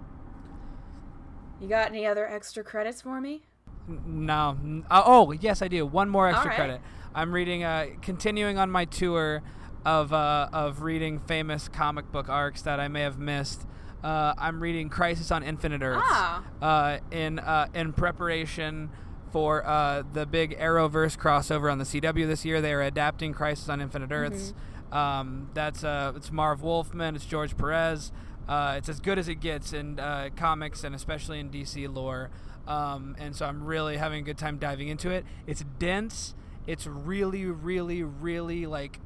You 1.59 1.67
got 1.67 1.89
any 1.89 2.07
other 2.07 2.27
extra 2.27 2.63
credits 2.63 3.01
for 3.01 3.21
me 3.21 3.43
No. 3.87 4.57
Uh, 4.89 5.03
oh, 5.05 5.31
yes, 5.31 5.61
I 5.61 5.67
do. 5.67 5.85
One 5.85 6.09
more 6.09 6.27
extra 6.27 6.49
right. 6.49 6.55
credit. 6.55 6.81
I'm 7.13 7.33
reading, 7.33 7.63
uh, 7.63 7.87
continuing 8.01 8.57
on 8.57 8.69
my 8.71 8.85
tour 8.85 9.41
of 9.85 10.13
uh, 10.13 10.47
of 10.53 10.81
reading 10.83 11.19
famous 11.19 11.67
comic 11.67 12.11
book 12.11 12.29
arcs 12.29 12.61
that 12.61 12.79
I 12.79 12.87
may 12.87 13.01
have 13.01 13.17
missed. 13.19 13.65
Uh, 14.03 14.33
I'm 14.37 14.61
reading 14.61 14.89
Crisis 14.89 15.31
on 15.31 15.43
Infinite 15.43 15.81
Earths 15.81 16.01
Ah. 16.05 16.43
uh, 16.61 16.97
in 17.11 17.39
uh, 17.39 17.67
in 17.73 17.93
preparation 17.93 18.89
for 19.31 19.65
uh, 19.65 20.03
the 20.13 20.25
big 20.25 20.57
Arrowverse 20.57 21.17
crossover 21.17 21.71
on 21.71 21.77
the 21.77 21.85
CW 21.85 22.27
this 22.27 22.43
year. 22.45 22.61
They 22.61 22.73
are 22.73 22.81
adapting 22.81 23.33
Crisis 23.33 23.69
on 23.69 23.81
Infinite 23.81 24.11
Earths. 24.11 24.53
Um, 24.91 25.49
that's 25.53 25.83
uh, 25.83 26.13
it's 26.15 26.31
Marv 26.31 26.61
Wolfman, 26.61 27.15
it's 27.15 27.25
George 27.25 27.57
Perez. 27.57 28.11
Uh, 28.47 28.75
it's 28.77 28.89
as 28.89 28.99
good 28.99 29.17
as 29.17 29.29
it 29.29 29.35
gets 29.35 29.71
in 29.71 29.99
uh, 29.99 30.29
comics 30.35 30.83
and 30.83 30.93
especially 30.93 31.39
in 31.39 31.49
DC 31.49 31.93
lore. 31.93 32.29
Um, 32.67 33.15
and 33.19 33.35
so 33.35 33.45
I'm 33.45 33.63
really 33.63 33.97
having 33.97 34.19
a 34.19 34.23
good 34.23 34.37
time 34.37 34.57
diving 34.57 34.87
into 34.87 35.09
it. 35.09 35.25
It's 35.47 35.63
dense. 35.79 36.35
It's 36.67 36.85
really, 36.85 37.45
really, 37.45 38.03
really 38.03 38.65
like 38.65 38.99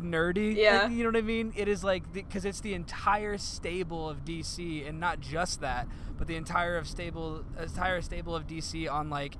nerdy. 0.00 0.56
Yeah. 0.56 0.82
Like, 0.84 0.92
you 0.92 1.04
know 1.04 1.10
what 1.10 1.16
I 1.16 1.22
mean? 1.22 1.52
It 1.56 1.68
is 1.68 1.84
like 1.84 2.12
because 2.12 2.44
it's 2.44 2.60
the 2.60 2.74
entire 2.74 3.38
stable 3.38 4.08
of 4.08 4.24
DC, 4.24 4.86
and 4.88 4.98
not 5.00 5.20
just 5.20 5.60
that, 5.60 5.86
but 6.18 6.26
the 6.26 6.36
entire 6.36 6.76
of 6.76 6.86
stable, 6.88 7.44
entire 7.58 8.00
stable 8.00 8.34
of 8.34 8.46
DC 8.46 8.90
on 8.90 9.10
like 9.10 9.36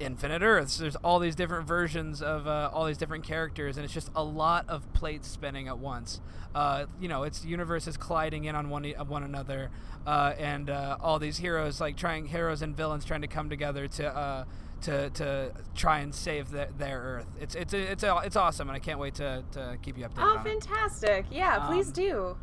Infinite 0.00 0.42
Earths. 0.42 0.78
There's 0.78 0.96
all 0.96 1.18
these 1.18 1.36
different 1.36 1.68
versions 1.68 2.22
of 2.22 2.46
uh, 2.46 2.70
all 2.72 2.86
these 2.86 2.96
different 2.98 3.22
characters, 3.24 3.76
and 3.76 3.84
it's 3.84 3.92
just 3.94 4.10
a 4.16 4.24
lot 4.24 4.68
of 4.68 4.90
plates 4.94 5.28
spinning 5.28 5.68
at 5.68 5.78
once. 5.78 6.20
Uh, 6.54 6.86
you 7.00 7.06
know, 7.06 7.22
it's 7.22 7.44
universes 7.44 7.96
colliding 7.96 8.44
in 8.44 8.56
on 8.56 8.70
one 8.70 8.84
e- 8.84 8.94
one 9.06 9.22
another, 9.22 9.70
uh, 10.06 10.32
and 10.38 10.70
uh, 10.70 10.96
all 11.00 11.18
these 11.18 11.36
heroes 11.36 11.80
like 11.80 11.96
trying 11.96 12.26
heroes 12.26 12.62
and 12.62 12.76
villains 12.76 13.04
trying 13.04 13.20
to 13.22 13.28
come 13.28 13.48
together 13.48 13.86
to. 13.86 14.06
Uh, 14.16 14.44
to, 14.84 15.10
to 15.10 15.52
try 15.74 15.98
and 15.98 16.14
save 16.14 16.50
their, 16.50 16.70
their 16.78 16.98
Earth, 17.02 17.26
it's 17.38 17.54
it's 17.54 17.74
it's 17.74 18.02
it's 18.02 18.34
awesome, 18.34 18.70
and 18.70 18.74
I 18.76 18.78
can't 18.78 18.98
wait 18.98 19.14
to, 19.16 19.44
to 19.52 19.76
keep 19.82 19.98
you 19.98 20.06
updated 20.06 20.22
oh 20.22 20.38
on 20.38 20.46
it. 20.46 20.50
fantastic 20.50 21.26
yeah 21.30 21.66
please 21.66 21.88
Um, 21.88 21.92
do 21.92 22.36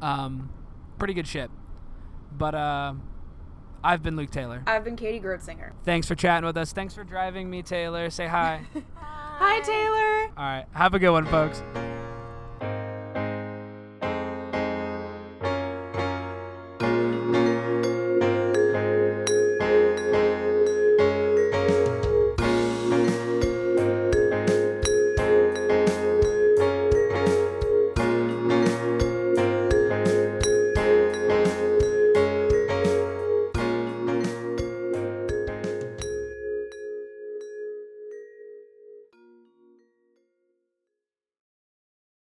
Um, 0.00 0.50
pretty 0.98 1.12
good 1.12 1.26
shit. 1.26 1.50
But 2.32 2.54
uh, 2.54 2.94
I've 3.82 4.02
been 4.02 4.16
Luke 4.16 4.30
Taylor. 4.30 4.62
i've 4.66 4.84
been 4.84 4.96
katie 4.96 5.20
Grotzinger. 5.20 5.72
Thanks 5.84 6.06
for 6.06 6.14
chatting 6.14 6.46
with 6.46 6.56
us. 6.56 6.72
Thanks 6.72 6.94
for 6.94 7.04
driving 7.04 7.48
me, 7.50 7.62
Taylor. 7.62 8.10
Say 8.10 8.26
hi. 8.26 8.62
hi 8.96 9.60
taylor 9.60 10.32
All 10.36 10.44
right. 10.44 10.66
Have 10.72 10.94
a 10.94 10.98
good 10.98 11.10
one, 11.10 11.26
folks. 11.26 11.62